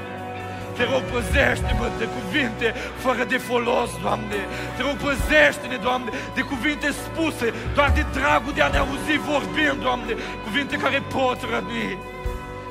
Te 0.81 0.87
rog, 0.87 1.03
păzește-mă 1.15 1.87
de 1.97 2.07
cuvinte 2.17 2.67
fără 3.03 3.23
de 3.23 3.37
folos, 3.37 3.91
Doamne. 4.01 4.39
Te 4.75 4.81
rog, 4.81 4.95
păzește-ne, 5.07 5.77
Doamne, 5.87 6.09
de 6.37 6.41
cuvinte 6.41 6.87
spuse 6.91 7.47
doar 7.75 7.91
de 7.97 8.05
dragul 8.17 8.53
de 8.53 8.61
a 8.61 8.69
ne 8.73 8.77
auzi 8.77 9.17
vorbind, 9.29 9.79
Doamne. 9.87 10.13
Cuvinte 10.45 10.75
care 10.83 10.99
pot 11.15 11.39
răni. 11.51 11.97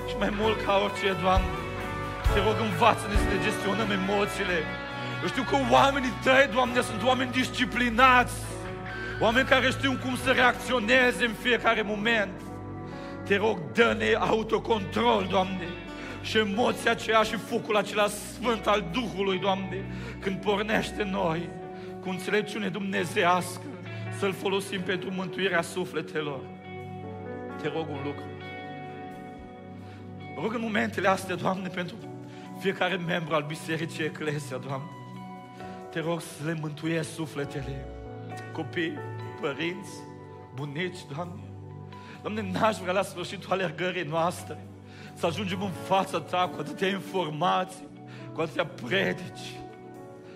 Și 0.09 0.15
mai 0.23 0.33
mult 0.41 0.59
ca 0.65 0.75
orice, 0.85 1.17
Doamne, 1.25 1.51
te 2.33 2.39
rog, 2.47 2.57
învață-ne 2.69 3.17
să 3.23 3.27
ne 3.33 3.39
gestionăm 3.47 3.91
emoțiile. 4.01 4.59
Eu 5.23 5.29
știu 5.33 5.45
că 5.51 5.57
oamenii 5.79 6.15
tăi, 6.25 6.49
Doamne, 6.57 6.81
sunt 6.91 7.03
oameni 7.11 7.37
disciplinați. 7.41 8.37
Oameni 9.25 9.51
care 9.53 9.69
știu 9.79 9.93
cum 10.05 10.15
să 10.25 10.31
reacționeze 10.31 11.23
în 11.31 11.37
fiecare 11.45 11.83
moment. 11.93 12.37
Te 13.27 13.37
rog, 13.37 13.57
dă-ne 13.73 14.11
autocontrol, 14.31 15.27
Doamne 15.35 15.69
și 16.23 16.39
emoția 16.39 16.91
aceea 16.91 17.23
și 17.23 17.37
focul 17.37 17.77
acela 17.77 18.07
sfânt 18.07 18.67
al 18.67 18.85
Duhului, 18.93 19.39
Doamne, 19.39 19.85
când 20.21 20.41
pornește 20.41 21.03
noi 21.03 21.49
cu 22.01 22.09
înțelepciune 22.09 22.69
dumnezească, 22.69 23.63
să-L 24.19 24.33
folosim 24.33 24.81
pentru 24.81 25.11
mântuirea 25.11 25.63
sufletelor. 25.63 26.41
Te 27.63 27.69
rog 27.69 27.89
un 27.89 28.01
lucru. 28.05 28.25
Rog 30.43 30.55
în 30.55 30.61
momentele 30.61 31.09
astea, 31.09 31.35
Doamne, 31.35 31.69
pentru 31.69 31.97
fiecare 32.59 32.97
membru 32.97 33.35
al 33.35 33.45
Bisericii 33.47 34.05
Eclesia, 34.05 34.57
Doamne. 34.57 34.89
Te 35.91 36.01
rog 36.01 36.21
să 36.21 36.45
le 36.45 36.59
mântuiesc 36.61 37.15
sufletele, 37.15 37.87
copii, 38.53 38.99
părinți, 39.41 39.91
bunici, 40.55 40.99
Doamne. 41.15 41.43
Doamne, 42.23 42.51
n-aș 42.53 42.77
vrea 42.77 42.93
la 42.93 43.03
sfârșitul 43.03 43.53
alergării 43.53 44.03
noastre 44.03 44.70
să 45.21 45.27
ajungem 45.27 45.63
în 45.63 45.71
fața 45.71 46.21
Ta 46.21 46.51
cu 46.55 46.61
atâtea 46.61 46.89
informații, 46.89 47.89
cu 48.35 48.41
atâtea 48.41 48.67
predici 48.67 49.61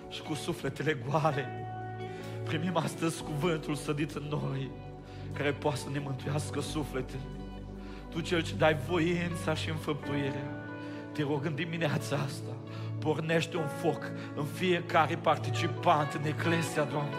și 0.09 0.23
cu 0.23 0.35
sufletele 0.35 0.99
goale. 1.09 1.49
Primim 2.45 2.77
astăzi 2.77 3.23
cuvântul 3.23 3.75
sădit 3.75 4.11
în 4.11 4.23
noi, 4.31 4.71
care 5.33 5.51
poate 5.53 5.77
să 5.77 5.87
ne 5.93 5.99
mântuiască 5.99 6.61
sufletele. 6.61 7.23
Tu 8.11 8.21
cel 8.21 8.43
ce 8.43 8.55
dai 8.55 8.77
voința 8.89 9.55
și 9.55 9.71
înfăptuirea, 9.71 10.67
te 11.13 11.23
rog 11.23 11.45
în 11.45 11.55
dimineața 11.55 12.17
asta, 12.17 12.57
pornește 12.99 13.57
un 13.57 13.69
foc 13.81 14.11
în 14.37 14.45
fiecare 14.45 15.17
participant 15.17 16.13
în 16.13 16.27
Eclesia, 16.27 16.85
Doamne, 16.85 17.15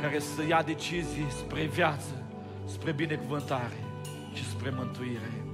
care 0.00 0.18
să 0.18 0.46
ia 0.48 0.62
decizii 0.62 1.26
spre 1.30 1.64
viață, 1.64 2.24
spre 2.66 2.92
binecuvântare 2.92 3.84
și 4.32 4.48
spre 4.48 4.72
mântuire. 4.76 5.46